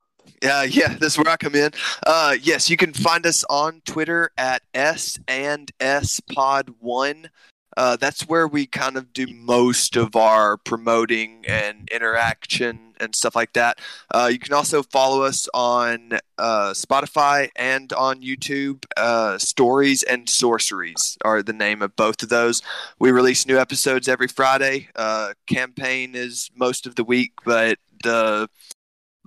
[0.44, 1.72] Yeah, yeah, that's where I come in.
[2.06, 7.30] Uh, yes, you can find us on Twitter at S and S Pod One.
[7.78, 13.36] Uh, that's where we kind of do most of our promoting and interaction and stuff
[13.36, 13.80] like that.
[14.12, 18.84] Uh, you can also follow us on uh, Spotify and on YouTube.
[18.98, 22.64] Uh, Stories and Sorceries are the name of both of those.
[22.98, 24.90] We release new episodes every Friday.
[24.96, 28.50] Uh, campaign is most of the week, but the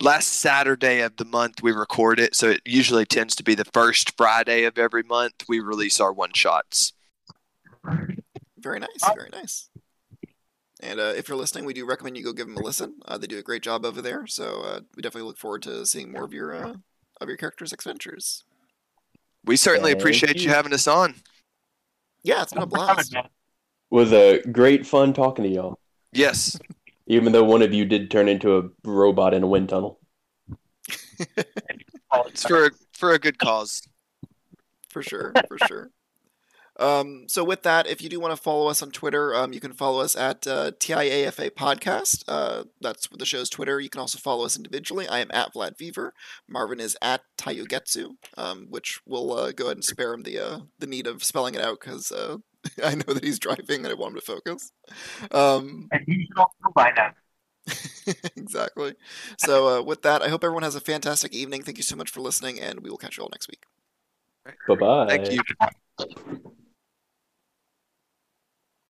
[0.01, 3.64] last Saturday of the month we record it, so it usually tends to be the
[3.66, 6.94] first Friday of every month we release our one shots.
[8.61, 9.70] Very nice, very nice.
[10.82, 12.95] And uh, if you're listening, we do recommend you go give them a listen.
[13.05, 15.85] Uh, they do a great job over there, so uh, we definitely look forward to
[15.85, 16.74] seeing more of your uh,
[17.20, 18.45] of your characters' adventures.
[19.45, 20.51] We certainly Thank appreciate you you.
[20.51, 21.15] having us on.
[22.23, 23.15] Yeah, it's been a blast.
[23.91, 25.78] Was a great fun talking to y'all.
[26.12, 26.59] Yes.
[27.07, 29.99] Even though one of you did turn into a robot in a wind tunnel.
[32.27, 33.87] It's for for a good cause.
[34.89, 35.91] for sure, for sure.
[36.81, 39.61] Um, so with that, if you do want to follow us on Twitter, um, you
[39.61, 42.24] can follow us at uh, TIAFA Podcast.
[42.27, 43.78] Uh, that's the show's Twitter.
[43.81, 45.07] You can also follow us individually.
[45.07, 46.15] I am at Vlad Fever.
[46.48, 50.61] Marvin is at Taiyougetsu, um, which we'll uh, go ahead and spare him the uh,
[50.78, 52.39] the need of spelling it out because uh,
[52.85, 54.73] I know that he's driving and I want him to focus.
[55.31, 57.12] Um, And he should also by now.
[58.36, 58.94] exactly.
[59.39, 61.62] So uh, with that, I hope everyone has a fantastic evening.
[61.62, 63.65] Thank you so much for listening, and we will catch you all next week.
[64.66, 65.07] Bye bye.
[65.09, 66.40] Thank you.